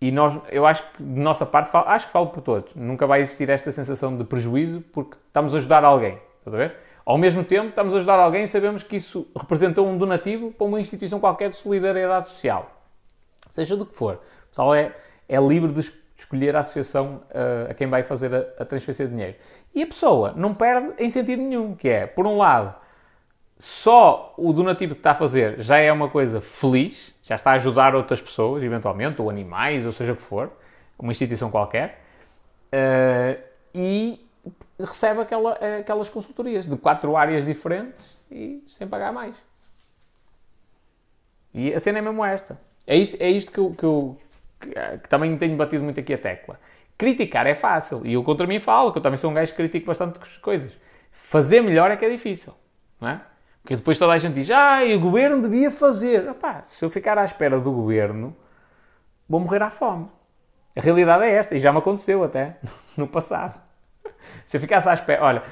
[0.00, 3.20] E nós, eu acho que de nossa parte, acho que falo por todos, nunca vai
[3.20, 6.18] existir esta sensação de prejuízo porque estamos a ajudar alguém.
[6.44, 6.76] Estás a ver?
[7.06, 10.66] Ao mesmo tempo, estamos a ajudar alguém e sabemos que isso representou um donativo para
[10.66, 12.70] uma instituição qualquer de solidariedade social.
[13.48, 14.16] Seja do que for.
[14.44, 14.94] O pessoal é,
[15.26, 15.80] é livre de
[16.16, 19.36] escolher a associação uh, a quem vai fazer a, a, transferência de dinheiro.
[19.74, 22.74] E a pessoa não perde em sentido nenhum, que é, por um lado,
[23.58, 27.54] só o donativo que está a fazer já é uma coisa feliz, já está a
[27.54, 30.52] ajudar outras pessoas, eventualmente, ou animais, ou seja o que for,
[30.98, 32.02] uma instituição qualquer,
[32.72, 33.42] uh,
[33.74, 34.23] e
[34.78, 39.36] recebe aquela, aquelas consultorias de quatro áreas diferentes e sem pagar mais.
[41.52, 42.58] E a cena é mesmo esta.
[42.86, 44.18] É isto, é isto que, eu, que, eu,
[44.60, 46.58] que, que também tenho batido muito aqui a tecla.
[46.98, 48.02] Criticar é fácil.
[48.04, 50.78] E eu contra mim falo, que eu também sou um gajo que critico bastante coisas.
[51.12, 52.52] Fazer melhor é que é difícil.
[53.00, 53.20] Não é?
[53.62, 56.28] Porque depois toda a gente diz, ah, o governo devia fazer.
[56.28, 58.36] Epá, se eu ficar à espera do governo,
[59.28, 60.08] vou morrer à fome.
[60.76, 62.58] A realidade é esta, e já me aconteceu até
[62.96, 63.63] no passado.
[64.46, 65.42] Se eu ficasse à espera, olha,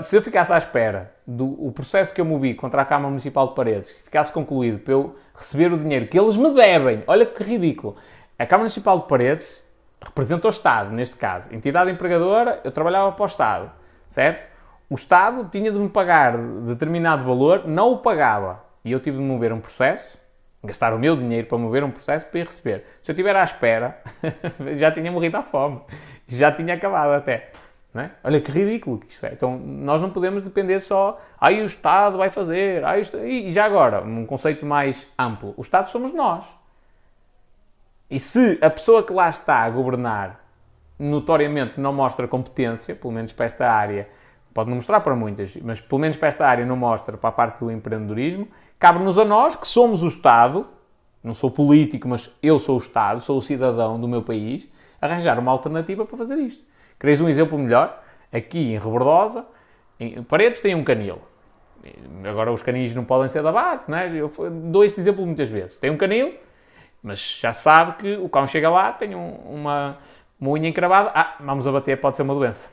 [0.00, 3.48] se eu ficasse à espera do o processo que eu movi contra a Câmara Municipal
[3.48, 7.26] de Paredes, que ficasse concluído para eu receber o dinheiro que eles me devem, olha
[7.26, 7.96] que ridículo.
[8.38, 9.64] A Câmara Municipal de Paredes
[10.04, 11.52] representa o Estado, neste caso.
[11.54, 13.70] Entidade empregadora, eu trabalhava para o Estado,
[14.08, 14.46] certo?
[14.90, 18.64] O Estado tinha de me pagar determinado valor, não o pagava.
[18.84, 20.16] E eu tive de mover um processo,
[20.64, 22.84] gastar o meu dinheiro para mover um processo para ir receber.
[23.02, 24.00] Se eu estiver à espera,
[24.76, 25.80] já tinha morrido à fome.
[26.26, 27.50] Já tinha acabado até.
[28.00, 28.10] É?
[28.22, 29.32] Olha que ridículo que isto é.
[29.32, 33.02] Então, nós não podemos depender só, aí o Estado vai fazer, aí
[33.48, 36.46] e já agora, num conceito mais amplo, o Estado somos nós.
[38.10, 40.40] E se a pessoa que lá está a governar
[40.98, 44.08] notoriamente não mostra competência, pelo menos para esta área,
[44.52, 47.32] pode não mostrar para muitas, mas pelo menos para esta área não mostra para a
[47.32, 50.66] parte do empreendedorismo, cabe-nos a nós, que somos o Estado,
[51.22, 54.68] não sou político, mas eu sou o Estado, sou o cidadão do meu país,
[55.00, 56.64] arranjar uma alternativa para fazer isto.
[56.98, 58.02] Quereis um exemplo melhor?
[58.32, 59.46] Aqui em Rebordosa,
[59.98, 61.20] em Paredes tem um canil.
[62.24, 63.50] Agora os canis não podem ser de
[63.88, 64.10] não é?
[64.14, 65.76] Eu dou este exemplo muitas vezes.
[65.76, 66.34] Tem um canil,
[67.02, 69.98] mas já sabe que o cão chega lá, tem um, uma,
[70.40, 72.70] uma unha encravada, ah, vamos abater, pode ser uma doença.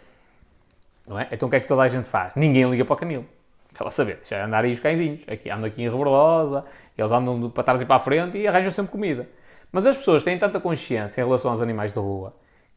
[1.07, 1.27] Não é?
[1.31, 2.33] Então o que é que toda a gente faz?
[2.35, 3.25] Ninguém liga para o canil.
[3.73, 4.15] Quer saber?
[4.15, 5.23] Deixa andar aí os cãezinhos.
[5.27, 6.65] Aqui, andam aqui em Rebordosa,
[6.97, 9.29] eles andam para trás e para a frente e arranjam sempre comida.
[9.71, 12.33] Mas as pessoas têm tanta consciência em relação aos animais da rua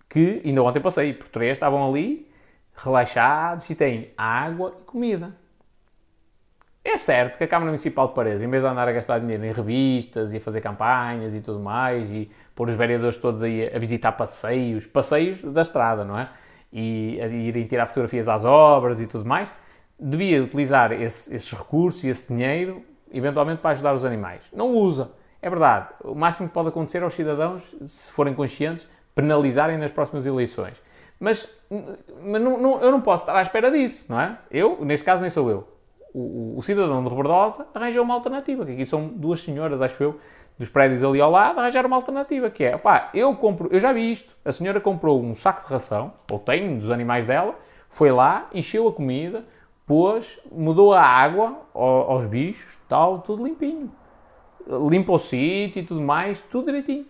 [0.08, 2.28] que, ainda ontem passei por três, estavam ali
[2.74, 5.34] relaxados e têm água e comida.
[6.84, 9.44] É certo que a Câmara Municipal de Paredes, em vez de andar a gastar dinheiro
[9.44, 13.68] em revistas e a fazer campanhas e tudo mais, e pôr os vereadores todos aí
[13.74, 16.30] a visitar passeios, passeios da estrada, não é?
[16.72, 19.52] E a irem tirar fotografias às obras e tudo mais,
[20.00, 22.82] devia utilizar esse, esses recursos e esse dinheiro,
[23.12, 24.48] eventualmente, para ajudar os animais.
[24.52, 25.10] Não usa.
[25.42, 25.88] É verdade.
[26.02, 28.88] O máximo que pode acontecer aos cidadãos, se forem conscientes,
[29.18, 30.80] penalizarem nas próximas eleições.
[31.18, 31.48] Mas,
[32.22, 34.38] mas não, não, eu não posso estar à espera disso, não é?
[34.50, 35.78] Eu, neste caso, nem sou eu
[36.14, 40.18] o, o, cidadão de Rebordosa arranjou uma alternativa, que aqui são duas senhoras, acho eu,
[40.58, 43.92] dos prédios ali ao lado, arranjaram uma alternativa, que é, opá, eu compro, eu já
[43.92, 47.54] vi isto, a senhora comprou um saco de ração, ou tem, dos animais dela,
[47.88, 49.44] foi lá, encheu a comida,
[49.86, 53.90] pôs, mudou a água aos bichos, tal, tudo limpinho.
[54.90, 57.06] Limpa o sítio e tudo mais, tudo direitinho.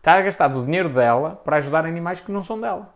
[0.00, 2.94] Está a gastar o dinheiro dela para ajudar animais que não são dela.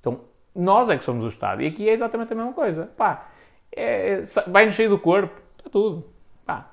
[0.00, 0.20] Então,
[0.54, 1.62] nós é que somos o Estado.
[1.62, 2.90] E aqui é exatamente a mesma coisa.
[2.94, 3.28] Pá,
[3.74, 6.06] é, vai-nos sair do corpo, está tudo.
[6.44, 6.72] Pá.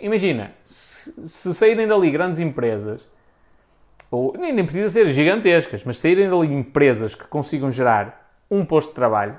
[0.00, 3.04] Imagina, se, se, saírem dali grandes empresas,
[4.08, 8.90] ou nem, nem precisa ser gigantescas, mas saírem dali empresas que consigam gerar um posto
[8.90, 9.38] de trabalho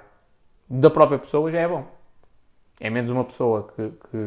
[0.70, 1.86] da própria pessoa, já é bom.
[2.82, 4.18] É menos uma pessoa que, que,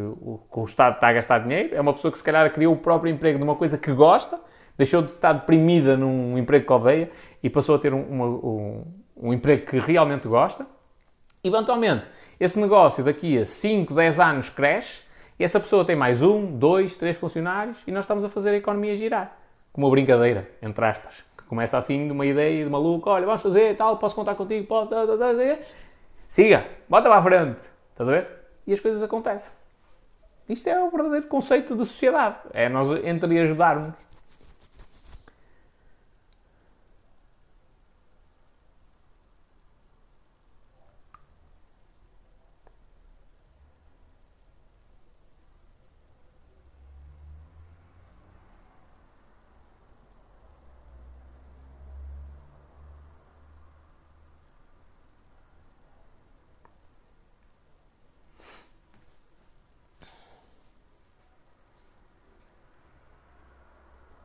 [0.50, 2.78] que o Estado está a gastar dinheiro, é uma pessoa que se calhar criou o
[2.78, 4.40] próprio emprego de uma coisa que gosta,
[4.77, 7.11] deixou de estar deprimida num emprego que odeia
[7.43, 8.85] e passou a ter um, uma, um,
[9.16, 10.66] um emprego que realmente gosta.
[11.43, 12.05] Eventualmente,
[12.41, 15.03] esse negócio daqui a 5, 10 anos cresce
[15.39, 18.57] e essa pessoa tem mais um, dois, três funcionários e nós estamos a fazer a
[18.57, 19.37] economia girar.
[19.72, 23.43] Com uma brincadeira, entre aspas, que começa assim de uma ideia de maluco, olha, vamos
[23.43, 24.95] fazer tal, posso contar contigo, posso...
[26.29, 27.61] Siga, bota para a frente.
[27.91, 28.29] Estás a ver?
[28.66, 29.53] E as coisas acontecem.
[30.49, 32.37] Isto é o verdadeiro conceito de sociedade.
[32.53, 33.95] É nós entre ajudarmos.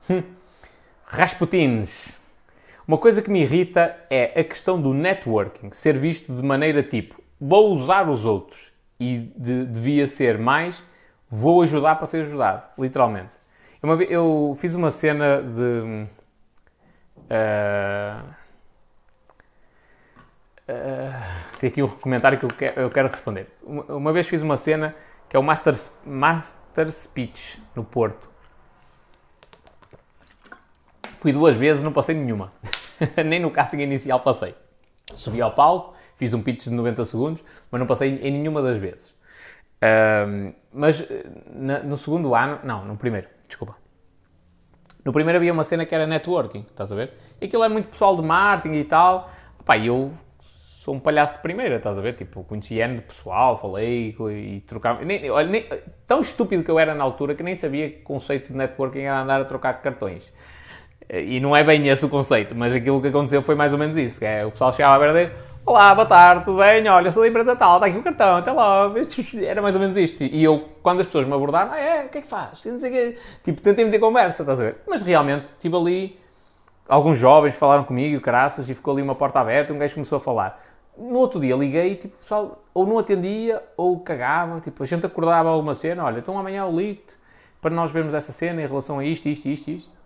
[0.10, 0.24] Hum.
[1.20, 2.18] Rasputins.
[2.88, 7.22] Uma coisa que me irrita é a questão do networking ser visto de maneira tipo
[7.38, 10.82] vou usar os outros e de, devia ser mais
[11.28, 13.32] vou ajudar para ser ajudado, literalmente.
[13.84, 16.08] Eu, eu fiz uma cena de.
[17.18, 18.24] Uh,
[20.70, 23.48] uh, tem aqui um comentário que eu quero, eu quero responder.
[23.62, 24.96] Uma, uma, vez fiz uma cena
[25.28, 25.76] que é o Master,
[26.06, 28.39] Master Speech no Porto
[31.20, 32.54] Fui duas vezes, não passei nenhuma.
[33.26, 34.56] Nem no casting inicial passei.
[35.16, 38.78] Subi ao palco, fiz um pitch de 90 segundos, mas não passei em nenhuma das
[38.78, 39.14] vezes.
[39.84, 41.06] Um, mas
[41.84, 43.76] no segundo ano, não, no primeiro, desculpa.
[45.04, 47.14] No primeiro havia uma cena que era networking, estás a ver?
[47.42, 49.30] E aquilo é muito pessoal de marketing e tal.
[49.66, 52.16] Pá, eu sou um palhaço de primeira, estás a ver?
[52.16, 55.04] Tipo, conheci N de pessoal, falei e trocava.
[55.04, 55.68] Nem, olha, nem,
[56.08, 59.02] tão estúpido que eu era na altura que nem sabia que o conceito de networking
[59.02, 60.32] era andar a trocar cartões.
[61.12, 63.98] E não é bem esse o conceito, mas aquilo que aconteceu foi mais ou menos
[63.98, 64.24] isso.
[64.24, 65.32] É, o pessoal chegava a ver
[65.66, 66.88] Olá, boa tarde, tudo bem?
[66.88, 68.96] Olha, sou da empresa tal, está aqui o cartão, até logo.
[69.44, 70.24] Era mais ou menos isto.
[70.24, 72.62] E eu, quando as pessoas me abordaram, ah, é, o que é que faz?
[73.44, 74.78] Tipo, tentei meter conversa, estás a ver?
[74.88, 76.20] Mas realmente, estive ali,
[76.88, 80.22] alguns jovens falaram comigo, caraças, e ficou ali uma porta aberta, um gajo começou a
[80.22, 80.64] falar.
[80.96, 84.86] No outro dia liguei e, tipo, o pessoal ou não atendia ou cagava, tipo, a
[84.86, 87.16] gente acordava alguma cena, olha, então amanhã eu ligo-te
[87.60, 89.99] para nós vermos essa cena em relação a isto, isto, isto, isto.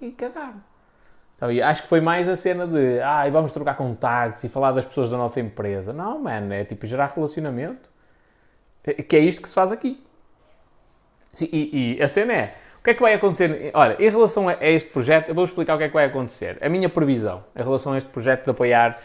[0.00, 0.62] E cagaram.
[1.36, 4.84] Então, acho que foi mais a cena de, ah, vamos trocar contactos e falar das
[4.84, 5.92] pessoas da nossa empresa.
[5.92, 7.88] Não, mano, é tipo gerar relacionamento.
[9.08, 10.02] Que é isto que se faz aqui.
[11.40, 13.70] E, e, a cena é, o que é que vai acontecer?
[13.74, 16.58] Olha, em relação a este projeto, eu vou explicar o que é que vai acontecer.
[16.62, 19.00] A minha previsão em relação a este projeto de apoiar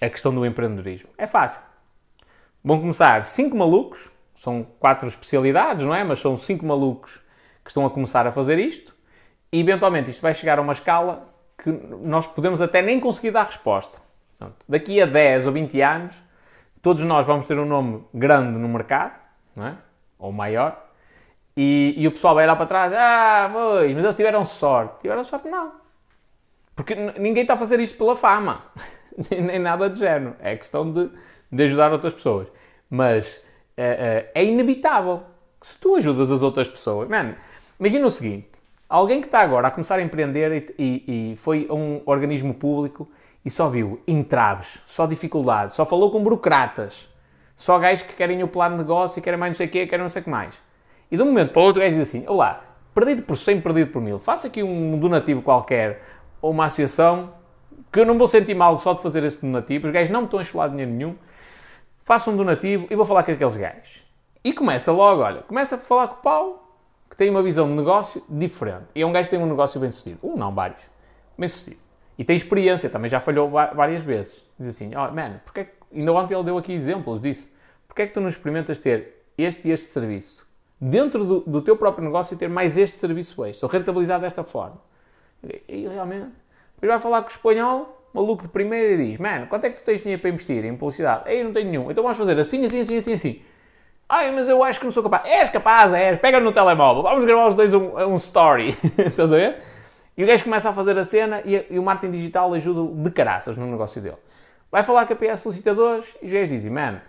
[0.00, 1.08] a questão do empreendedorismo.
[1.16, 1.62] É fácil.
[2.64, 6.04] Vão começar cinco malucos, são quatro especialidades, não é?
[6.04, 7.20] Mas são cinco malucos
[7.64, 8.91] que estão a começar a fazer isto.
[9.52, 11.28] E eventualmente isto vai chegar a uma escala
[11.62, 13.98] que nós podemos até nem conseguir dar resposta.
[14.38, 16.22] Portanto, daqui a 10 ou 20 anos,
[16.80, 19.14] todos nós vamos ter um nome grande no mercado,
[19.56, 19.74] é?
[20.18, 20.82] ou maior,
[21.56, 25.02] e, e o pessoal vai lá para trás, ah, foi, mas eles tiveram sorte.
[25.02, 25.48] Tiveram sorte?
[25.48, 25.72] Não.
[26.74, 28.64] Porque ninguém está a fazer isto pela fama,
[29.30, 30.34] nem nada do género.
[30.40, 31.10] É questão de,
[31.50, 32.48] de ajudar outras pessoas.
[32.88, 33.42] Mas
[33.76, 35.22] é, é, é inevitável.
[35.60, 37.36] Se tu ajudas as outras pessoas, mano,
[37.78, 38.51] imagina o seguinte:
[38.92, 42.52] Alguém que está agora a começar a empreender e, e, e foi a um organismo
[42.52, 43.08] público
[43.42, 47.08] e só viu entraves, só dificuldades, só falou com burocratas,
[47.56, 49.86] só gajos que querem o plano de negócio e querem mais não sei o quê,
[49.86, 50.60] querem não sei o que mais.
[51.10, 52.64] E de um momento para o outro gajo diz assim, olá,
[52.94, 56.04] perdido por 100, perdido por mil, faça aqui um donativo qualquer
[56.42, 57.32] ou uma associação
[57.90, 60.26] que eu não vou sentir mal só de fazer esse donativo, os gajos não me
[60.26, 61.16] estão a encholar dinheiro nenhum,
[62.04, 64.04] faça um donativo e vou falar com aqueles gajos.
[64.44, 66.61] E começa logo, olha, começa a falar com o Paulo,
[67.12, 68.86] que tem uma visão de negócio diferente.
[68.94, 70.26] E é um gajo que tem um negócio bem sucedido.
[70.26, 70.80] Um, não, vários.
[71.36, 71.76] Bem sucedido.
[72.16, 74.42] E tem experiência, também já falhou várias vezes.
[74.58, 75.72] Diz assim, oh, man, porque é que...
[75.94, 77.52] ainda ontem ele deu aqui exemplos disso.
[77.86, 80.48] Porque é que tu não experimentas ter este e este serviço
[80.80, 84.42] dentro do, do teu próprio negócio e ter mais este serviço extra, ou rentabilizar desta
[84.42, 84.80] forma?
[85.68, 86.32] E realmente,
[86.76, 89.82] depois vai falar com o espanhol, maluco de primeira, e diz, mano, quanto é que
[89.82, 91.28] tu tens dinheiro para investir em publicidade?
[91.28, 91.90] Ei, não tenho nenhum.
[91.90, 93.42] Então vamos fazer assim, assim, assim, assim, assim.
[94.14, 95.24] Ai, mas eu acho que não sou capaz.
[95.24, 96.18] És capaz, és.
[96.18, 97.02] Pega no telemóvel.
[97.02, 98.76] Vamos gravar os dois um, um story.
[98.98, 99.62] Estás a ver?
[100.14, 103.10] E o gajo começa a fazer a cena e, e, o marketing digital ajuda de
[103.10, 104.18] caraças no negócio dele.
[104.70, 107.00] Vai falar com a PS solicitadores e os gajos dizem, man,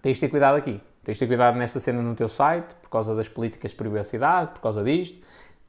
[0.00, 0.80] tens de ter cuidado aqui.
[1.02, 4.52] Tens de ter cuidado nesta cena no teu site, por causa das políticas de privacidade,
[4.52, 5.20] por causa disto.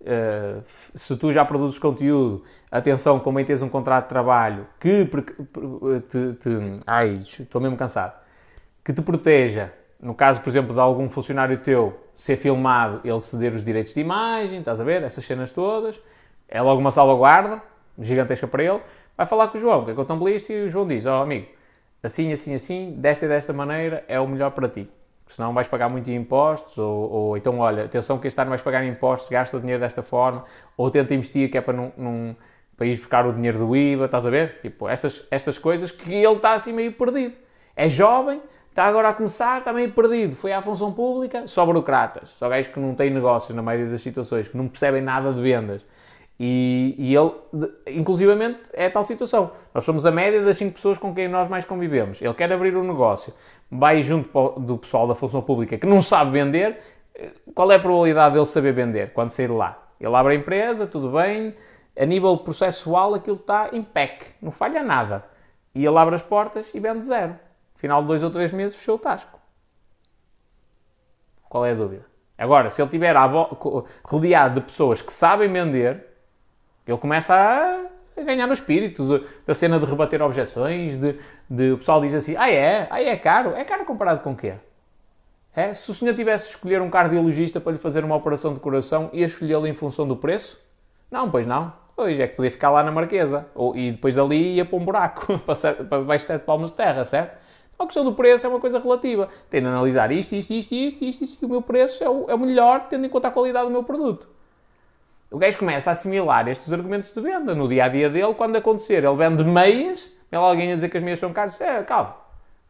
[0.01, 0.63] Uh,
[0.93, 5.09] se tu já produzes conteúdo, atenção, como aí tens um contrato de trabalho que
[6.07, 6.49] te, te
[6.85, 8.13] ai, estou mesmo cansado,
[8.85, 9.73] que te proteja
[10.03, 14.01] no caso, por exemplo, de algum funcionário teu ser filmado, ele ceder os direitos de
[14.01, 15.01] imagem, estás a ver?
[15.01, 15.99] Essas cenas todas.
[16.47, 17.61] É logo uma salvaguarda
[17.97, 18.81] gigantesca para ele.
[19.15, 21.47] Vai falar com o João, que é contabilista, e o João diz: Ó oh, amigo,
[22.03, 24.89] assim, assim, assim, desta e desta maneira é o melhor para ti.
[25.27, 28.85] Senão vais pagar muito impostos, ou, ou então, olha, atenção que este ano vais pagar
[28.85, 30.43] impostos, gasta o dinheiro desta forma,
[30.75, 32.35] ou tenta investir que é para, não, não,
[32.75, 34.59] para ir buscar o dinheiro do IVA, estás a ver?
[34.61, 37.35] Tipo, estas, estas coisas que ele está assim meio perdido.
[37.73, 38.41] É jovem,
[38.73, 40.35] Está agora a começar, está meio perdido.
[40.35, 44.01] Foi à função pública, só burocratas, só gajos que não têm negócios na maioria das
[44.01, 45.85] situações, que não percebem nada de vendas.
[46.39, 47.31] E, e ele,
[47.87, 49.51] inclusivamente, é tal situação.
[49.75, 52.19] Nós somos a média das 5 pessoas com quem nós mais convivemos.
[52.19, 53.31] Ele quer abrir um negócio,
[53.69, 54.27] vai junto
[54.59, 56.79] do pessoal da função pública que não sabe vender.
[57.53, 59.83] Qual é a probabilidade dele saber vender quando sair lá?
[59.99, 61.53] Ele abre a empresa, tudo bem,
[61.95, 65.23] a nível processual aquilo está em PEC, não falha nada.
[65.75, 67.35] E ele abre as portas e vende zero
[67.83, 69.37] final de dois ou três meses fechou o tasco.
[71.49, 72.05] Qual é a dúvida?
[72.37, 73.13] Agora, se ele estiver
[74.05, 76.01] rodeado de pessoas que sabem vender,
[76.87, 81.19] ele começa a, ganhar no espírito da cena de rebater objeções, de,
[81.49, 82.87] de, o pessoal diz assim, ah é?
[82.89, 83.53] Ah é caro?
[83.53, 84.53] É caro comparado com o quê?
[85.53, 85.73] É?
[85.73, 89.09] Se o senhor tivesse de escolher um cardiologista para lhe fazer uma operação de coração,
[89.11, 90.57] ia escolhê-lo em função do preço?
[91.11, 91.73] Não, pois não.
[91.97, 93.45] Pois é que podia ficar lá na Marquesa.
[93.53, 96.77] Ou, e depois ali ia para um buraco, para, para baixo de sete palmos de
[96.77, 97.42] terra, certo?
[97.77, 99.29] A questão do preço é uma coisa relativa.
[99.49, 102.29] Tem de analisar isto, isto, isto, isto, isto, isto, e o meu preço é o,
[102.29, 104.27] é o melhor, tendo em conta a qualidade do meu produto.
[105.31, 108.35] O gajo começa a assimilar estes argumentos de venda no dia a dia dele.
[108.35, 111.59] Quando acontecer, ele vende meias, vem alguém a dizer que as meias são caras.
[111.59, 112.15] É, calma,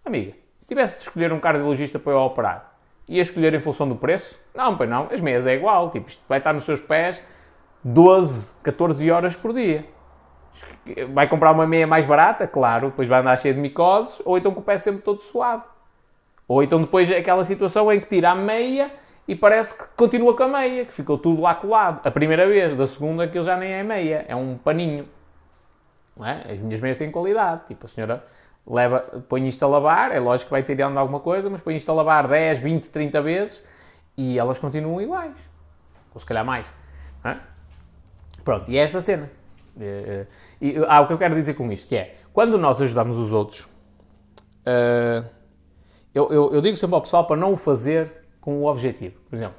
[0.05, 2.73] amiga, se tivesse de escolher um cardiologista para eu operar,
[3.07, 4.39] ia escolher em função do preço?
[4.55, 5.91] Não, pois não, as meias é igual.
[5.91, 7.21] Tipo, isto vai estar nos seus pés
[7.83, 9.85] 12, 14 horas por dia.
[11.13, 14.53] Vai comprar uma meia mais barata, claro, depois vai andar cheio de micoses, ou então
[14.53, 15.63] com o pé sempre todo suado.
[16.47, 18.91] Ou então depois é aquela situação em que tira a meia
[19.27, 22.05] e parece que continua com a meia, que ficou tudo lá colado.
[22.05, 25.07] A primeira vez, da segunda aquilo já nem é meia, é um paninho.
[26.21, 26.53] É?
[26.53, 27.61] As minhas meias têm qualidade.
[27.67, 28.23] Tipo, a senhora
[28.67, 31.89] leva, põe isto a lavar, é lógico que vai tirando alguma coisa, mas põe isto
[31.89, 33.63] a lavar 10, 20, 30 vezes
[34.17, 35.37] e elas continuam iguais.
[36.13, 36.67] Ou se calhar mais.
[37.23, 37.37] É?
[38.43, 39.29] Pronto, e é esta cena.
[39.79, 40.25] E,
[40.61, 43.31] e, ah, o que eu quero dizer com isto, que é, quando nós ajudamos os
[43.31, 45.25] outros, uh,
[46.13, 49.19] eu, eu, eu, digo sempre ao pessoal para não o fazer com o objetivo.
[49.29, 49.55] Por exemplo,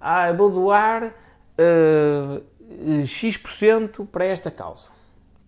[0.00, 1.12] ah, eu vou doar
[1.58, 4.90] uh, X% para esta causa.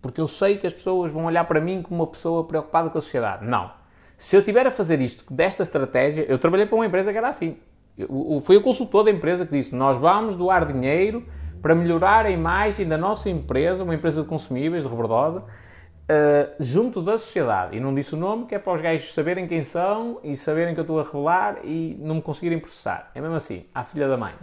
[0.01, 2.97] Porque eu sei que as pessoas vão olhar para mim como uma pessoa preocupada com
[2.97, 3.45] a sociedade.
[3.45, 3.71] Não.
[4.17, 7.29] Se eu estiver a fazer isto desta estratégia, eu trabalhei para uma empresa que era
[7.29, 7.57] assim.
[7.97, 11.25] Eu, foi o consultor da empresa que disse: Nós vamos doar dinheiro
[11.63, 17.01] para melhorar a imagem da nossa empresa, uma empresa de consumíveis, de Rebordosa, uh, junto
[17.01, 17.77] da sociedade.
[17.77, 20.73] E não disse o nome, que é para os gajos saberem quem são e saberem
[20.73, 23.09] que eu estou a revelar e não me conseguirem processar.
[23.15, 24.33] É mesmo assim, à filha da mãe.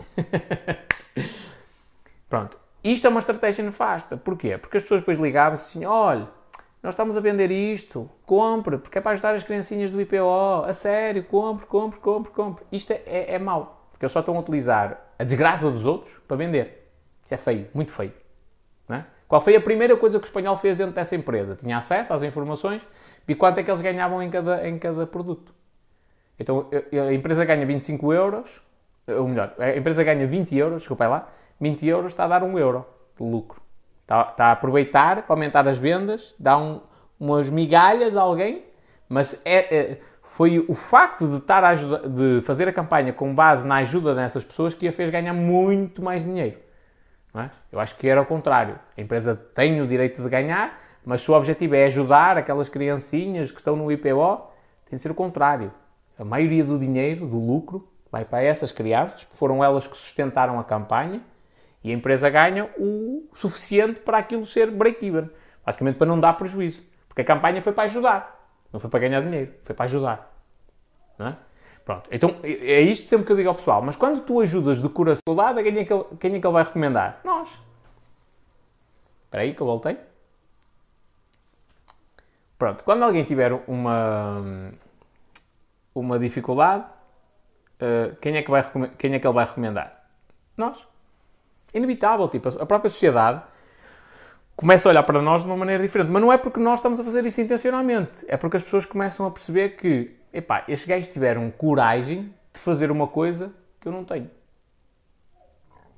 [2.26, 2.56] Pronto.
[2.82, 4.16] Isto é uma estratégia nefasta.
[4.16, 4.56] Porquê?
[4.56, 6.26] Porque as pessoas depois ligavam-se assim, olha,
[6.82, 10.72] nós estamos a vender isto, compre, porque é para ajudar as criancinhas do IPO, a
[10.72, 12.64] sério, compre, compre, compre, compre.
[12.72, 16.18] Isto é, é, é mau, porque eles só estão a utilizar a desgraça dos outros
[16.26, 16.79] para vender.
[17.30, 18.12] Isso é feio, muito feio.
[18.88, 19.04] É?
[19.28, 21.54] Qual foi a primeira coisa que o espanhol fez dentro dessa empresa?
[21.54, 22.84] Tinha acesso às informações
[23.28, 25.54] e quanto é que eles ganhavam em cada, em cada produto.
[26.36, 28.60] Então a empresa ganha 25 euros,
[29.06, 31.28] ou melhor, a empresa ganha 20 euros, desculpa lá,
[31.60, 32.84] 20 euros está a dar 1 euro
[33.16, 33.62] de lucro.
[34.02, 36.80] Está, está a aproveitar para aumentar as vendas, dá um,
[37.20, 38.64] umas migalhas a alguém,
[39.08, 43.32] mas é, é, foi o facto de, estar a ajuda, de fazer a campanha com
[43.32, 46.69] base na ajuda dessas pessoas que a fez ganhar muito mais dinheiro.
[47.34, 47.50] É?
[47.70, 48.78] Eu acho que era o contrário.
[48.96, 53.52] A empresa tem o direito de ganhar, mas se o objetivo é ajudar aquelas criancinhas
[53.52, 54.50] que estão no IPO,
[54.88, 55.72] tem de ser o contrário.
[56.18, 60.64] A maioria do dinheiro, do lucro, vai para essas crianças, foram elas que sustentaram a
[60.64, 61.22] campanha,
[61.82, 65.30] e a empresa ganha o suficiente para aquilo ser break-even.
[65.64, 66.82] Basicamente para não dar prejuízo.
[67.08, 70.32] Porque a campanha foi para ajudar, não foi para ganhar dinheiro, foi para ajudar.
[71.18, 71.36] Não é?
[71.90, 73.82] Pronto, então é isto sempre que eu digo ao pessoal.
[73.82, 76.46] Mas quando tu ajudas de coração do lado, quem é que ele, quem é que
[76.46, 77.20] ele vai recomendar?
[77.24, 77.60] Nós.
[79.24, 79.98] Espera aí que eu voltei.
[82.56, 84.70] Pronto, quando alguém tiver uma,
[85.92, 88.62] uma dificuldade, uh, quem, é que vai,
[88.96, 90.04] quem é que ele vai recomendar?
[90.56, 90.86] Nós.
[91.74, 93.42] Inevitável, tipo, a própria sociedade
[94.54, 96.08] começa a olhar para nós de uma maneira diferente.
[96.08, 98.24] Mas não é porque nós estamos a fazer isso intencionalmente.
[98.28, 102.90] É porque as pessoas começam a perceber que epá, estes gajos tiveram coragem de fazer
[102.90, 104.30] uma coisa que eu não tenho.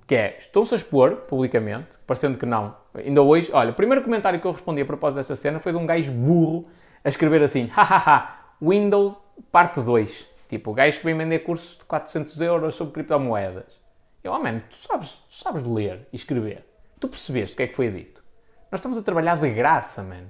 [0.06, 2.76] Que é, estão-se a expor publicamente, parecendo que não.
[2.94, 5.78] Ainda hoje, olha, o primeiro comentário que eu respondi a propósito dessa cena foi de
[5.78, 6.68] um gajo burro
[7.04, 9.16] a escrever assim, hahaha, Windows
[9.50, 10.28] parte 2.
[10.48, 13.80] Tipo, o gajo que vem vender cursos de 400 euros sobre criptomoedas.
[14.22, 16.64] Eu, oh tu sabes, tu sabes ler e escrever.
[17.00, 18.22] Tu percebeste o que é que foi dito?
[18.70, 20.26] Nós estamos a trabalhar de graça, man.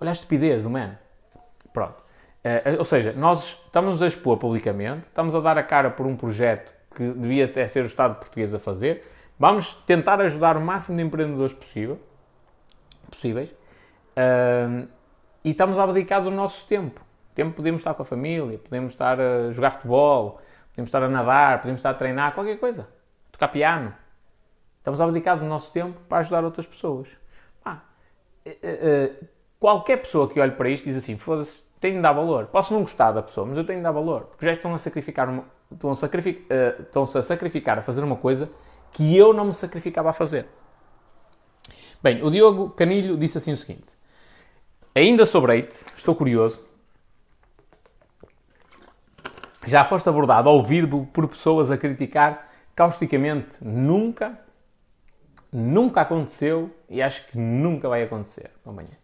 [0.00, 0.96] Olha a estupidez do man.
[1.72, 2.03] Pronto.
[2.44, 6.14] Uh, ou seja, nós estamos a expor publicamente, estamos a dar a cara por um
[6.14, 9.02] projeto que devia até ser o Estado português a fazer.
[9.38, 11.98] Vamos tentar ajudar o máximo de empreendedores possível,
[13.10, 14.86] possíveis uh,
[15.42, 17.00] e estamos a abdicar do nosso tempo.
[17.34, 20.40] Tempo podemos estar com a família, podemos estar a jogar futebol,
[20.70, 22.86] podemos estar a nadar, podemos estar a treinar, qualquer coisa,
[23.32, 23.92] tocar piano.
[24.78, 27.08] Estamos a abdicar do nosso tempo para ajudar outras pessoas.
[27.64, 27.80] Ah,
[28.46, 29.26] uh,
[29.58, 32.46] qualquer pessoa que olhe para isto diz assim: foda-se, tenho de dar valor.
[32.46, 34.22] Posso não gostar da pessoa, mas eu tenho de dar valor.
[34.22, 38.02] Porque já estão a sacrificar, uma, estão, a sacrific, uh, estão-se a sacrificar a fazer
[38.02, 38.50] uma coisa
[38.90, 40.46] que eu não me sacrificava a fazer.
[42.02, 43.92] Bem, o Diogo Canilho disse assim o seguinte:
[44.94, 46.58] Ainda sobre Eite, estou curioso.
[49.66, 53.58] Já foste abordado ao vivo por pessoas a criticar causticamente?
[53.62, 54.38] Nunca,
[55.52, 58.96] nunca aconteceu e acho que nunca vai acontecer amanhã.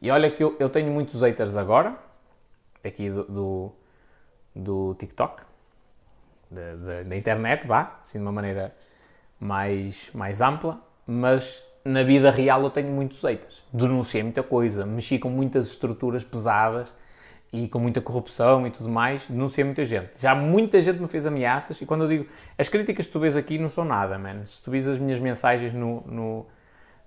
[0.00, 2.11] E olha que eu, eu tenho muitos haters agora,
[2.84, 3.72] aqui do, do,
[4.54, 5.42] do TikTok,
[7.06, 8.74] da internet, vá, assim de uma maneira
[9.40, 13.62] mais, mais ampla, mas na vida real eu tenho muitos haters.
[13.72, 16.92] Denunciei muita coisa, mexi com muitas estruturas pesadas
[17.52, 20.10] e com muita corrupção e tudo mais, denunciei muita gente.
[20.18, 22.26] Já muita gente me fez ameaças e quando eu digo
[22.56, 24.44] as críticas que tu vês aqui não são nada, man.
[24.44, 26.46] Se tu vês as minhas mensagens no, no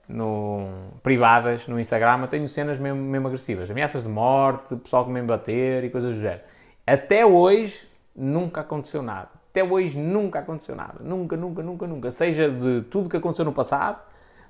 [0.07, 0.67] no,
[1.01, 3.69] privadas no Instagram, eu tenho cenas mesmo, mesmo agressivas.
[3.69, 6.41] Ameaças de morte, pessoal que me bater e coisas do género.
[6.85, 9.29] Até hoje nunca aconteceu nada.
[9.49, 10.95] Até hoje nunca aconteceu nada.
[10.99, 12.11] Nunca, nunca, nunca, nunca.
[12.11, 13.99] Seja de tudo que aconteceu no passado,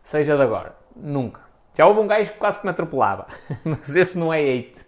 [0.03, 0.75] seja de agora.
[0.95, 1.41] Nunca.
[1.75, 3.27] Já houve um gajo que quase que me atropelava.
[3.63, 4.85] Mas esse não é hate.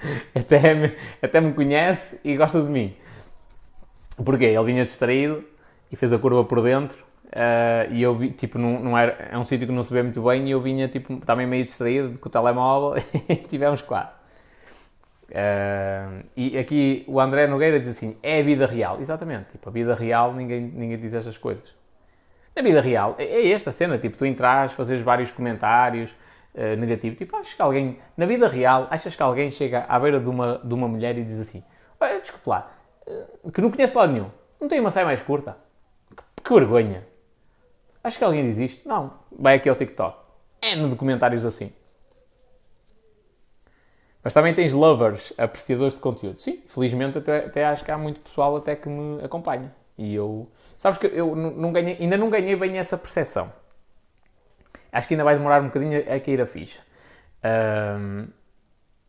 [0.34, 2.94] Até me, até me conhece e gosta de mim.
[4.24, 4.44] Porquê?
[4.44, 5.44] Ele vinha distraído
[5.90, 7.07] e fez a curva por dentro.
[7.28, 10.02] Uh, e eu vi, tipo, não, não era, é um sítio que não se vê
[10.02, 14.08] muito bem e eu vinha, tipo, também meio distraído com o telemóvel e tivemos quase.
[15.28, 18.98] Uh, e aqui o André Nogueira diz assim: é a vida real.
[18.98, 21.76] Exatamente, tipo, a vida real ninguém, ninguém diz estas coisas.
[22.56, 26.12] Na vida real é, é esta cena, tipo, tu entras, fazes vários comentários
[26.54, 27.18] uh, negativos.
[27.18, 30.62] Tipo, achas que alguém, na vida real, achas que alguém chega à beira de uma,
[30.64, 31.62] de uma mulher e diz assim:
[32.22, 32.70] desculpa lá,
[33.52, 35.58] que não conhece lado nenhum, não tem uma saia mais curta?
[36.16, 37.17] Que, que vergonha.
[38.08, 38.88] Acho que alguém diz isto?
[38.88, 39.12] Não.
[39.30, 40.18] Vai aqui ao TikTok.
[40.62, 41.70] N de comentários assim.
[44.24, 46.38] Mas também tens lovers, apreciadores de conteúdo.
[46.38, 49.74] Sim, felizmente até, até acho que há muito pessoal até que me acompanha.
[49.98, 50.50] E eu...
[50.78, 53.52] Sabes que eu não ganhei, ainda não ganhei bem essa percepção.
[54.90, 56.80] Acho que ainda vai demorar um bocadinho a, cair a ficha.
[57.44, 58.28] Um,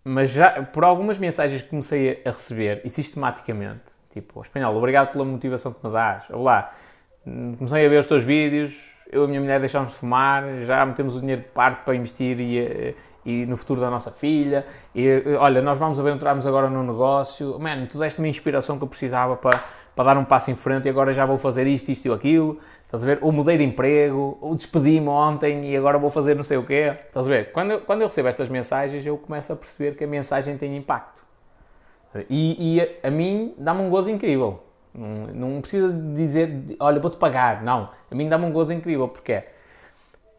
[0.03, 5.23] mas já, por algumas mensagens que comecei a receber, e sistematicamente, tipo, espanhol, obrigado pela
[5.23, 6.29] motivação que me dás.
[6.31, 6.75] Olá,
[7.23, 8.73] comecei a ver os teus vídeos,
[9.11, 11.95] eu e a minha mulher deixámos de fumar, já metemos o dinheiro de parte para
[11.95, 12.93] investir e eh,
[13.25, 14.65] e no futuro da nossa filha.
[14.95, 15.07] E
[15.39, 17.59] olha, nós vamos aventurarmos agora no negócio.
[17.59, 19.61] Mano, tu deste-me a inspiração que eu precisava para,
[19.95, 22.59] para dar um passo em frente e agora já vou fazer isto, isto e aquilo.
[22.85, 23.19] Estás a ver?
[23.21, 26.95] Ou mudei de emprego, ou despedi-me ontem e agora vou fazer não sei o quê.
[27.07, 27.51] Estás a ver?
[27.51, 30.75] Quando eu, quando eu recebo estas mensagens, eu começo a perceber que a mensagem tem
[30.75, 31.19] impacto.
[32.27, 34.63] E, e a, a mim dá-me um gozo incrível.
[34.93, 37.63] Não, não precisa dizer, olha, vou-te pagar.
[37.63, 37.89] Não.
[38.09, 39.07] A mim dá-me um gozo incrível.
[39.07, 39.43] Porque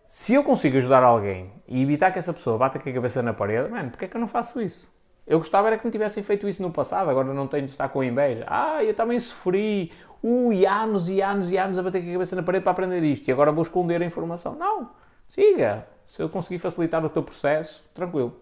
[0.08, 3.32] se eu consigo ajudar alguém e evitar que essa pessoa bata com a cabeça na
[3.32, 4.90] parede, mano, porquê é que eu não faço isso?
[5.26, 7.88] Eu gostava era que me tivessem feito isso no passado, agora não tenho de estar
[7.88, 8.44] com inveja.
[8.48, 12.34] Ah, eu também sofri, ui, anos e anos e anos a bater com a cabeça
[12.34, 14.56] na parede para aprender isto e agora vou esconder a informação.
[14.56, 14.90] Não,
[15.28, 15.86] siga.
[16.04, 18.36] Se eu conseguir facilitar o teu processo, tranquilo.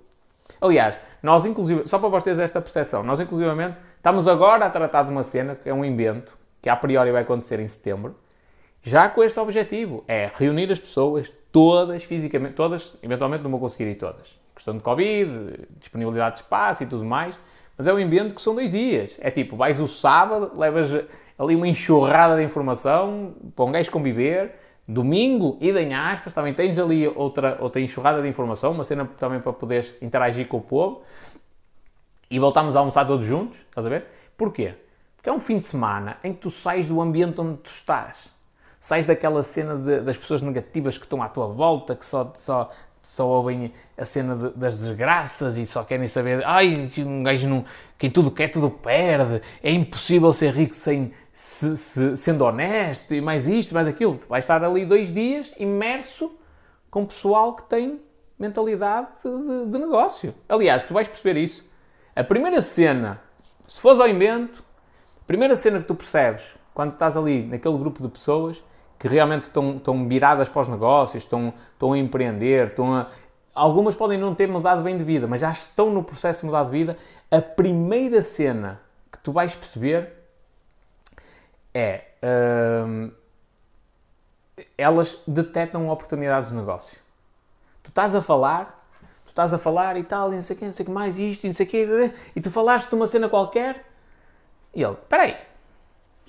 [0.59, 5.11] Aliás, nós inclusive, só para vocês esta percepção, nós inclusivamente estamos agora a tratar de
[5.11, 8.16] uma cena que é um invento, que a priori vai acontecer em setembro,
[8.83, 13.91] já com este objetivo, é reunir as pessoas todas fisicamente, todas, eventualmente não vou conseguir
[13.91, 14.39] ir todas.
[14.55, 17.39] Questão de Covid, disponibilidade de espaço e tudo mais,
[17.77, 19.19] mas é um ambiente que são dois dias.
[19.20, 20.91] É tipo, vais o sábado, levas
[21.39, 24.55] ali uma enxurrada de informação para um gajo conviver,
[24.87, 29.39] domingo, e em aspas, também tens ali outra, outra enxurrada de informação, uma cena também
[29.39, 31.03] para poderes interagir com o povo,
[32.31, 34.07] e voltamos a almoçar todos juntos, estás a ver?
[34.37, 34.75] Porquê?
[35.17, 38.39] Porque é um fim de semana em que tu sais do ambiente onde tu estás
[38.81, 42.71] sais daquela cena de, das pessoas negativas que estão à tua volta, que só, só,
[43.03, 47.65] só ouvem a cena de, das desgraças e só querem saber, ai, um gajo não,
[47.99, 53.21] quem tudo quer, tudo perde, é impossível ser rico sem, se, se, sendo honesto, e
[53.21, 54.17] mais isto, mais aquilo.
[54.17, 56.33] Tu vais estar ali dois dias imerso
[56.91, 58.01] com pessoal que tem
[58.39, 60.35] mentalidade de, de negócio.
[60.49, 61.69] Aliás, tu vais perceber isso.
[62.19, 63.20] A primeira cena,
[63.65, 64.65] se fores ao invento,
[65.20, 68.61] a primeira cena que tu percebes quando estás ali naquele grupo de pessoas
[68.99, 73.07] que realmente estão, estão viradas para os negócios, estão, estão a empreender, estão a...
[73.55, 76.65] Algumas podem não ter mudado bem de vida, mas já estão no processo de mudar
[76.65, 76.99] de vida.
[77.31, 78.81] A primeira cena
[79.12, 80.12] que tu vais perceber
[81.73, 82.05] é...
[82.85, 83.12] Hum,
[84.77, 86.99] elas detectam oportunidades de negócio.
[87.81, 88.78] Tu estás a falar,
[89.39, 91.16] estás a falar e tal, e não sei o que, não sei o que mais,
[91.16, 93.85] isto, e não sei o que, e tu falaste de uma cena qualquer,
[94.74, 95.36] e ele, espera aí,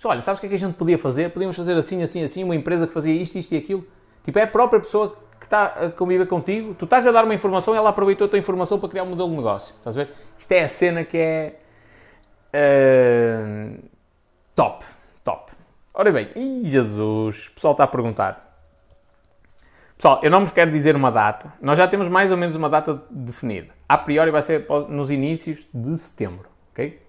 [0.06, 1.32] olha, sabes o que é que a gente podia fazer?
[1.32, 3.86] Podíamos fazer assim, assim, assim, uma empresa que fazia isto, isto e aquilo.
[4.24, 7.34] Tipo, é a própria pessoa que está a conviver contigo, tu estás a dar uma
[7.34, 9.76] informação e ela aproveitou a tua informação para criar um modelo de negócio.
[9.76, 10.14] Estás a ver?
[10.38, 11.60] Isto é a cena que é.
[12.54, 13.80] Uh,
[14.56, 14.86] top.
[15.24, 15.52] Top.
[15.94, 16.30] Ora bem,
[16.64, 18.49] Jesus, o pessoal está a perguntar.
[20.00, 21.52] Pessoal, eu não vos quero dizer uma data.
[21.62, 23.74] Nós já temos mais ou menos uma data definida.
[23.88, 27.02] A priori vai ser nos inícios de setembro, ok?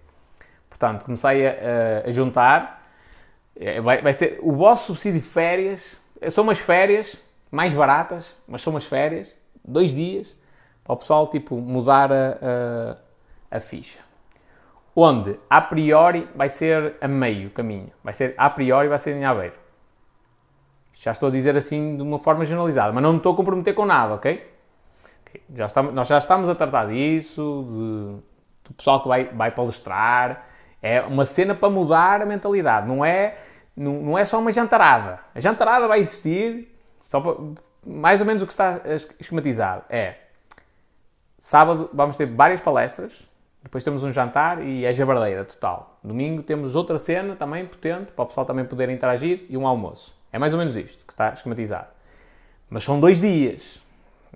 [0.69, 2.85] Portanto, comecei a, a juntar
[3.55, 6.03] é, vai, vai ser o vosso subsídio de férias.
[6.31, 7.17] São umas férias
[7.49, 10.37] mais baratas, mas são umas férias, dois dias,
[10.83, 12.97] para o pessoal tipo, mudar a,
[13.53, 14.01] a, a ficha.
[14.97, 17.93] Onde, a priori, vai ser a meio caminho.
[18.03, 19.60] Vai ser, a priori, vai ser em Aveiro.
[21.01, 23.75] Já estou a dizer assim de uma forma generalizada, mas não me estou a comprometer
[23.75, 24.47] com nada, ok?
[25.23, 25.41] okay.
[25.55, 30.45] Já estamos, nós já estamos a tratar disso, de, do pessoal que vai, vai palestrar.
[30.83, 33.39] É uma cena para mudar a mentalidade, não é
[33.75, 35.21] não, não é só uma jantarada.
[35.35, 36.71] A jantarada vai existir,
[37.07, 37.35] só para,
[37.87, 38.83] mais ou menos o que está
[39.19, 40.17] esquematizado é
[41.39, 43.27] sábado vamos ter várias palestras
[43.63, 45.99] Depois temos um jantar e é jabardeira total.
[46.05, 50.20] Domingo temos outra cena também potente, para o pessoal também poder interagir, e um almoço.
[50.33, 51.89] É mais ou menos isto que está esquematizado.
[52.69, 53.81] Mas são dois dias.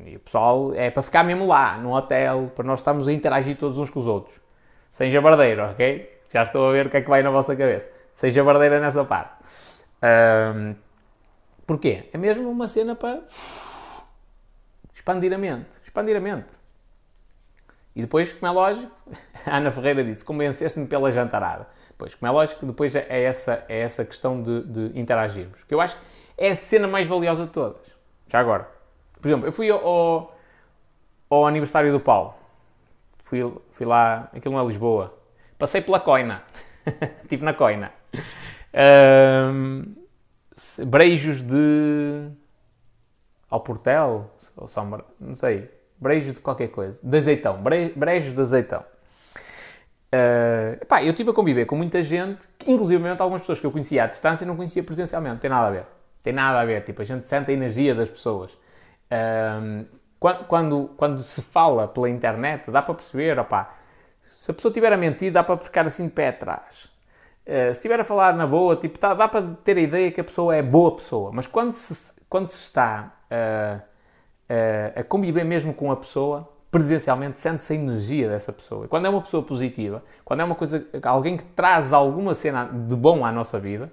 [0.05, 3.57] E o pessoal é para ficar mesmo lá, no hotel, para nós estarmos a interagir
[3.57, 4.41] todos uns com os outros.
[4.91, 6.21] Sem jabardeira, ok?
[6.33, 7.89] Já estou a ver o que é que vai na vossa cabeça.
[8.13, 9.35] Sem jabardeira nessa parte.
[10.03, 10.75] Um,
[11.65, 12.09] porquê?
[12.13, 13.23] É mesmo uma cena para
[14.93, 15.79] expandir a mente.
[15.83, 16.55] Expandir a mente.
[17.95, 18.93] E depois, como é lógico,
[19.47, 21.69] a Ana Ferreira disse: convenceste-me pela jantarada.
[21.97, 25.63] Pois, como é lógico, depois é essa, é essa questão de, de interagirmos.
[25.65, 26.03] Que eu acho que
[26.37, 27.95] é a cena mais valiosa de todas.
[28.27, 28.69] Já agora.
[29.21, 30.37] Por exemplo, eu fui ao,
[31.31, 32.35] ao aniversário do Paulo.
[33.23, 33.41] Fui,
[33.71, 35.15] fui lá, aquilo não é Lisboa.
[35.59, 36.43] Passei pela Coina.
[37.23, 37.93] Estive na Coina.
[38.75, 39.95] Um,
[40.87, 42.29] brejos de.
[43.49, 44.31] Ao Portel?
[44.57, 45.71] Ou São Não sei.
[45.99, 46.99] Brejos de qualquer coisa.
[47.03, 47.63] De azeitão.
[47.63, 48.85] Brejos de azeitão.
[50.15, 54.05] Uh, pá, eu estive a conviver com muita gente, inclusive algumas pessoas que eu conhecia
[54.05, 55.41] à distância e não conhecia presencialmente.
[55.41, 55.87] Tem nada a ver.
[56.23, 56.85] Tem nada a ver.
[56.85, 58.53] Tipo, a gente sente a energia das pessoas.
[59.11, 59.87] Uh,
[60.47, 63.75] quando, quando se fala pela internet, dá para perceber, opá,
[64.21, 66.85] se a pessoa estiver a mentir, dá para ficar assim de pé atrás.
[67.47, 70.21] Uh, se estiver a falar na boa, tipo, tá, dá para ter a ideia que
[70.21, 71.33] a pessoa é boa pessoa.
[71.33, 73.83] Mas quando se, quando se está uh,
[74.95, 78.89] a conviver mesmo com a pessoa, presencialmente, sente-se a energia dessa pessoa.
[78.89, 82.97] Quando é uma pessoa positiva, quando é uma coisa, alguém que traz alguma cena de
[82.97, 83.93] bom à nossa vida,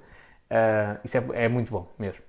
[1.04, 2.24] isso é, é muito bom mesmo.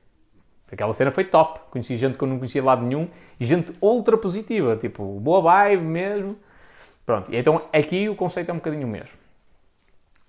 [0.71, 1.59] Aquela cena foi top.
[1.71, 3.09] Conheci gente que eu não conhecia de lado nenhum
[3.41, 6.37] e gente ultra positiva, tipo, boa vibe mesmo.
[7.07, 9.17] Pronto, e então aqui o conceito é um bocadinho o mesmo.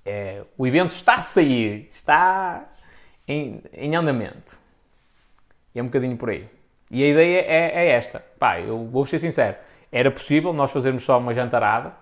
[0.06, 2.66] É, o evento está a sair, está
[3.28, 4.58] em, em, andamento.
[5.76, 6.48] E é um bocadinho por aí.
[6.90, 8.22] E a ideia é, é esta.
[8.40, 9.58] Pá, eu vou ser sincero.
[9.94, 11.94] Era possível nós fazermos só uma jantarada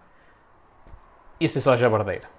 [1.38, 2.30] e ser só jabardeira.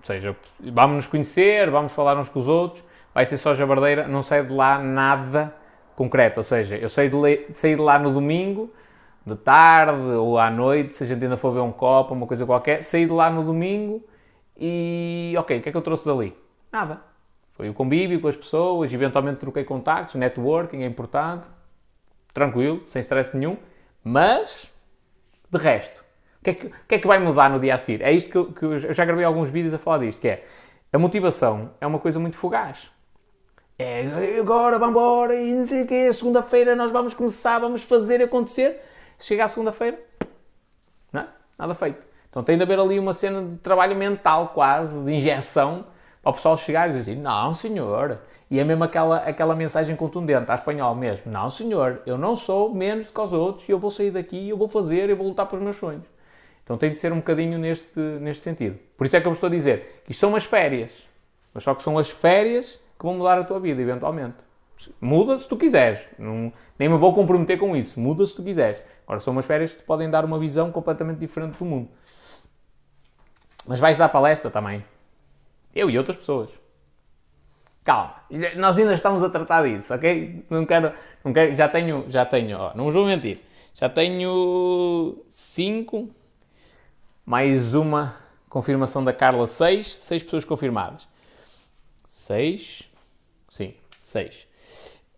[0.00, 2.82] Ou seja, vamos nos conhecer, vamos falar uns com os outros,
[3.12, 5.54] vai ser só jabardeira, não sai de lá nada
[5.94, 6.40] concreto.
[6.40, 8.72] Ou seja, eu saí de, saí de lá no domingo,
[9.26, 12.46] de tarde ou à noite, se a gente ainda for ver um copo, uma coisa
[12.46, 14.02] qualquer, saí de lá no domingo
[14.56, 16.34] e, ok, o que é que eu trouxe dali?
[16.72, 17.02] Nada.
[17.52, 21.48] Foi o convívio com as pessoas, eventualmente troquei contactos, networking é importante,
[22.32, 23.58] tranquilo, sem stress nenhum,
[24.02, 24.66] mas,
[25.52, 26.00] de resto,
[26.40, 28.02] o que, é que, que, é que vai mudar no dia a seguir?
[28.02, 30.44] É isto que eu, que eu já gravei alguns vídeos a falar disto, que é,
[30.92, 32.90] a motivação é uma coisa muito fugaz.
[33.78, 38.22] É, agora, vamos embora, e não sei o quê, segunda-feira nós vamos começar, vamos fazer
[38.22, 38.80] acontecer.
[39.18, 40.00] Chega à segunda-feira,
[41.12, 41.26] não,
[41.58, 42.04] nada feito.
[42.28, 45.84] Então tem de haver ali uma cena de trabalho mental quase, de injeção,
[46.22, 48.18] para o pessoal chegar e dizer, não senhor,
[48.48, 52.72] e é mesmo aquela, aquela mensagem contundente, à espanhol mesmo, não senhor, eu não sou
[52.72, 55.26] menos do que os outros, e eu vou sair daqui, eu vou fazer, eu vou
[55.26, 56.04] lutar pelos meus sonhos.
[56.62, 58.78] Então tem de ser um bocadinho neste, neste sentido.
[58.96, 60.92] Por isso é que eu vos estou a dizer que isto são umas férias,
[61.52, 64.36] mas só que são as férias que vão mudar a tua vida, eventualmente.
[65.00, 66.00] Muda se tu quiseres.
[66.18, 68.00] Não, nem me vou comprometer com isso.
[68.00, 68.82] Muda se tu quiseres.
[69.06, 71.88] Agora, são umas férias que te podem dar uma visão completamente diferente do mundo.
[73.66, 74.84] Mas vais dar palestra também.
[75.74, 76.50] Eu e outras pessoas.
[77.84, 78.14] Calma,
[78.56, 80.44] nós ainda estamos a tratar disso, ok?
[80.48, 80.92] Não quero,
[81.24, 83.40] não quero já tenho, já tenho, ó, não vos vou mentir,
[83.74, 86.08] já tenho 5,
[87.26, 88.14] mais uma
[88.48, 91.08] confirmação da Carla, 6, 6 pessoas confirmadas.
[92.06, 92.92] 6,
[93.52, 94.34] Sim, 6.
[94.34, 94.46] Uh,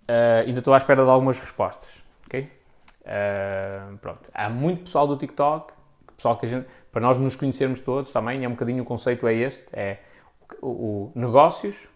[0.08, 2.50] ah, ainda estou à espera de algumas respostas, ok?
[3.02, 4.28] Uh, pronto.
[4.34, 5.72] Há muito pessoal do TikTok,
[6.16, 9.28] pessoal que a gente, para nós nos conhecermos todos também, é um bocadinho o conceito
[9.28, 9.98] é este, é
[10.60, 11.88] o, o negócios,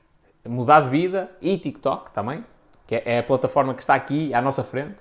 [0.46, 2.44] mudar de vida e TikTok também,
[2.86, 4.96] que é, é a plataforma que está aqui à nossa frente.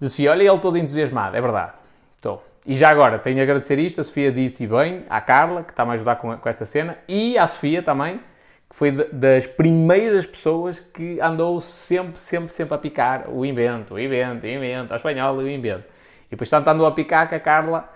[0.00, 1.72] Sofia, olha ele todo entusiasmado, é verdade.
[2.16, 2.44] Estou.
[2.66, 5.92] E já agora, tenho a agradecer isto, a Sofia disse bem, à Carla, que está-me
[5.92, 8.20] a ajudar com, com esta cena, e à Sofia também,
[8.68, 14.00] que foi das primeiras pessoas que andou sempre, sempre, sempre a picar o invento, o
[14.00, 15.84] invento, o invento, a espanhol, o invento.
[16.26, 17.88] E depois, tanto andou a picar que a Carla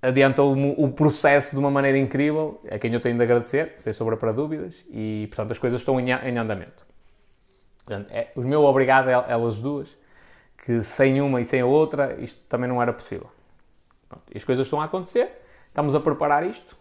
[0.00, 4.16] adiantou o processo de uma maneira incrível, a quem eu tenho de agradecer, sem sobra
[4.16, 6.86] para dúvidas, e portanto as coisas estão em, em andamento.
[7.84, 9.96] Portanto, é, o meu obrigado a elas duas,
[10.58, 13.30] que sem uma e sem a outra isto também não era possível.
[14.08, 15.30] Pronto, as coisas estão a acontecer,
[15.68, 16.76] estamos a preparar isto,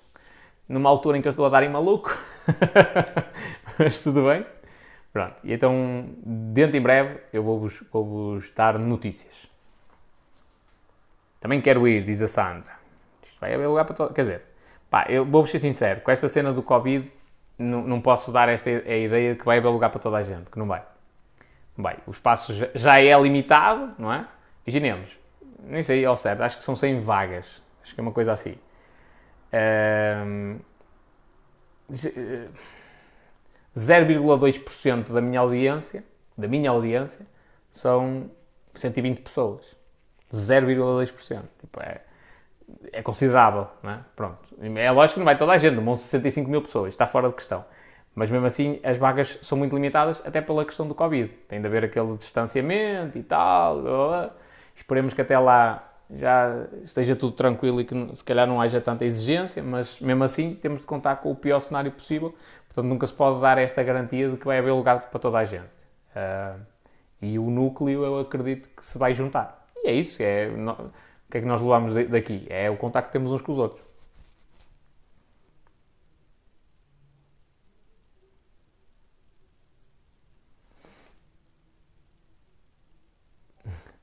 [0.68, 2.15] numa altura em que eu estou a dar em maluco,
[3.80, 4.45] mas tudo bem.
[5.11, 9.48] Pronto, e então, dentro em breve, eu vou-vos vou dar notícias.
[11.39, 12.76] Também quero ir, diz a Sandra.
[13.39, 14.14] Vai haver lugar para todo.
[14.14, 14.41] Quer dizer,
[14.89, 17.11] pá, eu vou-vos ser sincero, com esta cena do Covid,
[17.57, 20.23] não, não posso dar esta a ideia de que vai haver lugar para toda a
[20.23, 20.84] gente, que não vai.
[21.77, 21.97] Vai.
[22.07, 24.27] O espaço já é limitado, não é?
[24.65, 25.18] Imaginemos,
[25.59, 27.61] nem sei ao certo, acho que são 100 vagas.
[27.84, 28.57] Acho que é uma coisa assim.
[29.53, 30.59] Um,
[33.77, 36.03] 0,2% da minha audiência,
[36.38, 37.26] da minha audiência,
[37.72, 38.30] são
[38.73, 39.76] 120 pessoas.
[40.34, 41.43] 0,2%.
[41.59, 42.01] Tipo, é,
[42.91, 43.99] é considerável, não é?
[44.15, 44.38] Pronto.
[44.77, 47.35] É lógico que não vai toda a gente, vão 65 mil pessoas, está fora de
[47.35, 47.65] questão.
[48.14, 51.31] Mas mesmo assim, as vagas são muito limitadas, até pela questão do Covid.
[51.48, 54.34] Tem de haver aquele distanciamento e tal.
[54.76, 59.06] Esperemos que até lá já esteja tudo tranquilo e que se calhar não haja tanta
[59.06, 62.34] exigência, mas mesmo assim temos de contar com o pior cenário possível.
[62.68, 65.45] Portanto, nunca se pode dar esta garantia de que vai haver lugar para toda a
[65.45, 65.68] gente.
[66.15, 66.60] Uh,
[67.22, 69.68] e o núcleo, eu acredito que se vai juntar.
[69.76, 70.22] E é isso.
[70.22, 70.49] É,
[71.27, 72.45] o que é que nós levamos daqui?
[72.49, 73.85] É o contacto que temos uns com os outros.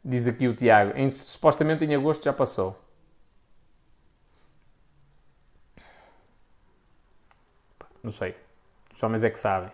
[0.04, 0.92] Diz aqui o Tiago.
[0.96, 2.78] Em, supostamente em agosto já passou.
[8.02, 8.36] Não sei.
[8.92, 9.72] Os homens é que sabem.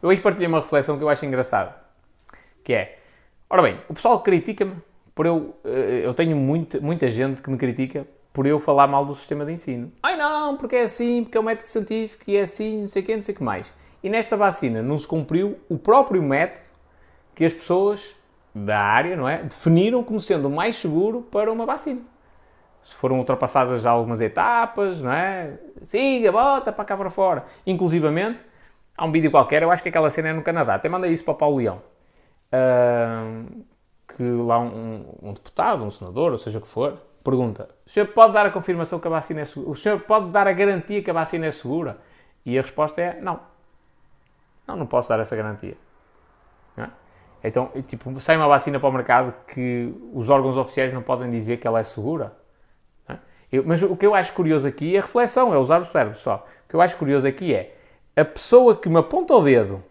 [0.00, 1.74] Eu hoje partilhei uma reflexão que eu acho engraçada.
[2.62, 3.02] Que é...
[3.50, 4.80] Ora bem, o pessoal critica-me
[5.14, 5.56] por eu...
[5.64, 9.44] Eh, eu tenho muita, muita gente que me critica por eu falar mal do sistema
[9.44, 9.92] de ensino.
[10.02, 13.02] Ai não, porque é assim, porque é o método científico e é assim, não sei
[13.02, 13.72] o quê, não sei o que mais.
[14.02, 16.66] E nesta vacina não se cumpriu o próprio método
[17.34, 18.16] que as pessoas
[18.54, 22.00] da área, não é, definiram como sendo o mais seguro para uma vacina.
[22.82, 25.58] Se foram ultrapassadas algumas etapas, não é?
[25.82, 27.44] Siga, bota para cá para fora.
[27.66, 28.40] Inclusivamente,
[28.96, 31.24] há um vídeo qualquer, eu acho que aquela cena é no Canadá, até mandei isso
[31.24, 31.80] para o Paulo Leão.
[32.52, 33.64] Uh,
[34.08, 38.06] que lá um, um, deputado, um senador, ou seja o que for, pergunta: o senhor
[38.08, 39.70] pode dar a confirmação que a vacina é segura?
[39.70, 41.98] O senhor pode dar a garantia que a vacina é segura?
[42.44, 43.40] E a resposta é: não.
[44.66, 45.76] Não, não posso dar essa garantia.
[46.76, 46.88] É?
[47.44, 51.58] Então, tipo, sai uma vacina para o mercado que os órgãos oficiais não podem dizer
[51.58, 52.36] que ela é segura.
[53.08, 53.16] É?
[53.50, 56.18] Eu, mas o que eu acho curioso aqui é a reflexão, é usar o cérebro
[56.18, 56.46] só.
[56.64, 57.76] O que eu acho curioso aqui é
[58.14, 59.82] a pessoa que me aponta o dedo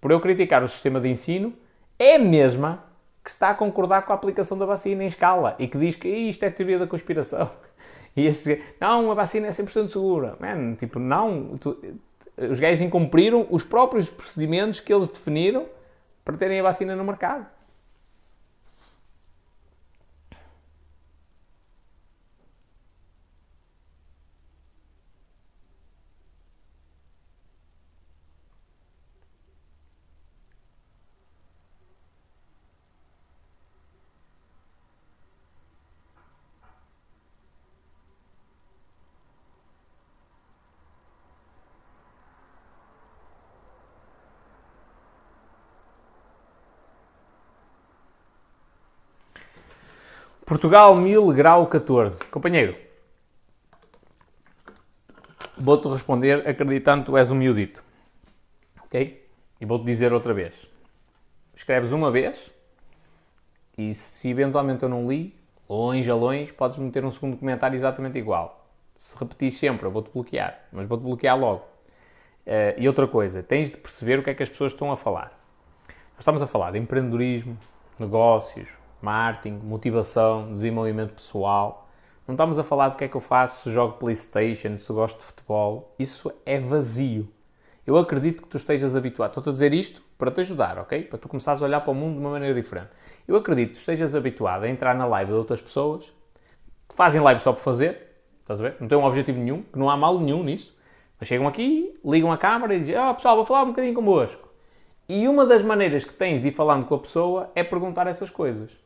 [0.00, 1.52] por eu criticar o sistema de ensino
[1.98, 2.84] é a mesma
[3.28, 6.08] que está a concordar com a aplicação da vacina em escala e que diz que
[6.08, 7.50] isto é teoria da conspiração.
[8.16, 10.36] E este, não, a vacina é 100% segura.
[10.40, 11.56] Man, tipo, não.
[11.56, 11.78] Tu,
[12.36, 15.66] os gajos incumpriram os próprios procedimentos que eles definiram
[16.24, 17.46] para terem a vacina no mercado.
[50.48, 52.24] Portugal 1000, grau 14.
[52.28, 52.74] Companheiro,
[55.58, 57.84] vou-te responder acreditando que tu és um miudito.
[58.82, 59.28] Ok?
[59.60, 60.66] E vou-te dizer outra vez.
[61.54, 62.50] Escreves uma vez
[63.76, 65.36] e se eventualmente eu não li,
[65.68, 68.70] longe a longe, podes meter um segundo comentário exatamente igual.
[68.96, 71.64] Se repetir sempre, eu vou-te bloquear, mas vou-te bloquear logo.
[72.46, 74.96] Uh, e outra coisa, tens de perceber o que é que as pessoas estão a
[74.96, 75.38] falar.
[76.14, 77.58] Nós estamos a falar de empreendedorismo,
[77.98, 81.88] negócios, marketing, motivação, desenvolvimento pessoal.
[82.26, 85.18] Não estamos a falar do que é que eu faço se jogo Playstation, se gosto
[85.18, 85.94] de futebol.
[85.98, 87.28] Isso é vazio.
[87.86, 89.30] Eu acredito que tu estejas habituado.
[89.30, 91.04] Estou-te a dizer isto para te ajudar, ok?
[91.04, 92.90] Para tu começares a olhar para o mundo de uma maneira diferente.
[93.26, 96.04] Eu acredito que tu estejas habituado a entrar na live de outras pessoas
[96.88, 98.08] que fazem live só por fazer,
[98.40, 98.76] estás a ver?
[98.78, 100.76] Não têm um objetivo nenhum, que não há mal nenhum nisso.
[101.18, 103.94] Mas chegam aqui, ligam a câmera e dizem: Ah, oh, pessoal, vou falar um bocadinho
[103.94, 104.48] convosco.
[105.08, 108.28] E uma das maneiras que tens de ir falando com a pessoa é perguntar essas
[108.28, 108.76] coisas.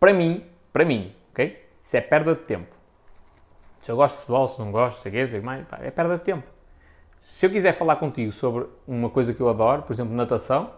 [0.00, 1.62] Para mim, para mim, ok?
[1.84, 2.74] Isso é perda de tempo.
[3.80, 6.16] Se eu gosto de futebol, se não gosto, sei o quê, sei mais, é perda
[6.16, 6.46] de tempo.
[7.18, 10.70] Se eu quiser falar contigo sobre uma coisa que eu adoro, por exemplo, natação,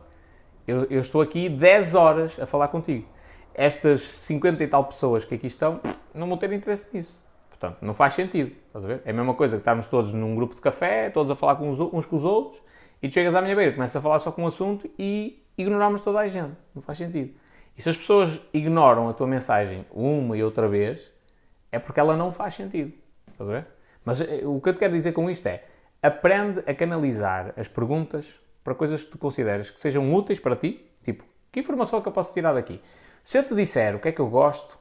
[0.67, 3.07] eu, eu estou aqui 10 horas a falar contigo.
[3.55, 5.81] Estas 50 e tal pessoas que aqui estão
[6.13, 7.23] não vão ter interesse nisso.
[7.49, 8.51] Portanto, não faz sentido.
[8.67, 9.03] Estás a ver?
[9.05, 11.71] É a mesma coisa que estarmos todos num grupo de café, todos a falar com
[11.71, 12.61] uns, uns com os outros,
[13.01, 16.03] e tu chegas à minha beira, começas a falar só com um assunto e ignoramos
[16.03, 16.57] toda a gente.
[16.75, 17.41] Não faz sentido.
[17.77, 21.11] E se as pessoas ignoram a tua mensagem uma e outra vez,
[21.71, 22.93] é porque ela não faz sentido.
[23.31, 23.67] Estás a ver?
[24.05, 25.65] Mas eh, o que eu te quero dizer com isto é:
[26.03, 30.89] aprende a canalizar as perguntas para coisas que tu consideras que sejam úteis para ti.
[31.03, 32.81] Tipo, que informação é que eu posso tirar daqui?
[33.25, 34.79] Se eu te disser o que é que eu gosto,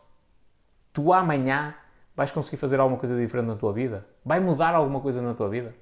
[0.91, 1.75] tu amanhã
[2.15, 4.05] vais conseguir fazer alguma coisa diferente na tua vida?
[4.23, 5.73] Vai mudar alguma coisa na tua vida?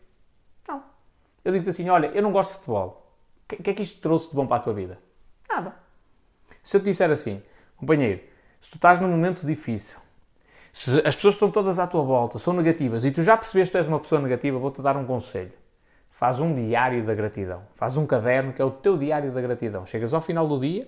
[0.67, 0.83] Não.
[1.43, 3.15] Eu digo-te assim: olha, eu não gosto de futebol.
[3.43, 4.99] O que, é que isto trouxe de bom para a tua vida?
[5.49, 5.88] Nada.
[6.69, 7.41] Se eu te disser assim,
[7.77, 8.19] companheiro,
[8.61, 9.97] se tu estás num momento difícil,
[10.71, 13.77] Se as pessoas estão todas à tua volta, são negativas, e tu já percebeste que
[13.77, 15.51] és uma pessoa negativa, vou-te dar um conselho.
[16.11, 17.63] Faz um diário da gratidão.
[17.73, 19.83] Faz um caderno que é o teu diário da gratidão.
[19.87, 20.87] Chegas ao final do dia,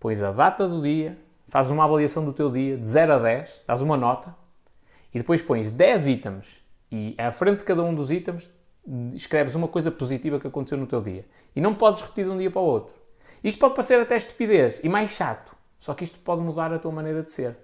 [0.00, 3.64] pões a data do dia, fazes uma avaliação do teu dia de 0 a 10,
[3.68, 4.34] dás uma nota,
[5.12, 8.50] e depois pões 10 itens, e à frente de cada um dos itens
[9.12, 11.26] escreves uma coisa positiva que aconteceu no teu dia.
[11.54, 13.01] E não podes repetir de um dia para o outro.
[13.42, 16.92] Isto pode parecer até estupidez e mais chato, só que isto pode mudar a tua
[16.92, 17.56] maneira de ser.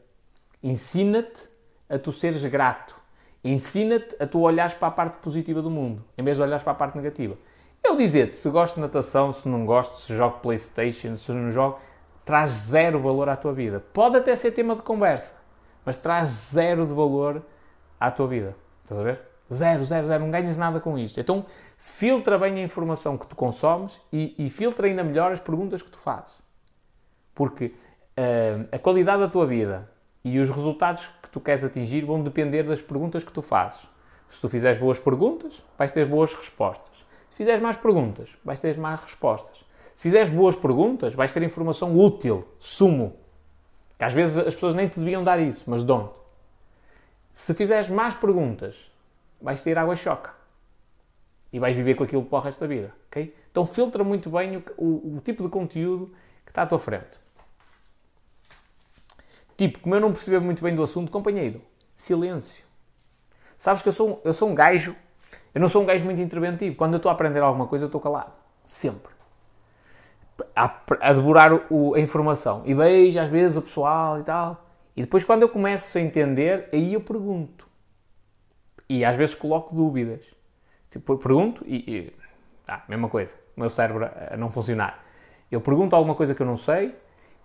[0.63, 1.49] Ensina-te
[1.89, 2.97] a tu seres grato.
[3.45, 6.73] Ensina-te a tu olhares para a parte positiva do mundo, em vez de olhares para
[6.73, 7.37] a parte negativa.
[7.83, 11.79] Eu dizer-te se gosto de natação, se não gosto, se jogo Playstation, se não jogo,
[12.25, 13.83] traz zero valor à tua vida.
[13.93, 15.35] Pode até ser tema de conversa,
[15.85, 17.41] mas traz zero de valor
[17.99, 18.57] à tua vida.
[18.83, 19.21] Estás a ver?
[19.51, 20.25] Zero, zero, zero.
[20.25, 21.19] Não ganhas nada com isto.
[21.19, 21.47] Então,
[21.89, 25.91] filtra bem a informação que tu consomes e, e filtra ainda melhor as perguntas que
[25.91, 26.39] tu fazes.
[27.35, 29.91] Porque uh, a qualidade da tua vida
[30.23, 33.81] e os resultados que tu queres atingir vão depender das perguntas que tu fazes.
[34.29, 37.05] Se tu fizeres boas perguntas, vais ter boas respostas.
[37.31, 39.65] Se fizeres mais perguntas, vais ter mais respostas.
[39.97, 43.17] Se fizeres boas perguntas, vais ter informação útil, sumo.
[43.99, 46.21] Que às vezes as pessoas nem te deviam dar isso, mas dão-te.
[47.33, 48.93] Se fizeres mais perguntas,
[49.41, 50.38] vais ter água choca.
[51.53, 52.95] E vais viver com aquilo para o resto da vida.
[53.09, 53.35] Okay?
[53.51, 56.13] Então filtra muito bem o, o, o tipo de conteúdo
[56.45, 57.19] que está à tua frente.
[59.57, 61.61] Tipo, como eu não percebo muito bem do assunto, companheiro,
[61.97, 62.65] silêncio.
[63.57, 64.95] Sabes que eu sou, eu sou um gajo,
[65.53, 66.77] eu não sou um gajo muito interventivo.
[66.77, 68.33] Quando eu estou a aprender alguma coisa, eu estou calado.
[68.63, 69.13] Sempre.
[70.55, 72.63] A, a devorar o, a informação.
[72.65, 74.65] E vejo às vezes o pessoal e tal.
[74.97, 77.67] E depois, quando eu começo a entender, aí eu pergunto.
[78.89, 80.25] E às vezes coloco dúvidas.
[80.91, 81.77] Tipo, pergunto e.
[81.77, 82.13] e
[82.67, 83.35] ah, mesma coisa.
[83.57, 85.05] O meu cérebro a não funcionar.
[85.51, 86.95] Eu pergunto alguma coisa que eu não sei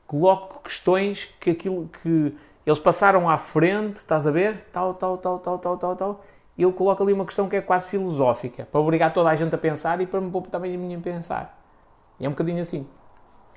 [0.06, 4.64] coloco questões que aquilo que eles passaram à frente, estás a ver?
[4.72, 6.26] Tal, tal, tal, tal, tal, tal, tal.
[6.58, 9.54] E eu coloco ali uma questão que é quase filosófica, para obrigar toda a gente
[9.56, 11.60] a pensar e para me pôr também a mim a pensar.
[12.20, 12.88] E é um bocadinho assim.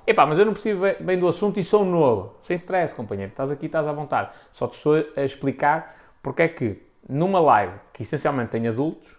[0.05, 2.33] Epá, mas eu não percebo bem do assunto e sou novo.
[2.41, 3.31] Sem stress, companheiro.
[3.31, 4.31] Estás aqui, estás à vontade.
[4.51, 9.16] Só te estou a explicar porque é que numa live que essencialmente tem adultos,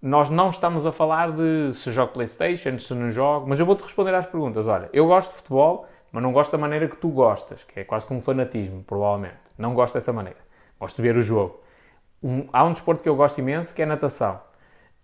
[0.00, 3.82] nós não estamos a falar de se jogo Playstation, se não jogo, mas eu vou-te
[3.82, 4.66] responder às perguntas.
[4.66, 7.84] Olha, eu gosto de futebol, mas não gosto da maneira que tu gostas, que é
[7.84, 9.38] quase como um fanatismo, provavelmente.
[9.58, 10.38] Não gosto dessa maneira.
[10.78, 11.60] Gosto de ver o jogo.
[12.22, 14.40] Um, há um desporto que eu gosto imenso, que é natação.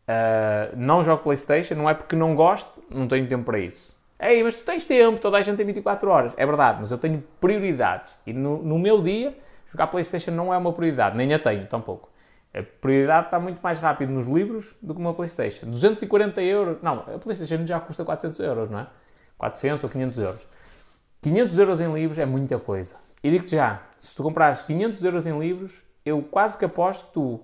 [0.09, 3.95] Uh, não jogo Playstation, não é porque não gosto, não tenho tempo para isso.
[4.21, 6.35] Ei, mas tu tens tempo, toda a gente tem 24 horas.
[6.37, 8.17] É verdade, mas eu tenho prioridades.
[8.25, 12.14] E no, no meu dia, jogar Playstation não é uma prioridade, nem a tenho, tampouco.
[12.55, 15.67] A prioridade está muito mais rápido nos livros do que uma Playstation.
[15.67, 18.87] 240 euros, não, a Playstation já custa 400 euros, não é?
[19.37, 20.47] 400 ou 500 euros.
[21.21, 22.95] 500 euros em livros é muita coisa.
[23.25, 27.13] E digo-te já, se tu comprares 500 euros em livros, eu quase que aposto que
[27.13, 27.41] tu,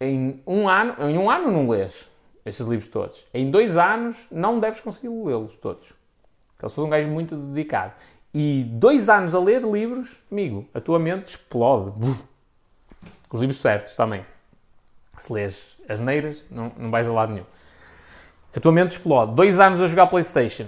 [0.00, 2.08] em um ano, em um ano não lês
[2.44, 3.26] esses livros todos.
[3.34, 5.92] Em dois anos não deves conseguir lê-los todos.
[6.52, 7.92] Porque eu sou um gajo muito dedicado.
[8.32, 11.92] E dois anos a ler livros, amigo, a tua mente explode.
[13.30, 14.24] Os livros certos também.
[15.16, 17.46] Se lês as neiras, não, não vais a lado nenhum.
[18.54, 19.34] A tua mente explode.
[19.34, 20.66] Dois anos a jogar Playstation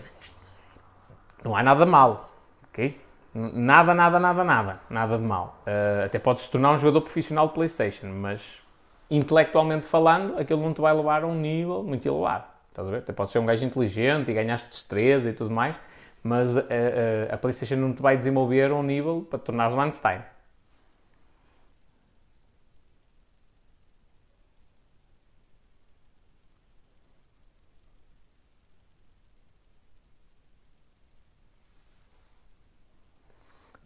[1.45, 2.31] não há nada mal,
[2.69, 3.01] ok?
[3.35, 5.63] Nada, nada, nada, nada, nada de mal.
[5.67, 8.63] Uh, até podes se tornar um jogador profissional de PlayStation, mas
[9.11, 12.45] intelectualmente falando, aquilo não te vai levar a um nível muito elevado.
[12.71, 12.99] Estás a ver?
[12.99, 15.79] Até podes ser um gajo inteligente e ganhaste destreza e tudo mais,
[16.23, 19.75] mas uh, uh, a PlayStation não te vai desenvolver a um nível para te tornares
[19.75, 20.21] um Einstein.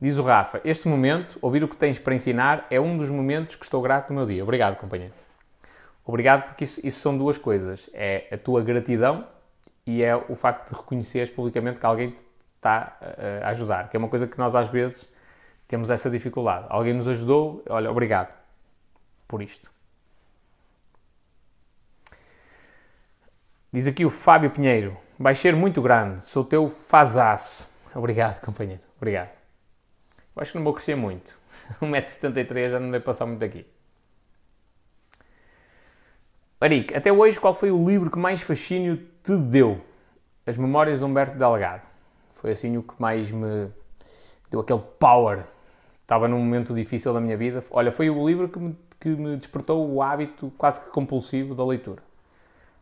[0.03, 3.55] Diz o Rafa, este momento, ouvir o que tens para ensinar, é um dos momentos
[3.55, 4.43] que estou grato no meu dia.
[4.43, 5.15] Obrigado, companheiro.
[6.05, 7.89] Obrigado porque isso, isso são duas coisas.
[7.95, 9.25] É a tua gratidão
[9.87, 12.21] e é o facto de reconheceres publicamente que alguém te
[12.57, 12.99] está
[13.45, 15.09] a ajudar, que é uma coisa que nós às vezes
[15.69, 16.67] temos essa dificuldade.
[16.69, 18.35] Alguém nos ajudou, olha, obrigado
[19.29, 19.71] por isto.
[23.73, 27.71] Diz aqui o Fábio Pinheiro, vai ser muito grande, sou teu fazaço.
[27.95, 29.42] Obrigado, companheiro, obrigado.
[30.35, 31.39] Eu acho que não vou crescer muito.
[31.81, 33.67] 1,73m já não deve passar muito daqui.
[36.61, 39.81] Maric, até hoje qual foi o livro que mais fascínio te deu?
[40.47, 41.83] As Memórias de Humberto Delgado.
[42.35, 43.69] Foi assim o que mais me
[44.51, 45.45] deu aquele power.
[46.03, 47.65] Estava num momento difícil da minha vida.
[47.71, 51.65] Olha, foi o livro que me, que me despertou o hábito quase que compulsivo da
[51.65, 52.03] leitura.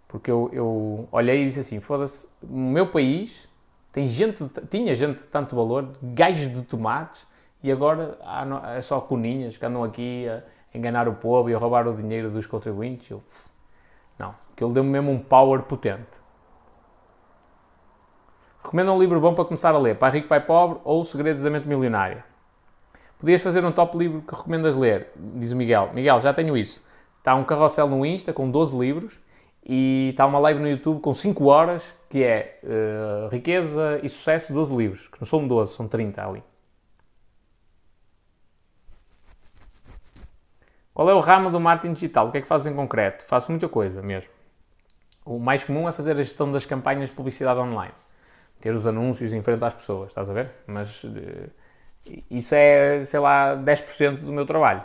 [0.09, 3.49] Porque eu, eu olhei e disse assim: foda-se, no meu país
[3.93, 7.27] tem gente, tinha gente de tanto valor, gajos de tomates,
[7.63, 8.19] E agora
[8.77, 10.43] é só coninhas que andam aqui a
[10.77, 13.11] enganar o povo e a roubar o dinheiro dos contribuintes.
[13.11, 13.23] Eu,
[14.19, 16.21] não, que ele deu-me mesmo um power potente.
[18.63, 21.51] Recomendo um livro bom para começar a ler, Pai Rico, Pai Pobre ou Segredos da
[21.51, 22.25] Mente Milionária.
[23.19, 25.91] Podias fazer um top livro que recomendas ler, diz o Miguel.
[25.93, 26.83] Miguel, já tenho isso.
[27.19, 29.21] Está um carrossel no Insta com 12 livros
[29.63, 34.53] e está uma live no YouTube com 5 horas que é uh, Riqueza e Sucesso,
[34.55, 35.09] 12 livros.
[35.09, 36.43] Que não são 12, são 30 ali.
[40.93, 42.29] Qual é o ramo do marketing digital?
[42.29, 43.25] O que é que fazes em concreto?
[43.25, 44.31] Faço muita coisa mesmo.
[45.25, 47.93] O mais comum é fazer a gestão das campanhas de publicidade online
[48.61, 50.51] ter os anúncios em frente às pessoas, estás a ver?
[50.67, 51.51] Mas uh,
[52.31, 54.85] isso é, sei lá, 10% do meu trabalho.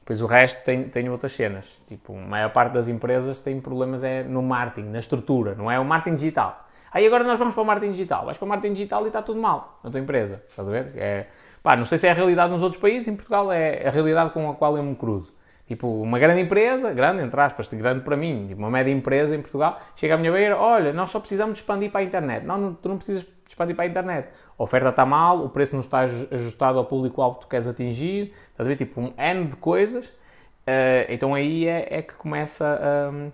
[0.00, 1.78] Depois o resto tem, tem outras cenas.
[1.86, 5.78] Tipo, a maior parte das empresas tem problemas é no marketing, na estrutura, não é
[5.78, 6.64] o marketing digital.
[6.92, 8.24] Aí agora nós vamos para o marketing digital.
[8.24, 10.42] Vais para o marketing digital e está tudo mal na tua empresa.
[10.48, 10.92] Estás a ver?
[10.96, 11.26] É,
[11.66, 14.30] pá, não sei se é a realidade nos outros países, em Portugal é a realidade
[14.30, 15.34] com a qual eu me cruzo.
[15.66, 19.40] Tipo, uma grande empresa, grande entre aspas, grande para mim, tipo, uma média empresa em
[19.40, 22.46] Portugal, chega à minha beira, olha, nós só precisamos expandir para a internet.
[22.46, 24.28] Não, não tu não precisas expandir para a internet.
[24.56, 28.32] A oferta está mal, o preço não está ajustado ao público-alvo que tu queres atingir,
[28.52, 28.76] estás a ver?
[28.76, 30.06] Tipo, um N de coisas.
[30.06, 32.80] Uh, então aí é, é que começa
[33.12, 33.32] um,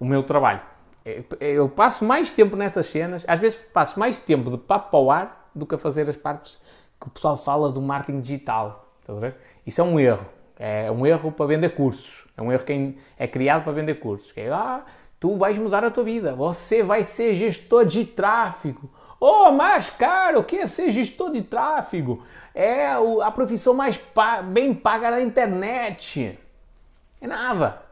[0.00, 0.62] o meu trabalho.
[1.38, 5.12] Eu passo mais tempo nessas cenas, às vezes passo mais tempo de papo para o
[5.12, 6.60] ar do que a fazer as partes
[7.02, 8.88] que o pessoal fala do marketing digital.
[9.00, 9.36] Estás a ver?
[9.66, 10.26] Isso é um erro.
[10.56, 12.28] É um erro para vender cursos.
[12.36, 14.30] É um erro que é criado para vender cursos.
[14.30, 14.84] Que é, ah,
[15.18, 16.34] tu vais mudar a tua vida.
[16.34, 18.88] Você vai ser gestor de tráfego.
[19.18, 22.24] Oh, mais caro, o que é ser gestor de tráfego?
[22.54, 24.00] É a profissão mais
[24.52, 26.38] bem paga da internet.
[27.20, 27.82] É nada.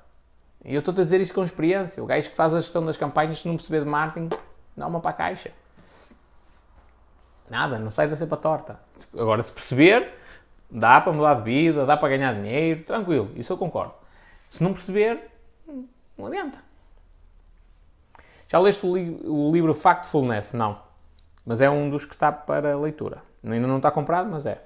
[0.65, 2.03] E eu estou a dizer isso com experiência.
[2.03, 4.29] O gajo que faz a gestão das campanhas, se não perceber de marketing,
[4.77, 5.51] dá uma para a caixa.
[7.51, 8.81] Nada, não sai da cepa torta.
[9.13, 10.15] Agora, se perceber,
[10.71, 13.93] Dá para mudar de vida, dá para ganhar dinheiro, tranquilo, isso eu concordo.
[14.49, 15.29] Se não perceber,
[16.17, 16.59] não adianta.
[18.47, 20.53] Já leste o, li o livro Factfulness?
[20.53, 20.81] Não.
[21.45, 23.23] Mas é um dos que está para leitura.
[23.45, 24.63] Ainda não está comprado, mas é.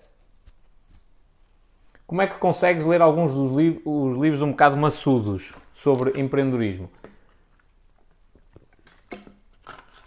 [2.07, 6.91] Como é que consegues ler alguns dos li os livros um bocado maçudos sobre empreendedorismo?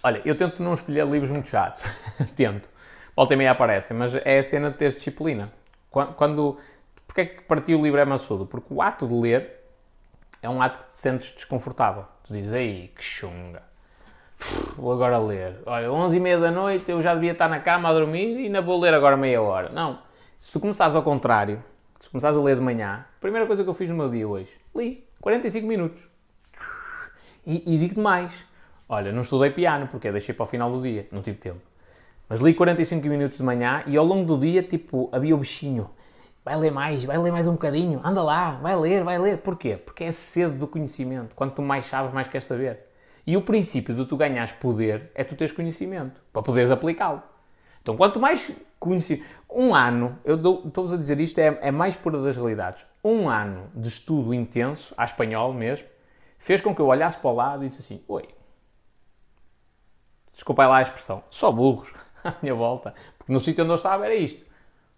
[0.07, 1.83] Olha, eu tento não escolher livros muito chatos.
[2.33, 2.69] tento.
[3.13, 5.51] Volta e meia aparecem, mas é a cena de ter disciplina.
[5.89, 6.57] Quando,
[7.05, 8.45] porque é que partiu o livro é maçudo?
[8.45, 9.65] Porque o ato de ler
[10.41, 12.05] é um ato que te sentes desconfortável.
[12.23, 13.61] Tu dizes, aí, que chunga.
[14.77, 15.61] Vou agora ler.
[15.65, 18.45] Olha, 11 e meia da noite eu já devia estar na cama a dormir e
[18.45, 19.67] ainda vou ler agora meia hora.
[19.73, 19.99] Não.
[20.39, 21.61] Se tu começares ao contrário,
[21.99, 24.25] se começares a ler de manhã, a primeira coisa que eu fiz no meu dia
[24.25, 26.01] hoje, li 45 minutos.
[27.45, 28.46] E, e digo-te mais.
[28.89, 31.59] Olha, não estudei piano porque deixei para o final do dia, não tive tempo.
[32.29, 35.89] Mas li 45 minutos de manhã e ao longo do dia, tipo, havia o bichinho.
[36.43, 39.37] Vai ler mais, vai ler mais um bocadinho, anda lá, vai ler, vai ler.
[39.39, 39.75] Porquê?
[39.75, 41.35] Porque é sede do conhecimento.
[41.35, 42.79] Quanto mais sabes, mais queres saber.
[43.25, 47.21] E o princípio de tu ganhares poder é tu teres conhecimento, para poderes aplicá-lo.
[47.81, 48.49] Então, quanto mais
[48.79, 49.25] conhecimento...
[49.49, 52.85] Um ano, eu estou-vos a dizer isto, é, é mais pura das realidades.
[53.03, 55.87] Um ano de estudo intenso, à espanhol mesmo,
[56.39, 58.23] fez com que eu olhasse para o lado e disse assim, oi,
[60.37, 61.93] desculpa lá a expressão, só burros
[62.23, 62.93] à minha volta.
[63.17, 64.45] Porque no sítio onde eu estava era isto.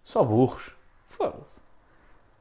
[0.03, 0.71] Só burros.
[1.07, 1.59] Foda-se.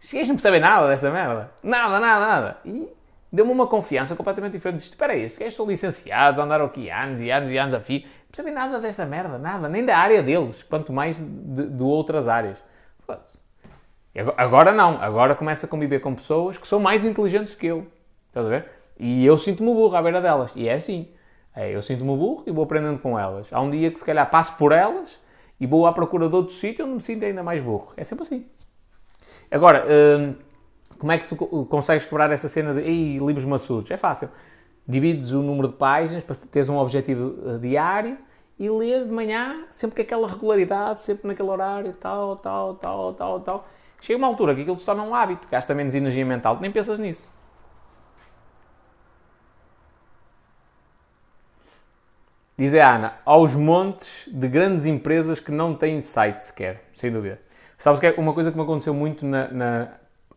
[0.00, 1.50] Os não percebem nada desta merda.
[1.62, 2.56] Nada, nada, nada.
[2.64, 2.88] E
[3.32, 4.80] deu-me uma confiança completamente diferente.
[4.80, 8.00] Espera aí, estes gajos são licenciados, andaram aqui anos e anos e anos a fio.
[8.00, 9.68] Não percebem nada desta merda, nada.
[9.68, 12.58] Nem da área deles, quanto mais de, de outras áreas.
[13.00, 13.40] Foda-se.
[14.36, 15.00] Agora não.
[15.00, 17.86] Agora começa a conviver com pessoas que são mais inteligentes que eu.
[18.28, 18.70] Estás a ver?
[18.98, 20.52] E eu sinto-me burro à beira delas.
[20.56, 21.08] E é assim.
[21.58, 23.52] É, eu sinto-me burro e vou aprendendo com elas.
[23.52, 25.20] Há um dia que se calhar passo por elas
[25.58, 27.92] e vou à procura de outro sítio onde me sinto ainda mais burro.
[27.96, 28.46] É sempre assim.
[29.50, 30.36] Agora, hum,
[31.00, 31.36] como é que tu
[31.66, 33.90] consegues quebrar essa cena de Ei, livros maçudos?
[33.90, 34.28] É fácil.
[34.86, 38.16] Divides o número de páginas para teres um objetivo eh, diário
[38.56, 43.40] e lês de manhã, sempre com aquela regularidade, sempre naquele horário, tal, tal, tal, tal,
[43.40, 43.68] tal.
[44.00, 47.00] Chega uma altura que aquilo se torna um hábito, gasta menos energia mental, nem pensas
[47.00, 47.28] nisso.
[52.58, 57.40] Diz a Ana, aos montes de grandes empresas que não têm site sequer, sem dúvida.
[57.78, 59.88] Sabes que é uma coisa que me aconteceu muito na, na,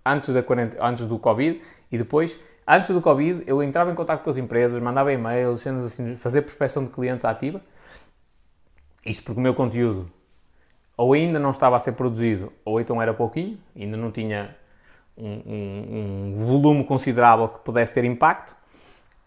[0.06, 0.44] antes, da
[0.80, 1.60] antes do Covid
[1.92, 2.38] e depois?
[2.68, 6.86] Antes do Covid, eu entrava em contato com as empresas, mandava e-mails, assim, fazer prospecção
[6.86, 7.60] de clientes ativa.
[9.04, 10.08] Isto porque o meu conteúdo
[10.96, 14.56] ou ainda não estava a ser produzido, ou então era pouquinho, ainda não tinha
[15.18, 18.56] um, um, um volume considerável que pudesse ter impacto.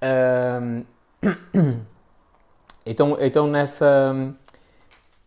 [0.00, 0.84] Um,
[2.85, 4.35] Então, então nessa.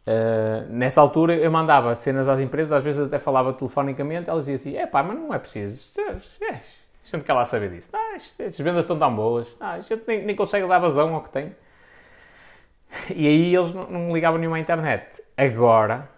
[0.08, 4.56] Uh, nessa altura eu mandava cenas às empresas, às vezes até falava telefonicamente, elas diziam
[4.56, 6.12] assim, é pá, mas não é preciso, é,
[6.46, 7.92] é, a gente quer lá saber disso.
[8.16, 11.54] As vendas estão tão boas, a gente nem, nem consegue dar vazão ao que tem.
[13.14, 15.22] E aí eles não, não ligavam nenhuma à internet.
[15.36, 16.10] Agora,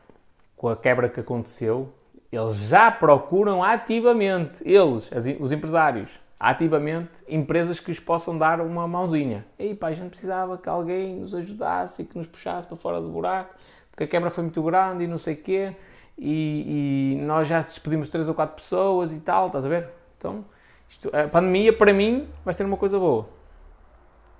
[0.55, 1.91] com a quebra que aconteceu,
[2.31, 5.09] eles já procuram ativamente, eles,
[5.39, 9.45] os empresários, ativamente, empresas que lhes possam dar uma mãozinha.
[9.57, 13.01] E pá, a gente precisava que alguém nos ajudasse e que nos puxasse para fora
[13.01, 13.53] do buraco,
[13.91, 15.75] porque a quebra foi muito grande e não sei o quê,
[16.17, 19.89] e, e, nós já despedimos três ou quatro pessoas e tal, estás a ver?
[20.17, 20.45] Então,
[20.89, 23.27] isto, a pandemia, para mim, vai ser uma coisa boa.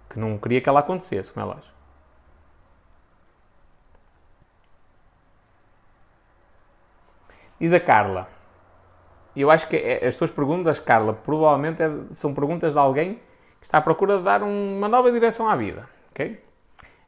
[0.09, 1.73] Que não queria que ela acontecesse, como é lógico.
[7.59, 8.38] Diz a Carla.
[9.41, 13.15] Eu acho que é, as tuas perguntas, Carla, provavelmente é, são perguntas de alguém
[13.59, 15.87] que está à procura de dar um, uma nova direção à vida.
[16.11, 16.39] Ok?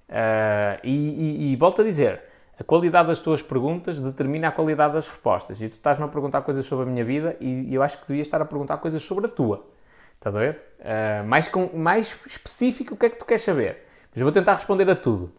[0.10, 2.22] Uh, e, e, e volto a dizer,
[2.60, 5.62] a qualidade das tuas perguntas determina a qualidade das respostas.
[5.62, 8.28] E tu estás-me a perguntar coisas sobre a minha vida e eu acho que devias
[8.28, 9.68] estar a perguntar coisas sobre a tua.
[10.16, 10.62] Estás a ver?
[10.80, 13.88] Uh, mais, com, mais específico, o que é que tu queres saber?
[14.12, 15.34] Mas eu vou tentar responder a tudo.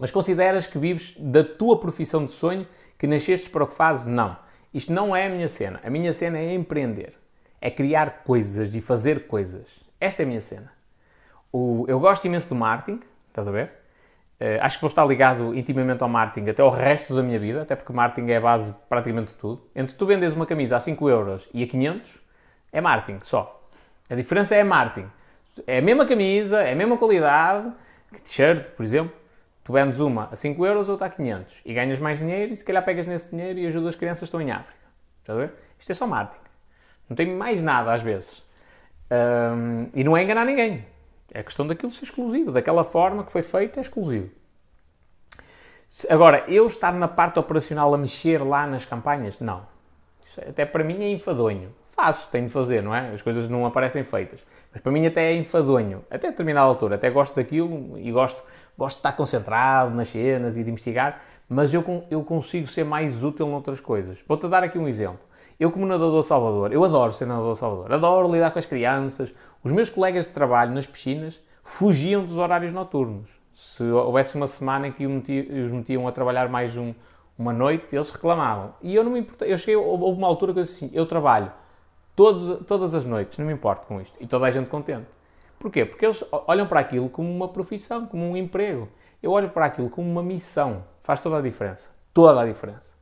[0.00, 2.66] Mas consideras que vives da tua profissão de sonho
[2.98, 4.04] que nascestes para o que fazes?
[4.04, 4.36] Não.
[4.76, 5.80] Isto não é a minha cena.
[5.82, 7.14] A minha cena é empreender.
[7.62, 9.82] É criar coisas e fazer coisas.
[9.98, 10.70] Esta é a minha cena.
[11.50, 13.70] O, eu gosto imenso do marketing, estás a ver?
[14.38, 17.62] Uh, acho que vou estar ligado intimamente ao marketing até o resto da minha vida,
[17.62, 19.62] até porque marketing é a base de praticamente tudo.
[19.74, 22.20] Entre tu vendes uma camisa a 5 euros e a 500,
[22.70, 23.66] é marketing só.
[24.10, 25.08] A diferença é marketing.
[25.66, 27.72] É a mesma camisa, é a mesma qualidade
[28.12, 29.16] que t-shirt, por exemplo,
[29.66, 32.64] Tu vendes uma a 5 euros, outra a 500 e ganhas mais dinheiro e se
[32.64, 34.78] calhar pegas nesse dinheiro e ajudas as crianças que estão em África.
[35.22, 35.54] Estás a ver?
[35.76, 36.44] Isto é só marketing.
[37.10, 38.44] Não tem mais nada às vezes.
[39.10, 40.86] Um, e não é enganar ninguém.
[41.34, 42.52] É questão daquilo ser exclusivo.
[42.52, 44.30] Daquela forma que foi feito é exclusivo.
[46.08, 49.66] Agora, eu estar na parte operacional a mexer lá nas campanhas, não.
[50.22, 51.74] Isso até para mim é enfadonho.
[51.90, 53.10] Faço, tenho de fazer, não é?
[53.12, 54.46] As coisas não aparecem feitas.
[54.70, 56.04] Mas para mim até é enfadonho.
[56.08, 56.94] Até determinada altura.
[56.94, 58.40] Até gosto daquilo e gosto
[58.76, 63.22] gosto de estar concentrado nas cenas e de investigar, mas eu, eu consigo ser mais
[63.22, 64.18] útil noutras coisas.
[64.26, 65.20] Vou-te dar aqui um exemplo.
[65.58, 69.32] Eu, como nadador Salvador, eu adoro ser nadador Salvador, adoro lidar com as crianças.
[69.64, 73.30] Os meus colegas de trabalho nas piscinas fugiam dos horários noturnos.
[73.52, 76.92] Se houvesse uma semana em que os metiam a trabalhar mais um,
[77.38, 78.74] uma noite, eles reclamavam.
[78.82, 79.50] E eu não me importei.
[79.50, 81.50] Eu cheguei, houve uma altura que eu disse assim: eu trabalho
[82.14, 84.14] todo, todas as noites, não me importo com isto.
[84.20, 85.06] E toda a gente contente.
[85.58, 85.84] Porquê?
[85.84, 88.88] Porque eles olham para aquilo como uma profissão, como um emprego.
[89.22, 90.84] Eu olho para aquilo como uma missão.
[91.02, 91.90] Faz toda a diferença.
[92.12, 92.94] Toda a diferença.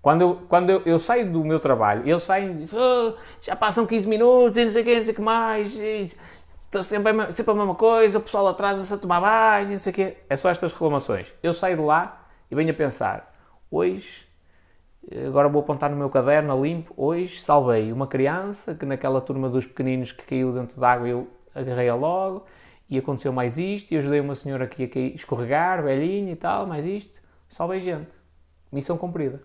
[0.00, 3.54] Quando eu, quando eu, eu saio do meu trabalho, eles saem e dizem, oh, já
[3.54, 7.30] passam 15 minutos e não sei o que, não sei o que mais, está sempre,
[7.30, 10.16] sempre a mesma coisa, o pessoal atrasa-se a tomar banho, não sei o quê.
[10.28, 11.32] É só estas reclamações.
[11.40, 13.32] Eu saio de lá e venho a pensar,
[13.70, 14.26] hoje,
[15.24, 19.48] agora vou apontar no meu caderno a limpo, hoje salvei uma criança que naquela turma
[19.48, 22.46] dos pequeninos que caiu dentro d'água eu agarrei-a logo
[22.88, 26.66] e aconteceu mais isto, e ajudei uma senhora aqui a cair, escorregar, velhinha e tal,
[26.66, 28.10] mais isto, salvei gente.
[28.70, 29.42] Missão cumprida.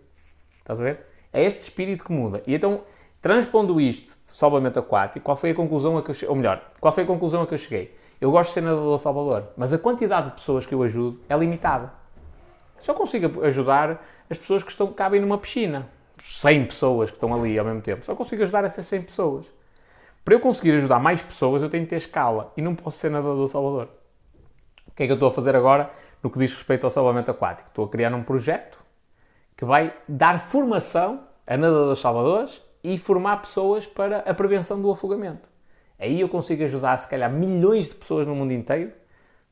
[0.57, 0.99] Estás a ver?
[1.31, 2.41] É este espírito que muda.
[2.45, 2.81] E então,
[3.21, 6.29] transpondo isto de salvamento aquático, qual foi a conclusão a que eu cheguei?
[6.29, 7.95] Ou melhor, qual foi a conclusão a que eu cheguei?
[8.19, 11.37] Eu gosto de ser nadador Salvador, mas a quantidade de pessoas que eu ajudo é
[11.37, 11.93] limitada.
[12.79, 15.87] Só consigo ajudar as pessoas que estão, cabem numa piscina.
[16.21, 18.05] 100 pessoas que estão ali ao mesmo tempo.
[18.05, 19.45] Só consigo ajudar essas 100 pessoas.
[20.27, 23.09] Para eu conseguir ajudar mais pessoas, eu tenho que ter escala e não posso ser
[23.09, 23.87] nadador salvador.
[24.85, 25.89] O que é que eu estou a fazer agora
[26.21, 27.69] no que diz respeito ao salvamento aquático?
[27.69, 28.77] Estou a criar um projeto
[29.55, 35.49] que vai dar formação a nadadores salvadores e formar pessoas para a prevenção do afogamento.
[35.97, 38.91] Aí eu consigo ajudar, se calhar, milhões de pessoas no mundo inteiro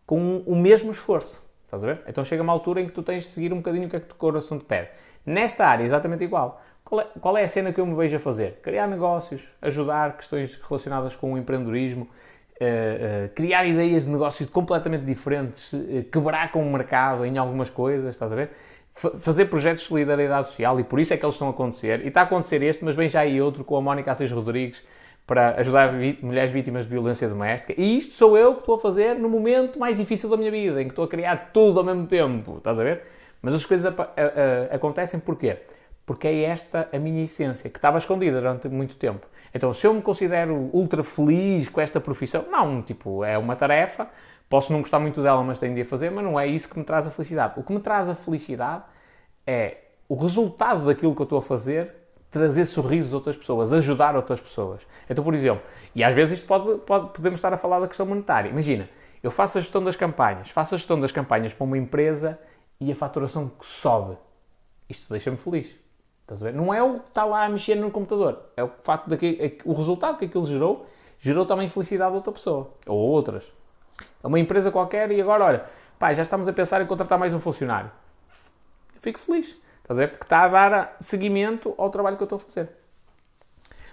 [0.05, 1.41] com o mesmo esforço.
[1.63, 2.01] Estás a ver?
[2.05, 3.99] Então chega uma altura em que tu tens de seguir um bocadinho o que é
[4.01, 4.89] que o coração te pede.
[5.25, 6.61] Nesta área, exatamente igual.
[6.85, 8.59] Qual é, qual é, a cena que eu me vejo a fazer?
[8.61, 15.03] Criar negócios, ajudar questões relacionadas com o empreendedorismo, uh, uh, criar ideias de negócio completamente
[15.03, 18.51] diferentes, uh, quebrar com o mercado em algumas coisas, estás a ver?
[18.95, 22.05] F fazer projetos de solidariedade social e por isso é que eles estão a acontecer.
[22.05, 24.79] E está a acontecer este, mas vem já aí outro com a Mónica Assis Rodrigues
[25.25, 25.91] para ajudar
[26.21, 27.73] mulheres vítimas de violência doméstica.
[27.75, 30.79] E isto sou eu que estou a fazer no momento mais difícil da minha vida,
[30.79, 33.01] em que estou a criar tudo ao mesmo tempo, estás a ver?
[33.41, 33.91] Mas as coisas
[34.71, 35.57] acontecem porquê?
[36.05, 39.25] Porque é esta a minha essência, que estava escondida durante muito tempo.
[39.53, 44.07] Então, se eu me considero ultra feliz com esta profissão, não, tipo, é uma tarefa,
[44.49, 46.77] posso não gostar muito dela, mas tenho de a fazer, mas não é isso que
[46.77, 47.53] me traz a felicidade.
[47.57, 48.83] O que me traz a felicidade
[49.47, 49.77] é
[50.07, 51.93] o resultado daquilo que eu estou a fazer,
[52.29, 54.81] trazer sorrisos a outras pessoas, ajudar outras pessoas.
[55.09, 55.63] Então, por exemplo,
[55.95, 58.49] e às vezes isto pode, pode, podemos estar a falar da questão monetária.
[58.49, 58.89] Imagina,
[59.23, 62.37] eu faço a gestão das campanhas, faço a gestão das campanhas para uma empresa
[62.79, 64.17] e a faturação sobe.
[64.89, 65.84] Isto deixa-me feliz.
[66.25, 66.55] Estás a ver?
[66.55, 69.37] Não é o que está lá a mexer no computador, é o facto de que
[69.39, 70.87] é o resultado que aquilo gerou,
[71.19, 73.45] gerou também felicidade a outra pessoa, ou a outras.
[74.23, 75.65] É uma empresa qualquer e agora, olha,
[75.99, 77.91] pá, já estamos a pensar em contratar mais um funcionário.
[78.95, 80.07] Eu fico feliz, estás a ver?
[80.09, 82.69] Porque está a dar seguimento ao trabalho que eu estou a fazer.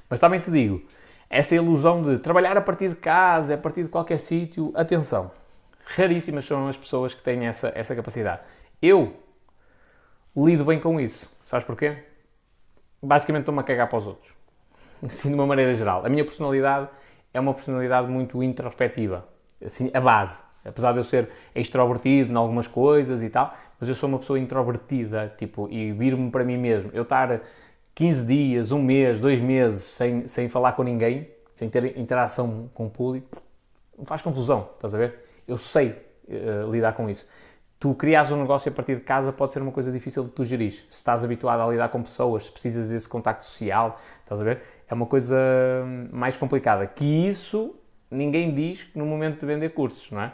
[0.08, 0.82] Mas também te digo,
[1.28, 5.30] essa ilusão de trabalhar a partir de casa, a partir de qualquer sítio, atenção,
[5.84, 8.40] raríssimas são as pessoas que têm essa, essa capacidade.
[8.80, 9.14] Eu
[10.34, 11.30] lido bem com isso.
[11.44, 12.11] Sabes porquê?
[13.02, 14.32] Basicamente estou-me a cagar para os outros.
[15.04, 16.06] Assim, de uma maneira geral.
[16.06, 16.88] A minha personalidade
[17.34, 19.26] é uma personalidade muito introspectiva.
[19.64, 20.42] Assim, a base.
[20.64, 24.38] Apesar de eu ser extrovertido em algumas coisas e tal, mas eu sou uma pessoa
[24.38, 26.90] introvertida, tipo, e vir-me para mim mesmo.
[26.94, 27.40] Eu estar
[27.96, 32.86] 15 dias, um mês, dois meses sem, sem falar com ninguém, sem ter interação com
[32.86, 33.42] o público,
[34.04, 35.26] faz confusão, estás a ver?
[35.48, 35.96] Eu sei
[36.28, 37.26] uh, lidar com isso
[37.82, 40.44] tu crias um negócio a partir de casa pode ser uma coisa difícil de tu
[40.44, 40.70] gerir.
[40.70, 44.62] Se estás habituado a lidar com pessoas, se precisas desse contacto social, estás a ver?
[44.86, 45.36] É uma coisa
[46.12, 46.86] mais complicada.
[46.86, 47.74] Que isso
[48.08, 50.32] ninguém diz no momento de vender cursos, não é?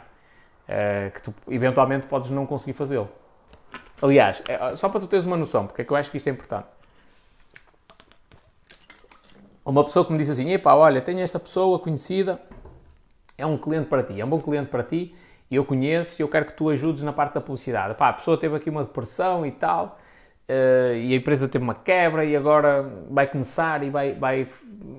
[0.67, 3.09] é que tu eventualmente podes não conseguir fazê-lo.
[3.99, 6.27] Aliás, é, só para tu teres uma noção, porque é que eu acho que isto
[6.27, 6.67] é importante.
[9.65, 12.39] Uma pessoa que me disse assim: Epá, olha, tenho esta pessoa conhecida,
[13.35, 15.15] é um cliente para ti, é um bom cliente para ti,
[15.55, 17.95] eu conheço e eu quero que tu ajudes na parte da publicidade.
[17.95, 19.99] Pá, a pessoa teve aqui uma depressão e tal,
[20.47, 24.47] uh, e a empresa teve uma quebra e agora vai começar e vai, vai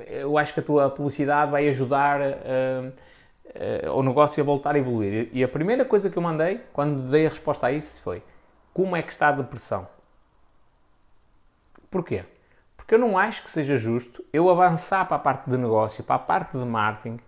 [0.09, 2.93] eu acho que a tua publicidade vai ajudar uh,
[3.89, 5.29] uh, o negócio a voltar a evoluir.
[5.33, 8.23] E a primeira coisa que eu mandei, quando dei a resposta a isso, foi
[8.73, 9.87] como é que está a depressão?
[11.91, 12.25] Porquê?
[12.77, 16.17] Porque eu não acho que seja justo eu avançar para a parte de negócio, para
[16.17, 17.21] a parte de marketing,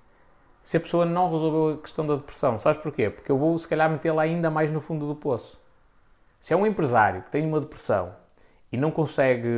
[0.63, 2.59] se a pessoa não resolveu a questão da depressão.
[2.59, 3.11] Sabes porquê?
[3.11, 5.61] Porque eu vou, se calhar, metê-la ainda mais no fundo do poço.
[6.41, 8.15] Se é um empresário que tem uma depressão
[8.71, 9.49] e não consegue.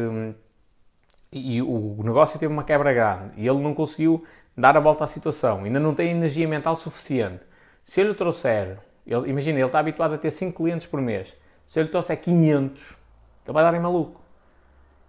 [1.33, 4.25] e o negócio teve uma quebra grande e ele não conseguiu
[4.57, 7.45] dar a volta à situação, ainda não tem energia mental suficiente.
[7.85, 8.79] Se eu lhe trouxer.
[9.07, 11.37] Ele, imagina, ele está habituado a ter 5 clientes por mês.
[11.67, 12.97] Se eu lhe trouxer 500,
[13.45, 14.24] ele vai dar em maluco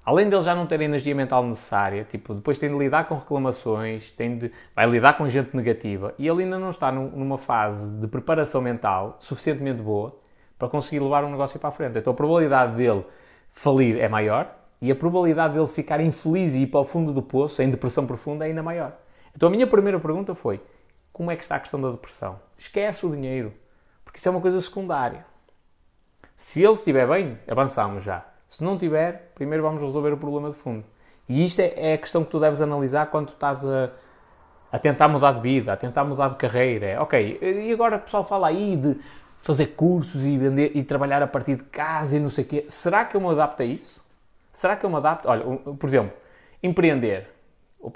[0.06, 3.16] além dele já não ter a energia mental necessária, tipo, depois tem de lidar com
[3.16, 7.92] reclamações, tem de, vai lidar com gente negativa e ele ainda não está numa fase
[8.00, 10.16] de preparação mental suficientemente boa
[10.60, 11.98] para conseguir levar um negócio para a frente.
[11.98, 13.04] Então a probabilidade dele
[13.50, 17.22] falir é maior e a probabilidade dele ficar infeliz e ir para o fundo do
[17.22, 18.94] poço, em depressão profunda, é ainda maior.
[19.36, 20.62] Então a minha primeira pergunta foi:
[21.12, 22.40] como é que está a questão da depressão?
[22.58, 23.54] Esquece o dinheiro,
[24.04, 25.26] porque isso é uma coisa secundária.
[26.36, 28.26] Se ele estiver bem, avançamos já.
[28.48, 30.86] Se não tiver, primeiro vamos resolver o problema de fundo.
[31.28, 33.90] E isto é, é a questão que tu deves analisar quando estás a,
[34.72, 37.02] a tentar mudar de vida, a tentar mudar de carreira.
[37.02, 38.98] Ok, e agora o pessoal fala aí de
[39.42, 42.66] fazer cursos e vender e trabalhar a partir de casa e não sei o quê.
[42.68, 44.04] Será que eu me adapto a isso?
[44.54, 45.28] Será que eu me adapto?
[45.28, 46.14] Olha, por exemplo,
[46.62, 47.30] empreender.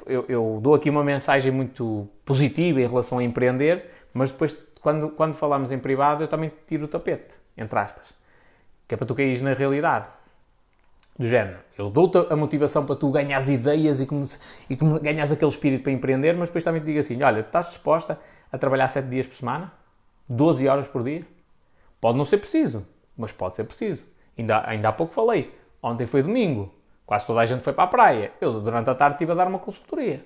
[0.05, 5.09] Eu, eu dou aqui uma mensagem muito positiva em relação a empreender, mas depois, quando,
[5.09, 8.13] quando falamos em privado, eu também tiro o tapete, entre aspas.
[8.87, 10.05] Que é para tu cair na realidade
[11.19, 11.59] do género.
[11.77, 14.23] Eu dou-te a motivação para tu ganhares ideias e, como,
[14.69, 18.17] e ganhas aquele espírito para empreender, mas depois também te digo assim: olha, estás disposta
[18.49, 19.73] a trabalhar 7 dias por semana?
[20.29, 21.25] 12 horas por dia?
[21.99, 22.87] Pode não ser preciso,
[23.17, 24.03] mas pode ser preciso.
[24.37, 25.53] Ainda, ainda há pouco falei.
[25.83, 26.73] Ontem foi domingo.
[27.05, 28.31] Quase toda a gente foi para a praia.
[28.39, 30.23] Eu, durante a tarde, estive a dar uma consultoria.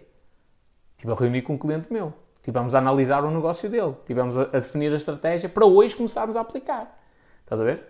[0.96, 2.14] Estive a reunir com um cliente meu.
[2.36, 3.96] Estivemos a analisar o negócio dele.
[4.02, 7.00] Estivemos a definir a estratégia para hoje começarmos a aplicar.
[7.42, 7.84] Estás a ver?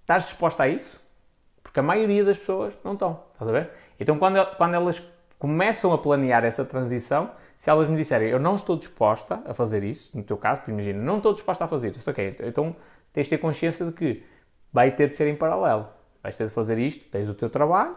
[0.00, 1.07] Estás disposta a isso?
[1.68, 3.24] Porque a maioria das pessoas não estão.
[3.34, 3.70] Estás a ver?
[4.00, 5.06] Então, quando, quando elas
[5.38, 9.84] começam a planear essa transição, se elas me disserem eu não estou disposta a fazer
[9.84, 12.74] isso, no teu caso, imagina, não estou disposta a fazer isso, ok, então
[13.12, 14.24] tens de ter consciência de que
[14.72, 15.88] vai ter de ser em paralelo.
[16.22, 17.96] Vais ter de fazer isto, tens o teu trabalho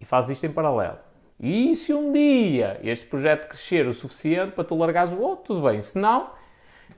[0.00, 0.98] e fazes isto em paralelo.
[1.38, 5.68] E se um dia este projeto crescer o suficiente para tu largares o outro, tudo
[5.68, 5.80] bem.
[5.80, 6.30] Se não,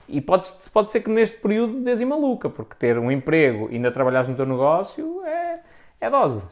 [0.09, 3.91] e pode, pode ser que neste período dês maluca, porque ter um emprego e ainda
[3.91, 5.46] trabalhares no teu negócio é,
[6.01, 6.49] é dose.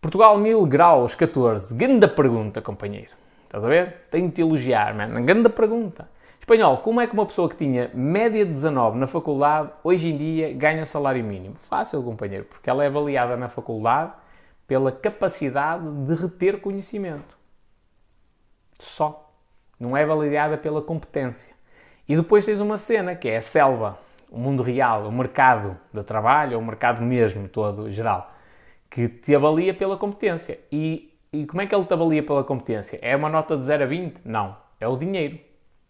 [0.00, 1.74] Portugal 1000 graus 14.
[1.74, 3.10] Grande pergunta, companheiro.
[3.44, 4.06] Estás a ver?
[4.10, 5.24] Tenho de te elogiar, mano.
[5.24, 6.08] Grande pergunta.
[6.38, 10.16] Espanhol, como é que uma pessoa que tinha média de 19 na faculdade, hoje em
[10.16, 11.56] dia ganha salário mínimo?
[11.56, 14.12] Fácil, companheiro, porque ela é avaliada na faculdade
[14.66, 17.36] pela capacidade de reter conhecimento.
[18.78, 19.30] Só.
[19.78, 21.54] Não é avaliada pela competência.
[22.08, 23.98] E depois tens uma cena que é a selva
[24.30, 28.32] o mundo real, o mercado de trabalho, o mercado mesmo todo, geral,
[28.90, 30.60] que te avalia pela competência.
[30.70, 32.98] E, e como é que ele te avalia pela competência?
[33.02, 34.20] É uma nota de 0 a 20?
[34.24, 34.56] Não.
[34.80, 35.38] É o dinheiro.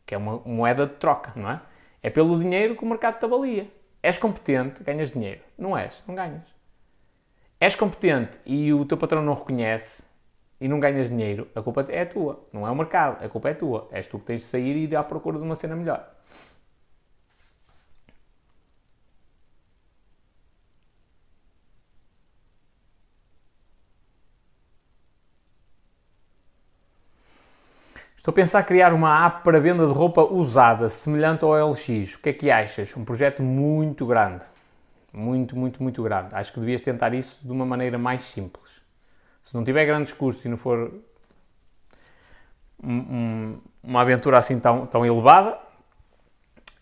[0.07, 1.61] que é uma moeda de troca, não é?
[2.03, 3.69] É pelo dinheiro que o mercado te avalia.
[4.03, 5.41] És competente, ganhas dinheiro.
[5.59, 6.43] Não és, não ganhas.
[7.61, 10.05] És competente e o teu patrão não reconhece
[10.61, 12.47] e não ganhas dinheiro, a culpa é tua.
[12.53, 13.89] Não é o mercado, a culpa é tua.
[13.93, 16.09] És tu que tens de sair e ir à procura de uma cena melhor.
[28.29, 32.17] Estou a pensar criar uma app para venda de roupa usada, semelhante ao LX.
[32.17, 32.95] O que é que achas?
[32.95, 34.45] Um projeto muito grande.
[35.11, 36.35] Muito, muito, muito grande.
[36.35, 38.83] Acho que devias tentar isso de uma maneira mais simples.
[39.43, 40.93] Se não tiver grandes custos e não for
[42.85, 45.59] um, um, uma aventura assim tão, tão elevada,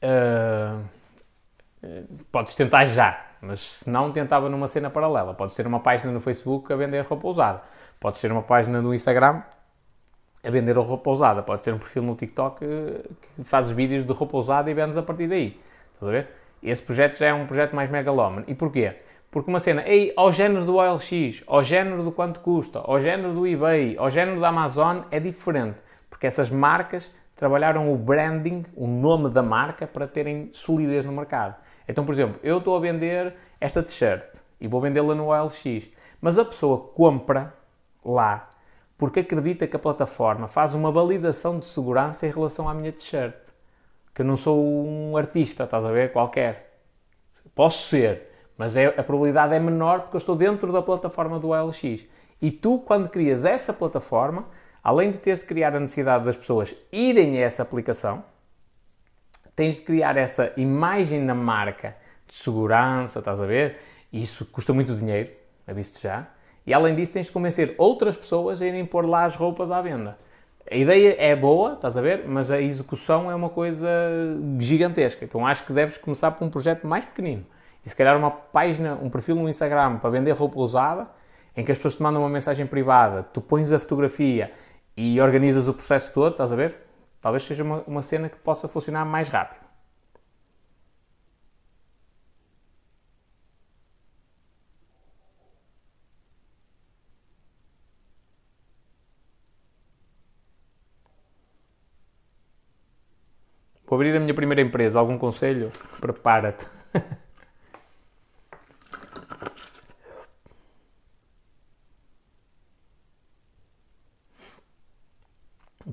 [0.02, 0.84] uh,
[2.32, 3.24] podes tentar já.
[3.40, 5.32] Mas se não, tentava numa cena paralela.
[5.32, 7.62] Podes ter uma página no Facebook a vender roupa usada.
[8.00, 9.44] Podes ter uma página no Instagram
[10.46, 11.42] a vender roupa usada.
[11.42, 15.02] Podes ter um perfil no TikTok que fazes vídeos de roupa usada e vendes a
[15.02, 15.60] partir daí.
[15.94, 16.28] Estás a ver?
[16.62, 18.44] Esse projeto já é um projeto mais megalómano.
[18.46, 18.94] E porquê?
[19.30, 23.34] Porque uma cena, ei, ao género do OLX, ao género do quanto custa, ao género
[23.34, 25.78] do eBay, ao género da Amazon, é diferente.
[26.08, 31.56] Porque essas marcas trabalharam o branding, o nome da marca, para terem solidez no mercado.
[31.88, 34.24] Então, por exemplo, eu estou a vender esta t-shirt
[34.60, 35.90] e vou vendê-la no OLX,
[36.20, 37.52] mas a pessoa compra
[38.04, 38.48] lá
[38.98, 43.34] porque acredita que a plataforma faz uma validação de segurança em relação à minha t-shirt.
[44.14, 46.12] Que eu não sou um artista, estás a ver?
[46.12, 46.80] Qualquer.
[47.54, 51.48] Posso ser, mas é, a probabilidade é menor porque eu estou dentro da plataforma do
[51.48, 52.06] OLX.
[52.40, 54.46] E tu, quando crias essa plataforma,
[54.82, 58.24] além de teres de criar a necessidade das pessoas irem a essa aplicação,
[59.54, 61.96] tens de criar essa imagem na marca
[62.26, 63.78] de segurança, estás a ver?
[64.12, 65.30] Isso custa muito dinheiro,
[65.66, 66.26] aviso já.
[66.66, 69.80] E além disso, tens de convencer outras pessoas a irem pôr lá as roupas à
[69.80, 70.18] venda.
[70.68, 73.88] A ideia é boa, estás a ver, mas a execução é uma coisa
[74.58, 75.24] gigantesca.
[75.24, 77.46] Então acho que deves começar por um projeto mais pequenino.
[77.84, 81.08] E se calhar uma página, um perfil no Instagram para vender roupa usada,
[81.56, 84.50] em que as pessoas te mandam uma mensagem privada, tu pões a fotografia
[84.96, 86.74] e organizas o processo todo, estás a ver?
[87.20, 89.65] Talvez seja uma, uma cena que possa funcionar mais rápido.
[103.86, 104.98] Vou abrir a minha primeira empresa.
[104.98, 105.70] Algum conselho?
[106.00, 106.66] Prepara-te.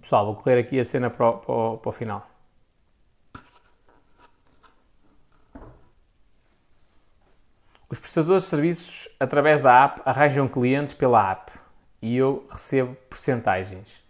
[0.01, 2.27] Pessoal, vou correr aqui a cena para o, para o, para o final.
[7.89, 11.51] Os prestadores de serviços, através da app, arranjam clientes pela app
[12.01, 14.02] e eu recebo percentagens.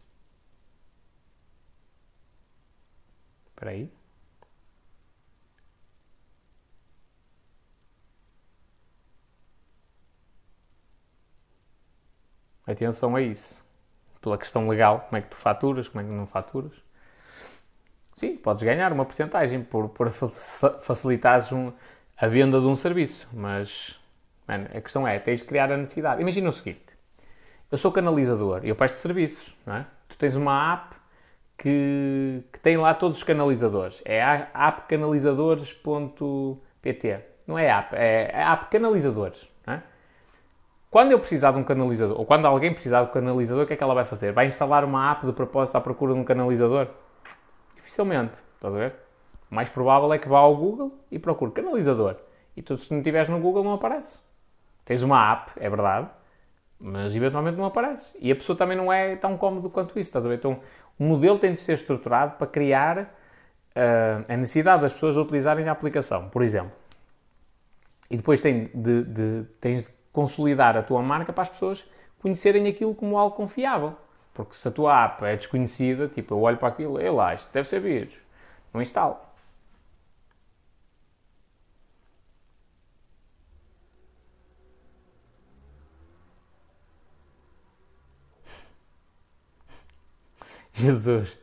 [3.64, 3.90] Espera aí.
[12.68, 13.64] Atenção a isso.
[14.20, 16.74] Pela questão legal, como é que tu faturas, como é que não faturas.
[18.14, 21.72] Sim, podes ganhar uma porcentagem por, por facilitares um,
[22.18, 23.98] a venda de um serviço, mas
[24.48, 26.22] mano, a questão é, tens de criar a necessidade.
[26.22, 26.94] Imagina o seguinte,
[27.72, 29.88] eu sou canalizador e eu presto serviços, não é?
[30.08, 31.03] Tu tens uma app
[31.64, 34.02] que, que tem lá todos os canalizadores.
[34.04, 34.22] É
[34.54, 37.20] appcanalizadores.pt.
[37.48, 39.48] Não é app, é, é app canalizadores.
[39.66, 39.80] É?
[40.92, 43.72] Quando eu precisar de um canalizador, ou quando alguém precisar de um canalizador, o que
[43.72, 44.34] é que ela vai fazer?
[44.34, 46.90] Vai instalar uma app de propósito à procura de um canalizador?
[47.78, 48.42] Dificilmente.
[48.56, 48.96] Estás a ver?
[49.50, 52.18] O mais provável é que vá ao Google e procure canalizador.
[52.58, 54.20] E tu, se não estiveres no Google, não aparece.
[54.84, 56.10] Tens uma app, é verdade,
[56.78, 58.12] mas eventualmente não aparece.
[58.20, 60.36] E a pessoa também não é tão cómodo quanto isso, estás a ver?
[60.36, 60.60] Então,
[60.98, 65.72] o modelo tem de ser estruturado para criar uh, a necessidade das pessoas utilizarem a
[65.72, 66.72] aplicação, por exemplo.
[68.10, 71.86] E depois tem de, de, tens de consolidar a tua marca para as pessoas
[72.22, 73.96] conhecerem aquilo como algo confiável.
[74.34, 77.52] Porque se a tua app é desconhecida, tipo, eu olho para aquilo, eu lá, isto
[77.54, 78.16] deve ser vírus,
[78.74, 79.18] não instalo.
[90.74, 91.38] Jesus,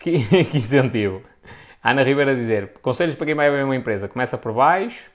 [0.00, 1.22] que, que incentivo.
[1.82, 5.10] Ana Ribeira a dizer, conselhos para quem vai abrir uma empresa, começa por baixo.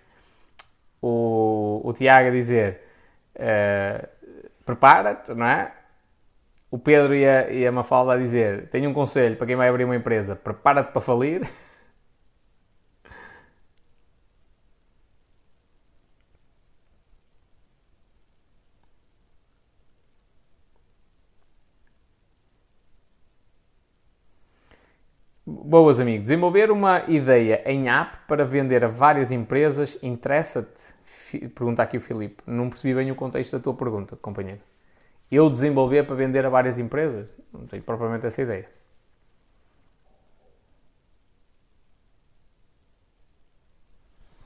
[1.01, 2.81] O, o Tiago a dizer,
[3.35, 4.07] uh,
[4.65, 5.71] prepara-te, não é?
[6.69, 9.69] O Pedro e a, e a Mafalda a dizer, tenho um conselho para quem vai
[9.69, 11.47] abrir uma empresa, prepara-te para falir.
[25.79, 26.23] Boas, amigos.
[26.23, 30.91] Desenvolver uma ideia em app para vender a várias empresas interessa-te?
[31.49, 32.41] Pergunta aqui o Filipe.
[32.47, 34.59] Não percebi bem o contexto da tua pergunta, companheiro.
[35.31, 37.27] Eu desenvolver para vender a várias empresas?
[37.53, 38.67] Não tenho propriamente essa ideia.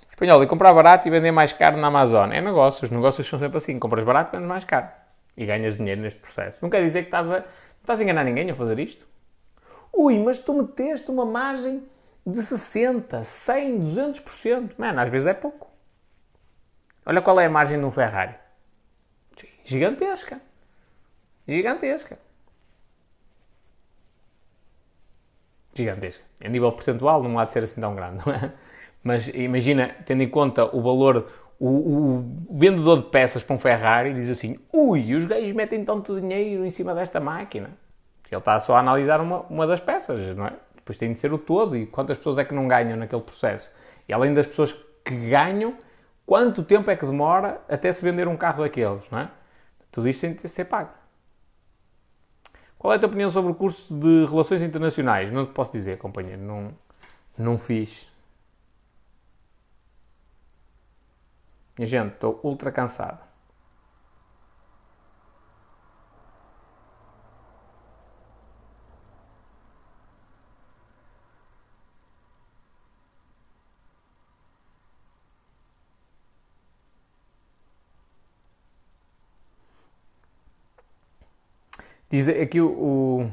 [0.09, 2.33] Espanhol, e comprar barato e vender mais caro na Amazon.
[2.33, 3.79] É negócio, os negócios são sempre assim.
[3.79, 4.89] Compras barato, vendes mais caro.
[5.37, 6.61] E ganhas dinheiro neste processo.
[6.61, 7.45] Não quer dizer que estás a,
[7.79, 9.10] estás a enganar ninguém a fazer isto.
[9.93, 11.83] Ui, mas tu meteste uma margem
[12.25, 14.71] de 60, 100, 200%.
[14.77, 15.69] Mano, às vezes é pouco.
[17.05, 18.35] Olha qual é a margem de um Ferrari.
[19.63, 20.41] Gigantesca.
[21.47, 22.17] Gigantesca.
[25.73, 26.23] Gigantesca.
[26.43, 28.53] A nível percentual não há de ser assim tão grande, não é?
[29.03, 31.27] Mas imagina, tendo em conta o valor,
[31.59, 36.19] o, o, vendedor de peças para um Ferrari diz assim: ui, os gajos metem tanto
[36.19, 37.71] dinheiro em cima desta máquina.
[38.31, 40.53] Ele está só a analisar uma, uma das peças, não é?
[40.73, 43.71] Depois tem de ser o todo e quantas pessoas é que não ganham naquele processo.
[44.07, 45.77] E além das pessoas que ganham,
[46.25, 49.29] quanto tempo é que demora até se vender um carro daqueles, não é?
[49.91, 50.91] Tudo isto tem de ser pago.
[52.79, 55.31] Qual é a tua opinião sobre o curso de Relações Internacionais?
[55.31, 56.73] Não te posso dizer, companheiro, não,
[57.37, 58.07] não fiz.
[61.77, 63.30] Minha gente, estou ultra cansado.
[82.11, 83.31] Diz aqui o, o,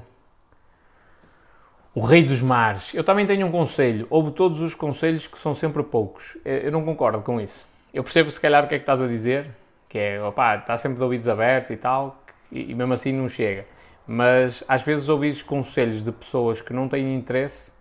[1.97, 2.95] o, rei dos mares.
[2.95, 4.07] Eu também tenho um conselho.
[4.09, 6.39] Houve todos os conselhos que são sempre poucos.
[6.45, 7.69] Eu não concordo com isso.
[7.93, 9.51] Eu percebo se calhar o que é que estás a dizer,
[9.89, 12.23] que é, opá, está sempre de ouvidos abertos e tal,
[12.53, 13.67] e, e mesmo assim não chega.
[14.07, 17.73] Mas às vezes ouvir conselhos de pessoas que não têm interesse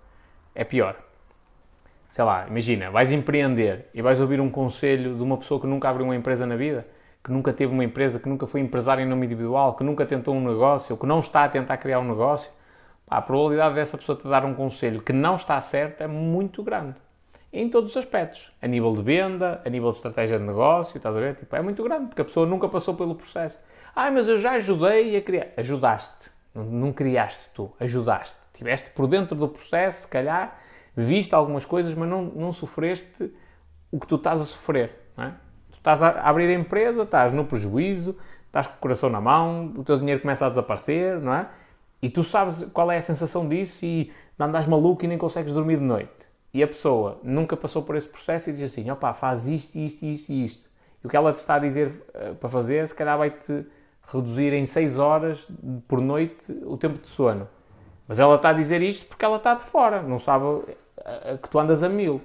[0.55, 0.95] é pior.
[2.09, 5.89] Sei lá, imagina, vais empreender e vais ouvir um conselho de uma pessoa que nunca
[5.89, 6.87] abriu uma empresa na vida
[7.27, 10.33] que nunca teve uma empresa, que nunca foi empresário em nome individual, que nunca tentou
[10.33, 12.49] um negócio, ou que não está a tentar criar um negócio,
[13.05, 16.95] a probabilidade dessa pessoa te dar um conselho que não está certo é muito grande.
[17.51, 18.49] Em todos os aspectos.
[18.61, 21.35] A nível de venda, a nível de estratégia de negócio, estás a ver?
[21.35, 23.59] Tipo, é muito grande, porque a pessoa nunca passou pelo processo.
[23.93, 25.47] Ah, mas eu já ajudei a criar.
[25.57, 26.31] Ajudaste.
[26.55, 28.37] Não, não criaste tu, ajudaste.
[28.53, 30.57] Estiveste por dentro do processo, se calhar,
[30.95, 33.33] viste algumas coisas, mas não, não sofreste
[33.91, 35.11] o que tu estás a sofrer.
[35.17, 35.33] Não é?
[35.87, 39.85] Estás a abrir a empresa, estás no prejuízo, estás com o coração na mão, o
[39.85, 41.47] teu dinheiro começa a desaparecer, não é?
[42.01, 45.77] E tu sabes qual é a sensação disso e andas maluco e nem consegues dormir
[45.77, 46.27] de noite.
[46.53, 50.05] E a pessoa nunca passou por esse processo e diz assim: opá, faz isto, isto,
[50.05, 50.69] isto e isto.
[51.01, 53.65] E o que ela te está a dizer uh, para fazer, se calhar vai-te
[54.13, 55.47] reduzir em 6 horas
[55.87, 57.47] por noite o tempo de sono.
[58.05, 60.65] Mas ela está a dizer isto porque ela está de fora, não sabe uh,
[61.41, 62.21] que tu andas a mil.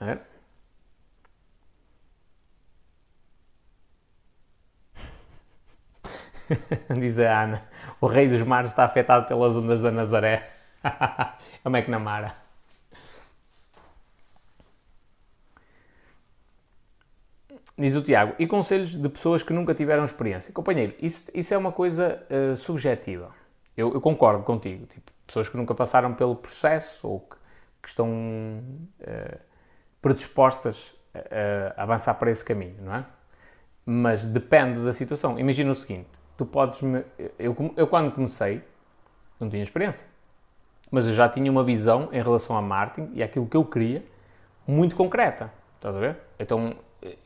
[0.00, 0.18] É?
[7.00, 7.62] Diz a Ana.
[8.00, 10.50] O rei dos mares está afetado pelas ondas da Nazaré.
[10.84, 12.34] é o McNamara.
[17.76, 18.34] Diz o Tiago.
[18.38, 20.52] E conselhos de pessoas que nunca tiveram experiência?
[20.52, 23.34] Companheiro, isso, isso é uma coisa uh, subjetiva.
[23.76, 24.86] Eu, eu, concordo contigo.
[24.86, 27.36] Tipo, pessoas que nunca passaram pelo processo ou que,
[27.82, 28.08] que estão
[29.00, 29.38] uh,
[30.00, 33.04] predispostas a, a avançar para esse caminho, não é?
[33.84, 35.36] Mas depende da situação.
[35.38, 36.80] Imagina o seguinte: tu podes.
[36.82, 37.04] Me...
[37.38, 38.62] Eu, eu, quando comecei,
[39.38, 40.06] não tinha experiência.
[40.90, 44.02] Mas eu já tinha uma visão em relação a marketing e aquilo que eu queria
[44.66, 45.50] muito concreta.
[45.76, 46.16] Estás a ver?
[46.38, 46.74] Então,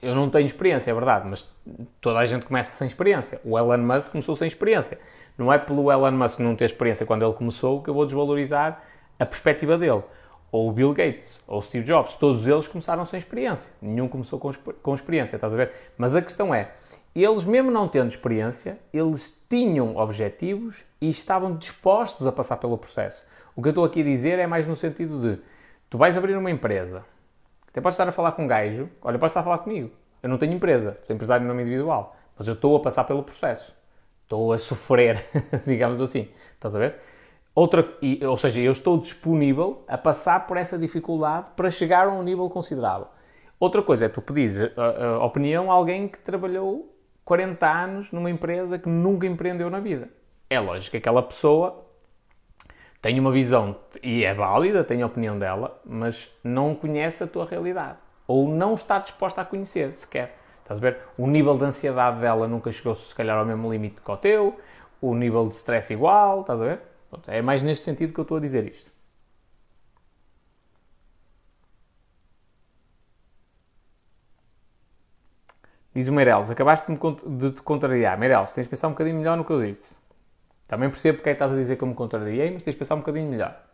[0.02, 1.48] eu não tenho experiência, é verdade, mas
[2.00, 3.40] toda a gente começa sem experiência.
[3.44, 4.98] O Elon Musk começou sem experiência.
[5.36, 8.82] Não é pelo Elon Musk não ter experiência quando ele começou que eu vou desvalorizar
[9.18, 10.02] a perspectiva dele.
[10.50, 13.70] Ou o Bill Gates, ou o Steve Jobs, todos eles começaram sem experiência.
[13.80, 14.50] Nenhum começou com,
[14.82, 15.72] com experiência, estás a ver?
[15.96, 16.72] Mas a questão é,
[17.14, 23.26] eles, mesmo não tendo experiência, eles tinham objetivos e estavam dispostos a passar pelo processo.
[23.56, 25.42] O que eu estou aqui a dizer é mais no sentido de
[25.90, 27.04] tu vais abrir uma empresa,
[27.68, 29.90] até podes estar a falar com um gajo, olha, podes estar a falar comigo.
[30.22, 33.22] Eu não tenho empresa, sou empresário em nome individual, mas eu estou a passar pelo
[33.22, 33.74] processo.
[34.24, 35.24] Estou a sofrer,
[35.66, 36.28] digamos assim.
[36.54, 36.96] Estás a ver?
[37.54, 37.88] Outra,
[38.28, 42.48] ou seja, eu estou disponível a passar por essa dificuldade para chegar a um nível
[42.48, 43.08] considerável.
[43.58, 46.94] Outra coisa é tu pedires a, a opinião a alguém que trabalhou
[47.28, 50.08] 40 anos numa empresa que nunca empreendeu na vida.
[50.48, 51.84] É lógico que aquela pessoa
[53.02, 57.44] tem uma visão e é válida, tem a opinião dela, mas não conhece a tua
[57.44, 57.98] realidade.
[58.26, 60.38] Ou não está disposta a conhecer sequer.
[60.62, 61.00] Estás a ver?
[61.18, 64.58] O nível de ansiedade dela nunca chegou, se calhar, ao mesmo limite que o teu,
[64.98, 66.80] o nível de stress igual, estás a ver?
[67.26, 68.90] É mais neste sentido que eu estou a dizer isto.
[75.94, 78.18] Diz o Meireles, acabaste de te contrariar.
[78.18, 79.96] Meireles, tens de pensar um bocadinho melhor no que eu disse.
[80.66, 82.78] Também percebo porque é que estás a dizer que eu me contrariei, mas tens de
[82.78, 83.67] pensar um bocadinho melhor.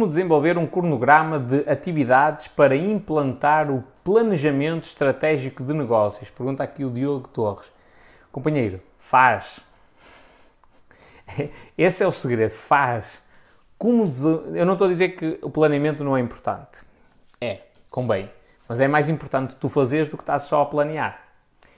[0.00, 6.30] Como desenvolver um cronograma de atividades para implantar o planejamento estratégico de negócios?
[6.30, 7.70] Pergunta aqui o Diogo Torres.
[8.32, 9.60] Companheiro, faz.
[11.76, 13.22] Esse é o segredo, faz.
[13.76, 14.10] Como
[14.54, 16.80] Eu não estou a dizer que o planeamento não é importante.
[17.38, 17.60] É,
[17.90, 18.30] convém.
[18.66, 21.24] Mas é mais importante tu fazeres do que estás só a planear.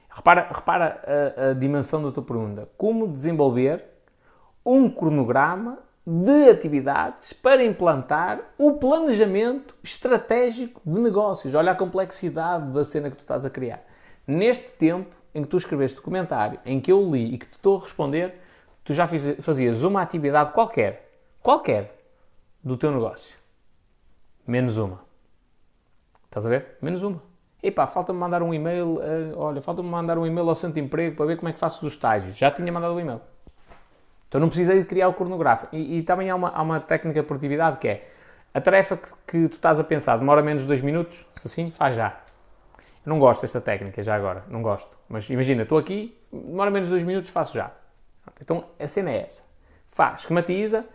[0.08, 1.02] Repara, repara
[1.36, 2.68] a, a dimensão da tua pergunta.
[2.78, 3.84] Como desenvolver
[4.64, 11.54] um cronograma de atividades para implantar o planejamento estratégico de negócios.
[11.54, 13.84] Olha a complexidade da cena que tu estás a criar.
[14.26, 17.54] Neste tempo em que tu escreveste o comentário, em que eu li e que te
[17.54, 18.34] estou a responder,
[18.84, 19.06] tu já
[19.40, 21.10] fazias uma atividade qualquer,
[21.40, 21.98] qualquer,
[22.62, 23.36] do teu negócio.
[24.46, 25.00] Menos uma.
[26.24, 26.78] Estás a ver?
[26.80, 27.22] Menos uma.
[27.62, 31.26] Epá, falta-me mandar um e-mail, uh, olha, falta-me mandar um e-mail ao Santo Emprego para
[31.26, 32.36] ver como é que faço os estágios.
[32.36, 33.20] Já tinha mandado o e-mail.
[34.32, 35.76] Então não precisei de criar o cronográfico.
[35.76, 38.08] E, e também há uma, há uma, técnica de produtividade que é
[38.54, 41.70] a tarefa que, que, tu estás a pensar demora menos de 2 minutos, se assim,
[41.70, 42.16] faz já.
[43.04, 44.96] Eu não gosto dessa técnica já agora, não gosto.
[45.06, 47.72] Mas imagina, estou aqui, demora menos de 2 minutos, faço já.
[48.40, 49.42] Então a cena é essa.
[49.90, 50.86] Faz, esquematiza,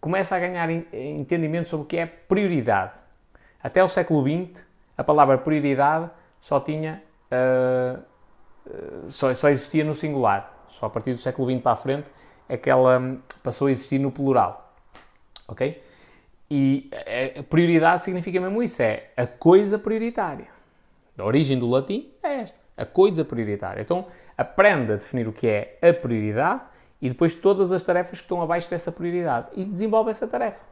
[0.00, 2.92] começa a ganhar entendimento sobre o que é prioridade.
[3.60, 4.64] Até o século XX,
[4.96, 6.08] a palavra prioridade
[6.38, 7.02] só tinha.
[7.28, 8.00] Uh,
[8.68, 10.64] uh, só, só existia no singular.
[10.68, 12.06] Só a partir do século XX para a frente
[12.48, 14.74] é que ela passou a existir no plural.
[15.46, 15.82] Ok?
[16.50, 16.90] E
[17.38, 20.48] a prioridade significa mesmo isso, é a coisa prioritária.
[21.18, 23.80] A origem do latim é esta, a coisa prioritária.
[23.80, 24.06] Então,
[24.36, 26.62] aprende a definir o que é a prioridade
[27.00, 30.64] e depois todas as tarefas que estão abaixo dessa prioridade e desenvolve essa tarefa.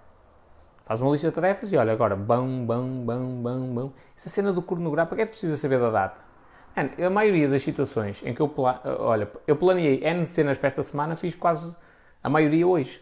[0.84, 3.92] Faz uma lista de tarefas e olha agora, bão, bão, bão, bão, bão.
[4.16, 6.31] Essa cena do cronograma, para que é que precisa saber da data?
[6.76, 8.80] Man, a maioria das situações em que eu, pla...
[8.84, 11.74] olha, eu planeei N cenas para esta semana, fiz quase
[12.22, 13.00] a maioria hoje.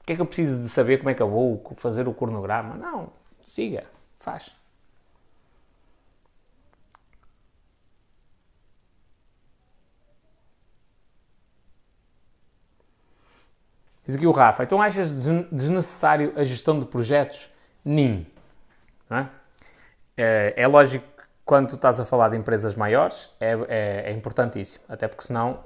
[0.00, 2.14] O que é que eu preciso de saber como é que eu vou fazer o
[2.14, 2.74] cronograma?
[2.76, 3.12] Não,
[3.46, 3.84] siga,
[4.20, 4.54] faz.
[14.06, 15.10] Diz aqui o Rafa, então achas
[15.50, 17.50] desnecessário a gestão de projetos?
[17.82, 18.26] NIM.
[19.10, 19.26] É?
[20.16, 20.54] é?
[20.56, 21.13] É, lógico
[21.44, 24.84] quando tu estás a falar de empresas maiores, é, é, é, importantíssimo.
[24.88, 25.60] Até porque senão,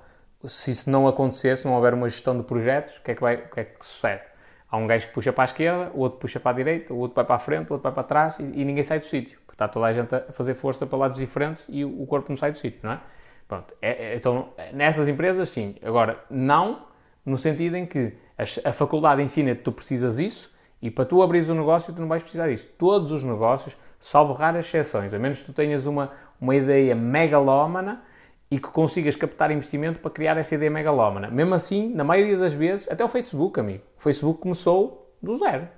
[0.45, 3.21] se isso não acontecer, se não houver uma gestão de projetos, o que é que,
[3.21, 4.23] vai, o que, é que sucede?
[4.71, 6.99] Há um gajo que puxa para a esquerda, o outro puxa para a direita, o
[6.99, 9.07] outro vai para a frente, o outro vai para trás e, e ninguém sai do
[9.07, 9.39] sítio.
[9.51, 12.37] Está toda a gente a fazer força para lados diferentes e o, o corpo não
[12.37, 13.01] sai do sítio, não é?
[13.49, 13.75] Pronto.
[13.81, 15.75] É, é, então, nessas empresas, sim.
[15.83, 16.87] Agora, não
[17.25, 20.51] no sentido em que a, a faculdade ensina-te que tu precisas isso
[20.81, 22.69] e para tu abrir um negócio tu não vais precisar disso.
[22.79, 28.03] Todos os negócios salvo raras exceções, a menos que tu tenhas uma, uma ideia megalómana
[28.51, 31.29] e que consigas captar investimento para criar essa ideia megalómana.
[31.29, 33.83] Mesmo assim, na maioria das vezes, até o Facebook, amigo.
[33.99, 35.69] O Facebook começou do zero.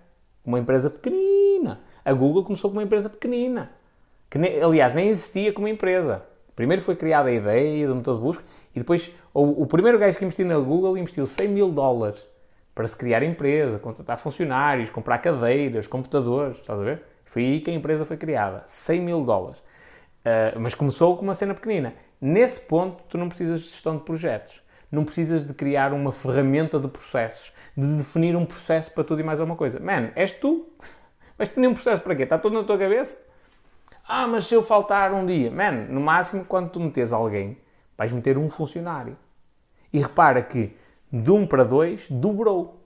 [0.44, 1.80] Uma empresa pequenina.
[2.04, 3.72] A Google começou com uma empresa pequenina.
[4.30, 6.22] Que, aliás, nem existia como empresa.
[6.54, 8.44] Primeiro foi criada a ideia do motor de busca
[8.74, 12.28] e depois o, o primeiro gajo que investiu na Google investiu 100 mil dólares
[12.74, 17.02] para se criar empresa, contratar funcionários, comprar cadeiras, computadores, estás a ver?
[17.30, 18.64] Foi aí que a empresa foi criada.
[18.66, 19.60] 100 mil dólares.
[19.60, 21.94] Uh, mas começou com uma cena pequenina.
[22.20, 24.60] Nesse ponto, tu não precisas de gestão de projetos.
[24.90, 27.52] Não precisas de criar uma ferramenta de processos.
[27.76, 29.78] De definir um processo para tudo e mais alguma coisa.
[29.78, 30.68] Man, és tu.
[31.38, 32.24] Vais definir um processo para quê?
[32.24, 33.16] Está tudo na tua cabeça?
[34.08, 35.52] Ah, mas se eu faltar um dia.
[35.52, 37.56] Man, no máximo, quando tu metes alguém,
[37.96, 39.16] vais meter um funcionário.
[39.92, 40.76] E repara que
[41.12, 42.84] de um para dois, dobrou.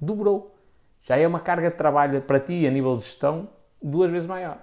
[0.00, 0.51] Dobrou
[1.02, 3.48] já é uma carga de trabalho para ti a nível de gestão
[3.82, 4.58] duas vezes maior.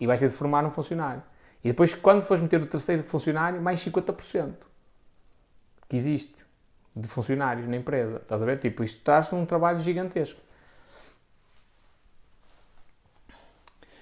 [0.00, 1.22] E vais ter de formar um funcionário.
[1.62, 4.54] E depois, quando fores meter o terceiro funcionário, mais 50%
[5.88, 6.46] que existe
[6.96, 8.16] de funcionários na empresa.
[8.16, 8.58] Estás a ver?
[8.58, 10.40] Tipo, isto traz um trabalho gigantesco.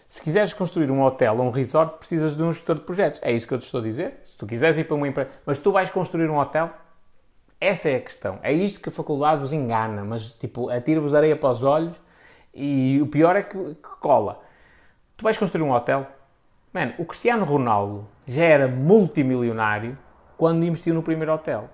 [0.08, 3.20] Se quiseres construir um hotel ou um resort, precisas de um gestor de projetos.
[3.22, 4.20] É isso que eu te estou a dizer.
[4.24, 6.72] Se tu quiseres ir para uma empresa, mas tu vais construir um hotel,
[7.60, 8.38] essa é a questão.
[8.42, 12.00] É isto que a faculdade vos engana, mas tipo, atira-vos areia para os olhos
[12.54, 14.42] e o pior é que, que cola.
[15.16, 16.06] Tu vais construir um hotel,
[16.72, 19.96] Mano, o Cristiano Ronaldo já era multimilionário
[20.36, 21.68] quando investiu no primeiro hotel.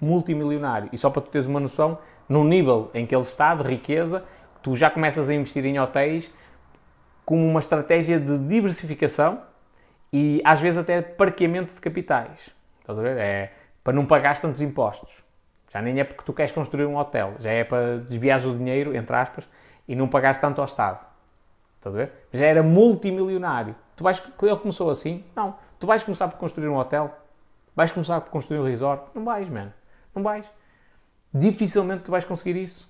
[0.00, 0.88] Multimilionário.
[0.92, 1.98] E só para tu teres uma noção,
[2.28, 4.24] no nível em que ele está de riqueza,
[4.62, 6.32] tu já começas a investir em hotéis
[7.24, 9.42] como uma estratégia de diversificação
[10.12, 12.50] e às vezes até parqueamento de capitais.
[12.80, 13.18] Estás a ver?
[13.18, 13.52] É
[13.90, 15.24] para não pagar tantos impostos.
[15.72, 18.94] Já nem é porque tu queres construir um hotel, já é para desviar o dinheiro,
[18.94, 19.48] entre aspas,
[19.88, 21.04] e não pagares tanto ao Estado.
[21.74, 22.12] Estás a ver?
[22.32, 23.74] Já era multimilionário.
[23.96, 25.24] Tu vais, ele começou assim?
[25.34, 25.56] Não.
[25.80, 27.12] Tu vais começar por construir um hotel?
[27.74, 29.10] Vais começar por construir um resort?
[29.12, 29.72] Não vais, mano.
[30.14, 30.48] Não vais.
[31.34, 32.88] Dificilmente tu vais conseguir isso.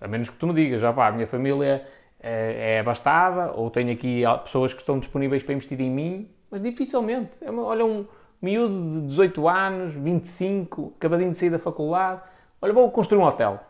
[0.00, 1.86] A menos que tu me digas, já pá, a minha família
[2.18, 6.62] é, é abastada, ou tenho aqui pessoas que estão disponíveis para investir em mim, mas
[6.62, 7.44] dificilmente.
[7.44, 8.06] É olha, um
[8.40, 12.20] miúdo de 18 anos, 25, acabadinho de sair da faculdade,
[12.60, 13.60] olha, vou construir um hotel.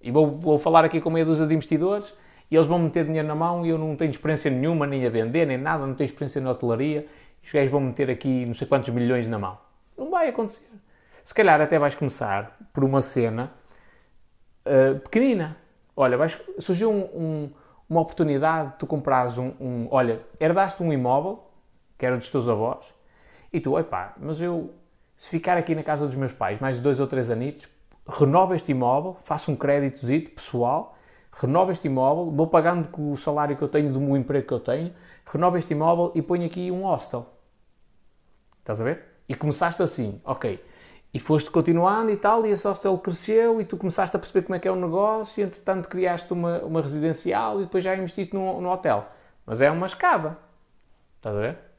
[0.00, 2.16] E vou, vou falar aqui com meia dúzia de investidores
[2.50, 5.10] e eles vão meter dinheiro na mão e eu não tenho experiência nenhuma, nem a
[5.10, 7.06] vender, nem nada, não tenho experiência na hotelaria.
[7.42, 9.58] Os gajos vão meter aqui não sei quantos milhões na mão.
[9.96, 10.68] Não vai acontecer.
[11.24, 13.50] Se calhar até vais começar por uma cena
[14.66, 15.56] uh, pequenina.
[15.96, 17.50] Olha, vais, surgiu um, um,
[17.88, 21.44] uma oportunidade de tu comprares um, um, Olha, herdaste um imóvel,
[21.96, 22.92] que era dos teus avós,
[23.52, 24.72] e tu, epá, mas eu,
[25.16, 27.68] se ficar aqui na casa dos meus pais mais dois ou três anitos,
[28.08, 30.96] renovo este imóvel, faço um créditozito pessoal,
[31.32, 34.54] renovo este imóvel, vou pagando com o salário que eu tenho do meu emprego que
[34.54, 34.92] eu tenho,
[35.26, 37.26] renovo este imóvel e ponho aqui um hostel.
[38.60, 39.04] Estás a ver?
[39.28, 40.62] E começaste assim, ok,
[41.14, 44.56] e foste continuando e tal, e esse hostel cresceu e tu começaste a perceber como
[44.56, 48.34] é que é o negócio, e entretanto criaste uma, uma residencial e depois já investiste
[48.34, 49.06] no, no hotel.
[49.44, 50.38] Mas é uma escada.
[51.16, 51.71] Estás a ver?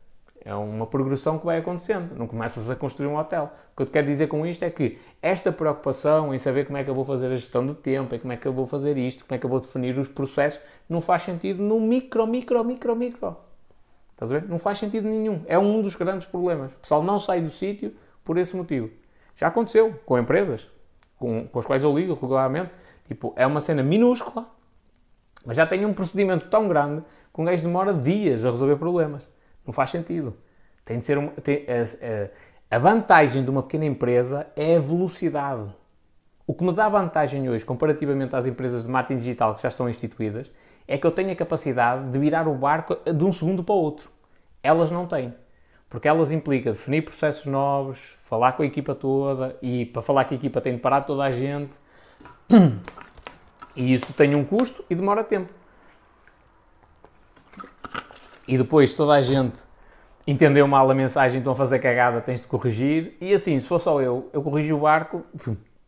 [0.45, 2.15] É uma progressão que vai acontecendo.
[2.17, 3.51] Não começas a construir um hotel.
[3.71, 6.77] O que eu te quero dizer com isto é que esta preocupação em saber como
[6.77, 8.97] é que eu vou fazer a gestão do tempo, como é que eu vou fazer
[8.97, 12.63] isto, como é que eu vou definir os processos, não faz sentido no micro, micro,
[12.63, 13.37] micro, micro.
[14.11, 14.49] Estás a ver?
[14.49, 15.43] Não faz sentido nenhum.
[15.47, 16.71] É um dos grandes problemas.
[16.73, 17.93] O pessoal não sai do sítio
[18.23, 18.89] por esse motivo.
[19.35, 20.69] Já aconteceu com empresas
[21.23, 22.71] com, com as quais eu ligo regularmente.
[23.07, 24.45] Tipo, é uma cena minúscula,
[25.45, 27.03] mas já tem um procedimento tão grande
[27.33, 29.29] que um gajo demora dias a resolver problemas.
[29.65, 30.35] Não faz sentido.
[30.85, 34.79] Tem de ser uma, tem, a, a, a vantagem de uma pequena empresa é a
[34.79, 35.69] velocidade.
[36.45, 39.87] O que me dá vantagem hoje, comparativamente às empresas de marketing digital que já estão
[39.87, 40.51] instituídas,
[40.87, 43.77] é que eu tenho a capacidade de virar o barco de um segundo para o
[43.77, 44.11] outro.
[44.61, 45.33] Elas não têm.
[45.89, 50.33] Porque elas implicam definir processos novos, falar com a equipa toda e para falar com
[50.33, 51.77] a equipa tem de parar toda a gente.
[53.75, 55.51] E isso tem um custo e demora tempo.
[58.47, 59.61] E depois toda a gente
[60.25, 63.17] entendeu mal a mensagem, estão a fazer cagada, tens de corrigir.
[63.19, 65.23] E assim, se for só eu, eu corrijo o barco,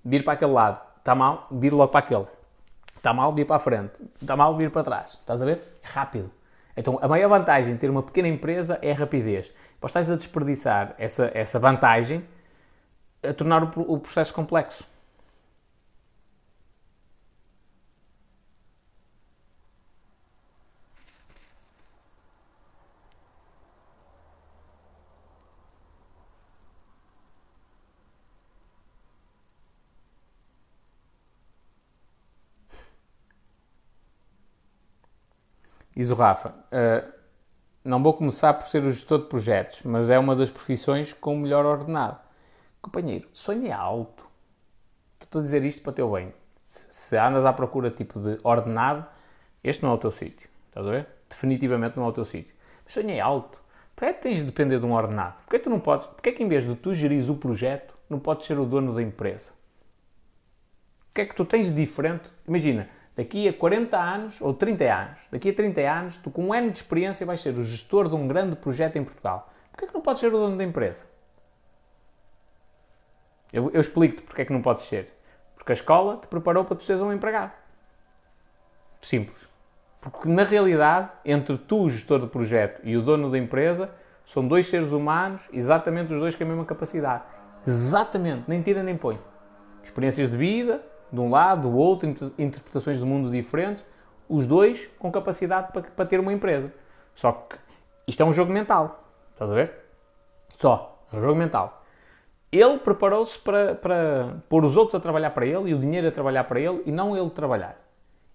[0.03, 0.81] viro para aquele lado.
[0.99, 2.25] Está mal, viro logo para aquele.
[2.95, 4.01] Está mal, viro para a frente.
[4.21, 5.11] Está mal, viro para trás.
[5.13, 5.61] Estás a ver?
[5.83, 6.31] É rápido.
[6.75, 9.51] Então, a maior vantagem de ter uma pequena empresa é a rapidez.
[9.79, 12.25] Pois estás a desperdiçar essa, essa vantagem
[13.23, 14.83] a tornar o, o processo complexo.
[35.95, 37.13] Diz o Rafa, uh,
[37.83, 41.35] não vou começar por ser o gestor de projetos, mas é uma das profissões com
[41.35, 42.19] o melhor ordenado.
[42.81, 44.27] Companheiro, sonho é alto.
[45.21, 46.33] Estou a dizer isto para teu bem.
[46.63, 49.05] Se andas à procura tipo de ordenado,
[49.63, 50.49] este não é o teu sítio.
[50.67, 51.07] Estás a ver?
[51.29, 52.53] Definitivamente não é o teu sítio.
[53.07, 53.57] É alto.
[53.95, 55.35] Porquê é que tens de depender de um ordenado?
[55.43, 56.07] Porquê é que tu não podes?
[56.07, 58.93] Porquê é que em vez de tu gerir o projeto, não podes ser o dono
[58.93, 59.51] da empresa?
[61.09, 62.29] O que é que tu tens de diferente?
[62.45, 66.53] Imagina, daqui a 40 anos ou 30 anos, daqui a 30 anos, tu com um
[66.53, 69.51] ano de experiência vais ser o gestor de um grande projeto em Portugal.
[69.71, 71.05] Porquê é que não podes ser o dono da empresa?
[73.51, 75.13] Eu, eu explico-te porque é que não podes ser.
[75.55, 77.53] Porque a escola te preparou para tu seres um empregado.
[79.01, 79.47] Simples.
[80.01, 83.89] Porque na realidade, entre tu, o gestor do projeto, e o dono da empresa,
[84.25, 87.23] são dois seres humanos, exatamente os dois com a mesma capacidade.
[87.65, 89.19] Exatamente, nem tira nem põe.
[89.83, 93.85] Experiências de vida, de um lado, do outro, interpretações do mundo diferentes,
[94.27, 96.73] os dois com capacidade para, para ter uma empresa.
[97.15, 97.57] Só que
[98.07, 99.03] isto é um jogo mental.
[99.31, 99.71] Estás a ver?
[100.57, 100.99] Só.
[101.11, 101.83] É um jogo mental.
[102.51, 106.11] Ele preparou-se para, para pôr os outros a trabalhar para ele e o dinheiro a
[106.11, 107.77] trabalhar para ele e não ele trabalhar.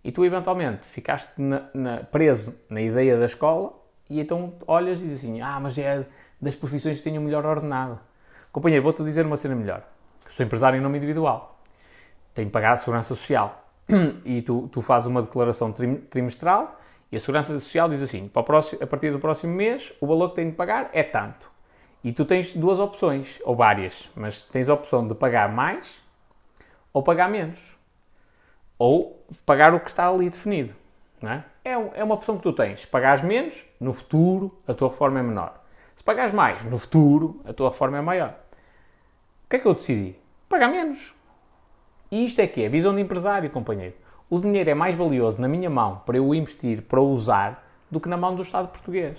[0.03, 3.73] E tu, eventualmente, ficaste na, na, preso na ideia da escola
[4.09, 6.07] e então olhas e dizes assim: Ah, mas é
[6.41, 7.99] das profissões que têm o melhor ordenado.
[8.51, 9.83] Companheiro, vou-te dizer uma cena melhor.
[10.29, 11.60] Sou empresário em nome individual
[12.35, 13.65] tem que pagar a segurança social.
[14.24, 16.81] E tu, tu fazes uma declaração trimestral
[17.11, 20.36] E a Segurança Social diz assim: próximo, a partir do próximo mês, o valor que
[20.36, 21.51] tem de pagar é tanto.
[22.02, 26.01] E tu tens duas opções, ou várias, mas tens a opção de pagar mais
[26.93, 27.61] ou pagar menos.
[28.78, 30.74] Ou pagar o que está ali definido.
[31.20, 31.44] Não é?
[31.62, 32.81] É, é uma opção que tu tens.
[32.81, 35.62] Se pagares menos, no futuro a tua reforma é menor.
[35.97, 38.35] Se pagares mais, no futuro a tua reforma é maior.
[39.44, 40.16] O que é que eu decidi?
[40.48, 41.12] Pagar menos.
[42.11, 43.95] E isto é que é visão de empresário, companheiro.
[44.28, 48.09] O dinheiro é mais valioso na minha mão para eu investir, para usar, do que
[48.09, 49.19] na mão do Estado português.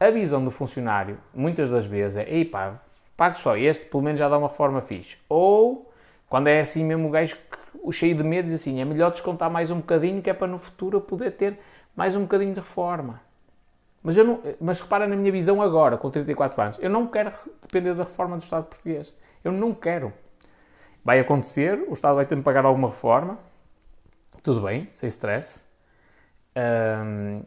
[0.00, 2.80] A visão do funcionário, muitas das vezes, é: ei pá,
[3.16, 5.18] pago só este, pelo menos já dá uma reforma fixe.
[5.28, 5.92] Ou,
[6.28, 7.36] quando é assim mesmo o gajo
[7.90, 10.58] cheio de medo, diz assim: é melhor descontar mais um bocadinho, que é para no
[10.58, 11.58] futuro eu poder ter
[11.94, 13.20] mais um bocadinho de reforma.
[14.02, 17.32] Mas, eu não, mas repara na minha visão agora, com 34 anos, eu não quero
[17.62, 19.14] depender da reforma do Estado português.
[19.44, 20.12] Eu não quero.
[21.04, 23.38] Vai acontecer, o Estado vai ter de pagar alguma reforma,
[24.42, 25.64] tudo bem, sem stress.
[26.56, 27.42] Um,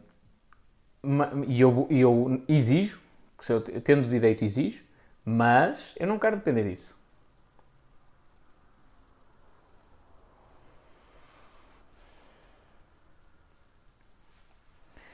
[1.46, 3.00] e eu, eu exijo,
[3.38, 4.84] que se eu tendo direito exijo,
[5.24, 6.94] mas eu não quero depender disso.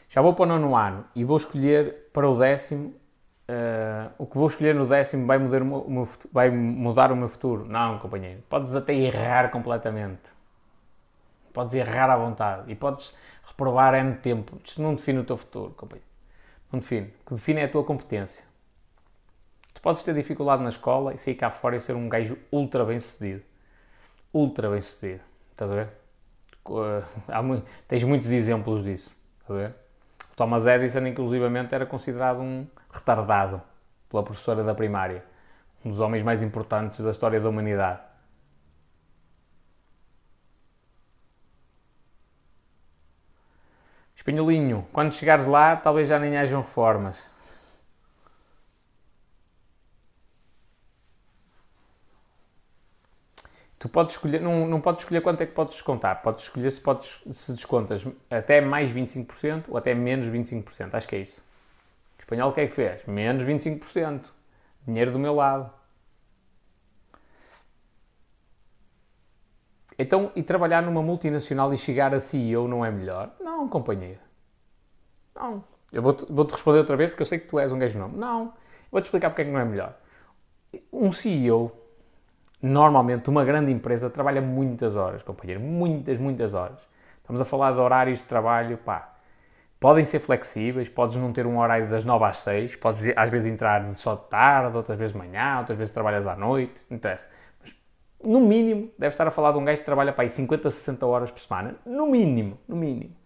[0.09, 2.95] Já vou para o nono ano e vou escolher para o décimo.
[3.49, 7.29] Uh, o que vou escolher no décimo vai mudar, o meu, vai mudar o meu
[7.29, 7.65] futuro?
[7.67, 8.43] Não, companheiro.
[8.49, 10.23] Podes até errar completamente.
[11.53, 12.71] Podes errar à vontade.
[12.71, 13.15] E podes
[13.47, 14.59] reprovar N tempo.
[14.65, 16.09] Isto não define o teu futuro, companheiro.
[16.73, 17.13] Não define.
[17.23, 18.45] O que define é a tua competência.
[19.75, 22.85] Tu podes ter dificuldade na escola e sair cá fora e ser um gajo ultra
[22.85, 23.43] bem sucedido.
[24.33, 25.23] Ultra bem sucedido.
[25.51, 25.89] Estás a ver?
[26.65, 29.15] Uh, tens muitos exemplos disso.
[29.41, 29.82] Estás a ver?
[30.37, 33.63] Thomas Edison, inclusivamente, era considerado um retardado
[34.09, 35.25] pela professora da primária.
[35.85, 38.01] Um dos homens mais importantes da história da humanidade.
[44.17, 47.42] Espanholinho, quando chegares lá, talvez já nem hajam reformas.
[53.83, 56.23] Tu podes escolher, não, não podes escolher quanto é que podes descontar.
[56.23, 60.95] Podes escolher se, podes, se descontas até mais 25% ou até menos 25%.
[60.95, 61.43] Acho que é isso.
[62.17, 63.05] O espanhol o que é que fez?
[63.07, 64.31] Menos 25%.
[64.87, 65.69] Dinheiro do meu lado.
[69.99, 73.35] Então, e trabalhar numa multinacional e chegar a CEO não é melhor?
[73.41, 74.21] Não, companheiro.
[75.35, 75.65] Não.
[75.93, 77.99] Eu vou-te vou -te responder outra vez porque eu sei que tu és um gajo
[77.99, 78.17] nome.
[78.17, 78.55] Não.
[78.93, 79.99] Vou-te explicar porque é que não é melhor.
[80.93, 81.82] Um CEO
[82.63, 86.79] normalmente uma grande empresa trabalha muitas horas, companheiro, muitas, muitas horas.
[87.21, 89.13] Estamos a falar de horários de trabalho, pá,
[89.81, 93.53] podem ser flexíveis, podes não ter um horário das 9 às 6, podes às vezes
[93.53, 97.29] entrar só de tarde, outras vezes de manhã, outras vezes trabalhas à noite, não interessa.
[97.61, 97.75] Mas,
[98.25, 101.05] no mínimo, deve estar a falar de um gajo que trabalha para aí 50, 60
[101.05, 103.17] horas por semana, no mínimo, no mínimo.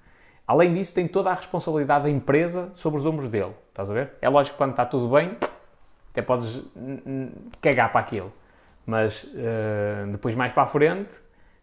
[0.46, 4.12] Além disso, tem toda a responsabilidade da empresa sobre os ombros dele, estás a ver?
[4.22, 5.36] É lógico que quando está tudo bem,
[6.10, 6.62] até podes
[7.60, 8.32] cagar para aquilo.
[8.86, 11.12] Mas uh, depois, mais para a frente,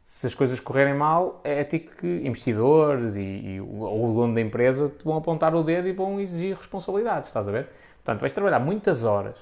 [0.04, 4.42] se as coisas correrem mal, é ético que investidores e, e, ou o dono da
[4.42, 7.70] empresa te vão apontar o dedo e vão exigir responsabilidades, estás a ver?
[8.04, 9.38] Portanto, vais trabalhar muitas horas,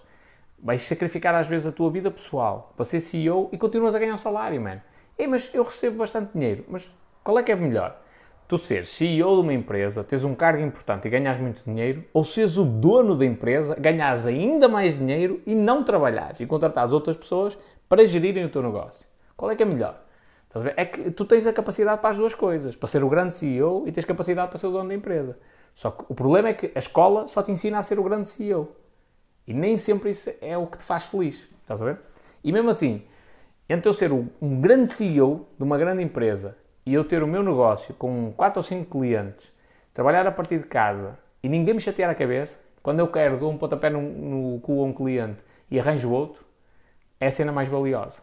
[0.59, 4.13] vais sacrificar às vezes a tua vida pessoal para ser CEO e continuas a ganhar
[4.13, 4.79] um salário, man.
[5.17, 6.89] Ei, mas eu recebo bastante dinheiro, mas
[7.23, 7.99] qual é que é melhor?
[8.51, 12.21] Tu seres CEO de uma empresa, teres um cargo importante e ganhas muito dinheiro, ou
[12.21, 17.15] seres o dono da empresa, ganhares ainda mais dinheiro e não trabalhares e contratares outras
[17.15, 17.57] pessoas
[17.87, 19.07] para gerirem o teu negócio.
[19.37, 20.03] Qual é que é melhor?
[20.75, 23.85] É que tu tens a capacidade para as duas coisas, para ser o grande CEO
[23.87, 25.39] e tens capacidade para ser o dono da empresa.
[25.73, 28.27] Só que o problema é que a escola só te ensina a ser o grande
[28.27, 28.75] CEO.
[29.47, 31.47] E nem sempre isso é o que te faz feliz.
[31.61, 31.99] Estás a ver?
[32.43, 33.01] E mesmo assim,
[33.69, 37.43] entre eu ser um grande CEO de uma grande empresa e eu ter o meu
[37.43, 39.53] negócio com 4 ou 5 clientes,
[39.93, 43.51] trabalhar a partir de casa e ninguém me chatear a cabeça, quando eu quero dou
[43.51, 46.43] um pontapé no, no cu a um cliente e arranjo outro,
[47.19, 48.17] é a cena mais valiosa.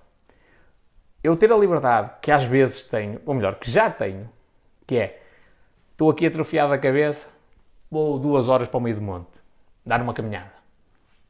[1.23, 4.29] Eu ter a liberdade que às vezes tenho, ou melhor, que já tenho,
[4.87, 5.23] que é
[5.93, 7.29] estou aqui atrofiado a cabeça,
[7.91, 9.41] vou duas horas para o meio do monte,
[9.85, 10.53] dar uma caminhada.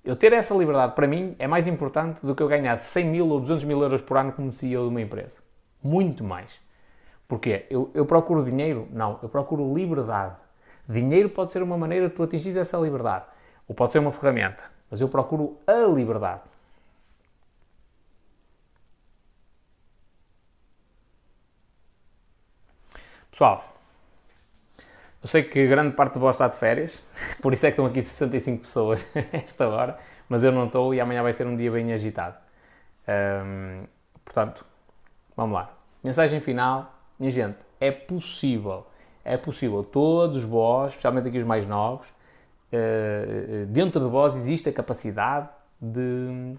[0.04, 3.28] Eu ter essa liberdade, para mim, é mais importante do que eu ganhar 100 mil
[3.28, 5.38] ou 200 mil euros por ano como CEO de uma empresa.
[5.82, 6.60] Muito mais.
[7.28, 7.66] Porquê?
[7.70, 8.88] Eu, eu procuro dinheiro?
[8.90, 10.34] Não, eu procuro liberdade.
[10.88, 13.26] Dinheiro pode ser uma maneira de tu atingir essa liberdade.
[13.68, 14.64] Ou pode ser uma ferramenta.
[14.90, 16.40] Mas eu procuro a liberdade.
[23.30, 23.78] Pessoal,
[25.22, 27.02] eu sei que grande parte de vós está de férias,
[27.42, 29.98] por isso é que estão aqui 65 pessoas esta hora,
[30.28, 32.36] mas eu não estou e amanhã vai ser um dia bem agitado.
[34.24, 34.64] portanto,
[35.36, 35.72] vamos lá.
[36.02, 38.86] Mensagem final, minha gente, é possível.
[39.24, 39.82] É possível.
[39.82, 45.48] Todos vós, especialmente aqui os mais novos, uh, dentro de vós existe a capacidade
[45.80, 46.56] de,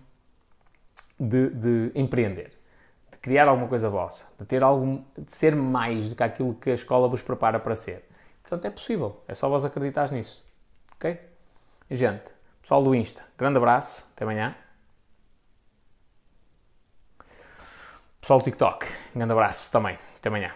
[1.19, 2.51] de, de, empreender,
[3.11, 6.69] de criar alguma coisa vossa, de ter algum, de ser mais do que aquilo que
[6.69, 8.07] a escola vos prepara para ser.
[8.41, 9.21] Portanto, é possível.
[9.27, 10.45] É só vós acreditar nisso.
[10.95, 11.19] Ok?
[11.89, 14.03] Gente, pessoal do Insta, grande abraço.
[14.15, 14.55] Até amanhã.
[18.21, 20.08] Pessoal do TikTok, grande abraço também.
[20.19, 20.53] Até amanhã.